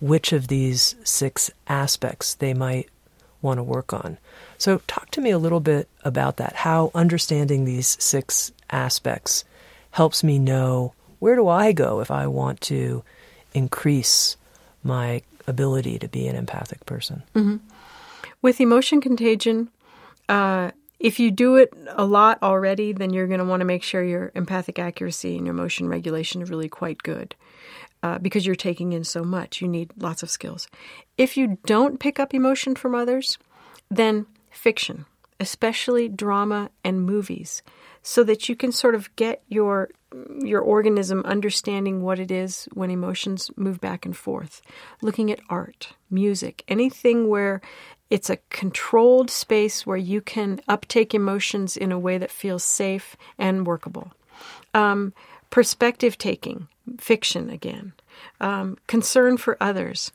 which 0.00 0.32
of 0.32 0.48
these 0.48 0.94
six 1.02 1.50
aspects 1.66 2.34
they 2.34 2.54
might 2.54 2.88
want 3.42 3.58
to 3.58 3.62
work 3.62 3.92
on. 3.92 4.18
So, 4.58 4.80
talk 4.86 5.10
to 5.12 5.20
me 5.20 5.30
a 5.30 5.38
little 5.38 5.60
bit 5.60 5.88
about 6.04 6.36
that, 6.36 6.54
how 6.54 6.90
understanding 6.94 7.64
these 7.64 7.96
six 8.02 8.52
aspects 8.70 9.44
helps 9.92 10.22
me 10.22 10.38
know 10.38 10.92
where 11.18 11.34
do 11.34 11.48
I 11.48 11.72
go 11.72 12.00
if 12.00 12.10
I 12.10 12.26
want 12.26 12.60
to 12.62 13.02
increase 13.54 14.36
my 14.84 15.22
ability 15.46 15.98
to 15.98 16.08
be 16.08 16.26
an 16.28 16.36
empathic 16.36 16.84
person. 16.86 17.22
Mm-hmm. 17.34 17.56
With 18.46 18.60
emotion 18.60 19.00
contagion, 19.00 19.58
Uh, 20.28 20.70
if 20.98 21.20
you 21.20 21.30
do 21.30 21.56
it 21.56 21.72
a 21.88 22.04
lot 22.04 22.42
already, 22.42 22.92
then 22.92 23.12
you're 23.12 23.26
going 23.26 23.44
to 23.44 23.50
want 23.50 23.60
to 23.60 23.72
make 23.74 23.82
sure 23.82 24.02
your 24.02 24.32
empathic 24.34 24.78
accuracy 24.78 25.36
and 25.36 25.46
your 25.46 25.54
emotion 25.54 25.88
regulation 25.88 26.42
are 26.42 26.46
really 26.46 26.68
quite 26.68 27.02
good 27.02 27.34
uh, 28.04 28.18
because 28.18 28.46
you're 28.46 28.54
taking 28.70 28.92
in 28.92 29.04
so 29.04 29.22
much. 29.24 29.60
You 29.60 29.68
need 29.68 29.90
lots 29.98 30.22
of 30.22 30.30
skills. 30.30 30.68
If 31.16 31.36
you 31.36 31.58
don't 31.64 32.00
pick 32.00 32.18
up 32.18 32.34
emotion 32.34 32.74
from 32.76 32.94
others, 32.94 33.38
then 33.90 34.26
fiction, 34.50 35.06
especially 35.38 36.08
drama 36.08 36.70
and 36.82 37.04
movies, 37.04 37.62
so 38.02 38.24
that 38.24 38.48
you 38.48 38.56
can 38.56 38.72
sort 38.72 38.94
of 38.94 39.14
get 39.16 39.42
your 39.48 39.90
your 40.52 40.62
organism 40.62 41.20
understanding 41.24 42.00
what 42.00 42.18
it 42.18 42.30
is 42.30 42.68
when 42.72 42.90
emotions 42.90 43.50
move 43.56 43.78
back 43.80 44.06
and 44.06 44.16
forth. 44.16 44.62
Looking 45.02 45.30
at 45.30 45.40
art, 45.50 45.94
music, 46.10 46.64
anything 46.68 47.28
where 47.28 47.60
it's 48.10 48.30
a 48.30 48.38
controlled 48.50 49.30
space 49.30 49.86
where 49.86 49.96
you 49.96 50.20
can 50.20 50.60
uptake 50.68 51.14
emotions 51.14 51.76
in 51.76 51.90
a 51.90 51.98
way 51.98 52.18
that 52.18 52.30
feels 52.30 52.64
safe 52.64 53.16
and 53.38 53.66
workable. 53.66 54.12
Um, 54.74 55.12
perspective 55.50 56.16
taking, 56.18 56.68
fiction 56.98 57.50
again. 57.50 57.92
Um, 58.40 58.78
concern 58.86 59.36
for 59.36 59.56
others. 59.60 60.12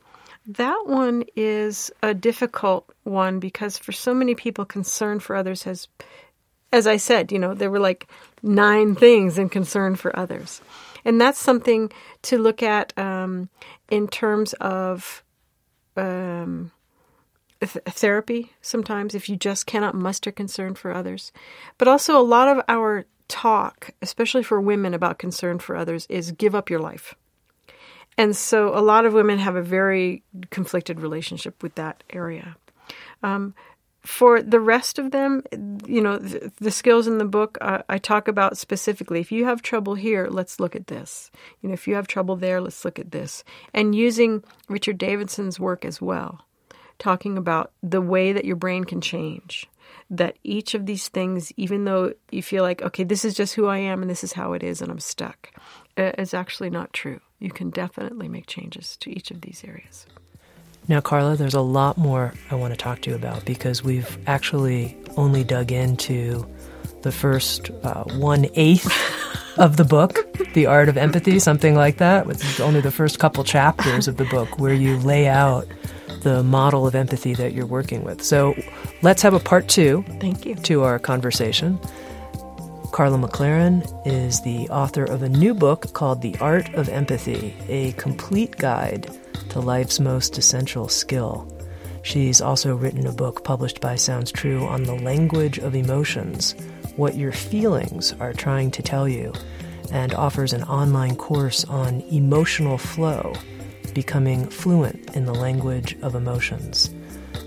That 0.47 0.83
one 0.85 1.23
is 1.35 1.91
a 2.01 2.13
difficult 2.13 2.89
one 3.03 3.39
because 3.39 3.77
for 3.77 3.91
so 3.91 4.13
many 4.13 4.35
people, 4.35 4.65
concern 4.65 5.19
for 5.19 5.35
others 5.35 5.63
has, 5.63 5.87
as 6.71 6.87
I 6.87 6.97
said, 6.97 7.31
you 7.31 7.39
know, 7.39 7.53
there 7.53 7.69
were 7.69 7.79
like 7.79 8.07
nine 8.41 8.95
things 8.95 9.37
in 9.37 9.49
concern 9.49 9.95
for 9.95 10.17
others. 10.17 10.61
And 11.03 11.19
that's 11.19 11.39
something 11.39 11.91
to 12.23 12.37
look 12.37 12.63
at 12.63 12.97
um, 12.97 13.49
in 13.89 14.07
terms 14.07 14.53
of 14.53 15.23
um, 15.97 16.71
therapy 17.68 18.51
sometimes 18.62 19.14
if 19.14 19.30
you 19.30 19.36
just 19.36 19.66
cannot 19.66 19.95
muster 19.95 20.32
concern 20.32 20.76
for 20.76 20.93
others. 20.93 21.32
But 21.78 21.88
also, 21.88 22.20
a 22.20 22.24
lot 22.24 22.47
of 22.47 22.64
our 22.68 23.05
talk, 23.28 23.91
especially 24.01 24.43
for 24.43 24.59
women 24.59 24.93
about 24.93 25.20
concern 25.20 25.59
for 25.59 25.76
others, 25.76 26.05
is 26.09 26.32
give 26.32 26.55
up 26.55 26.70
your 26.70 26.80
life. 26.80 27.16
And 28.18 28.36
so, 28.36 28.78
a 28.78 28.82
lot 28.82 29.05
of 29.05 29.14
women 29.14 29.39
have 29.39 29.55
a 29.55 29.62
very 29.62 30.24
conflicted 30.49 30.99
relationship 30.99 31.62
with 31.64 31.76
that 31.76 32.03
area. 32.09 32.57
Um, 33.24 33.53
for 34.01 34.41
the 34.41 34.59
rest 34.59 34.97
of 34.97 35.12
them, 35.12 35.43
you 35.86 36.01
know, 36.01 36.18
the, 36.18 36.51
the 36.59 36.72
skills 36.72 37.05
in 37.05 37.20
the 37.20 37.26
book 37.26 37.59
uh, 37.62 37.84
I 37.88 37.99
talk 37.99 38.28
about 38.28 38.57
specifically. 38.57 39.20
If 39.20 39.32
you 39.32 39.45
have 39.45 39.62
trouble 39.62 39.93
here, 39.93 40.28
let's 40.30 40.59
look 40.59 40.76
at 40.76 40.88
this. 40.88 41.30
You 41.62 41.70
know, 41.70 41.74
if 41.74 41.88
you 41.88 41.93
have 41.93 42.07
trouble 42.07 42.36
there, 42.36 42.59
let's 42.59 42.84
look 42.84 42.97
at 42.97 43.12
this. 43.12 43.43
And 43.76 43.93
using 43.93 44.43
Richard 44.68 44.97
Davidson's 44.97 45.59
work 45.59 45.86
as 45.86 46.01
well 46.01 46.41
talking 47.02 47.36
about 47.36 47.72
the 47.82 47.99
way 47.99 48.32
that 48.32 48.45
your 48.45 48.56
brain 48.56 48.84
can 48.84 49.02
change. 49.02 49.68
That 50.12 50.38
each 50.43 50.76
of 50.76 50.86
these 50.86 51.08
things, 51.08 51.52
even 51.58 51.86
though 51.86 52.14
you 52.32 52.43
feel 52.43 52.64
like, 52.64 52.82
okay, 52.82 53.04
this 53.04 53.26
is 53.26 53.34
just 53.34 53.56
who 53.56 53.66
I 53.66 53.80
am 53.80 54.02
and 54.02 54.10
this 54.10 54.24
is 54.24 54.34
how 54.34 54.54
it 54.54 54.62
is 54.62 54.82
and 54.82 54.91
I'm 54.91 54.99
stuck, 54.99 55.49
is 55.97 56.34
actually 56.34 56.70
not 56.70 56.93
true. 56.93 57.20
You 57.39 57.49
can 57.49 57.72
definitely 57.72 58.30
make 58.30 58.45
changes 58.45 58.97
to 58.97 59.10
each 59.10 59.32
of 59.32 59.41
these 59.41 59.64
areas. 59.66 60.06
Now, 60.88 61.02
Karla, 61.02 61.36
there's 61.36 61.56
a 61.56 61.62
lot 61.62 61.97
more 61.97 62.34
I 62.52 62.56
want 62.56 62.74
to 62.74 62.78
talk 62.78 63.02
to 63.02 63.10
you 63.10 63.16
about 63.16 63.45
because 63.45 63.84
we've 63.84 64.18
actually 64.28 64.95
only 65.18 65.43
dug 65.43 65.72
into 65.72 66.45
the 67.02 67.12
first 67.12 67.72
uh, 67.84 68.04
one 68.04 68.45
eighth 68.54 68.91
of 69.58 69.78
the 69.78 69.86
book, 69.86 70.20
The 70.54 70.68
Art 70.68 70.88
of 70.88 70.97
Empathy, 70.97 71.39
something 71.39 71.74
like 71.74 71.97
that. 71.97 72.28
It's 72.30 72.60
only 72.60 72.82
the 72.82 72.91
first 72.91 73.18
couple 73.18 73.43
chapters 73.43 74.08
of 74.08 74.18
the 74.18 74.26
book 74.26 74.60
where 74.60 74.74
you 74.74 74.97
lay 74.97 75.28
out 75.28 75.68
the 76.22 76.43
model 76.43 76.88
of 76.88 76.95
empathy 76.95 77.34
that 77.36 77.53
you're 77.53 77.65
working 77.65 78.03
with. 78.03 78.24
So 78.24 78.55
let's 79.01 79.22
have 79.22 79.34
a 79.34 79.39
part 79.39 79.67
two. 79.67 80.03
Thank 80.19 80.45
you. 80.45 80.55
To 80.55 80.84
our 80.84 80.99
conversation. 80.99 81.80
Karla 82.91 83.17
McLaren 83.17 83.86
is 84.05 84.41
the 84.41 84.67
author 84.69 85.05
of 85.05 85.24
a 85.24 85.30
new 85.30 85.53
book 85.53 85.93
called 85.93 86.22
The 86.22 86.36
Art 86.39 86.74
of 86.74 86.89
Empathy, 86.89 87.55
a 87.69 87.93
complete 87.93 88.57
guide 88.57 89.09
to 89.49 89.59
life's 89.59 89.99
most 89.99 90.38
essential 90.38 90.89
skill. 90.89 91.47
She's 92.03 92.41
also 92.41 92.76
written 92.76 93.07
a 93.07 93.13
book 93.13 93.45
published 93.45 93.80
by 93.80 93.95
Sounds 93.95 94.32
True 94.32 94.65
on 94.65 94.84
the 94.84 94.95
language 94.95 95.57
of 95.57 95.74
emotions, 95.74 96.53
what 96.97 97.15
your 97.15 97.32
feelings 97.32 98.13
are 98.19 98.34
trying 98.34 98.72
to 98.72 98.84
tell 98.84 99.07
you, 99.07 99.32
and 99.91 100.13
offers 100.13 100.51
an 100.51 100.63
online 100.63 101.15
course 101.15 101.63
on 101.65 102.01
emotional 102.11 102.78
flow 102.78 103.34
becoming 103.93 104.47
fluent 104.47 105.15
in 105.15 105.25
the 105.25 105.33
language 105.33 105.97
of 106.01 106.15
emotions. 106.15 106.93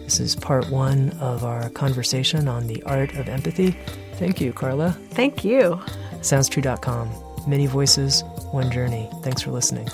This 0.04 0.20
is 0.20 0.36
part 0.36 0.70
one 0.70 1.10
of 1.20 1.44
our 1.44 1.70
conversation 1.70 2.48
on 2.48 2.66
the 2.66 2.82
art 2.84 3.14
of 3.14 3.28
empathy. 3.28 3.76
Thank 4.14 4.40
you, 4.40 4.52
Karla. 4.52 4.92
Thank 5.10 5.44
you. 5.44 5.80
SoundsTrue.com. 6.20 7.10
Many 7.46 7.66
voices, 7.66 8.22
one 8.52 8.70
journey. 8.70 9.10
Thanks 9.22 9.42
for 9.42 9.50
listening. 9.50 9.88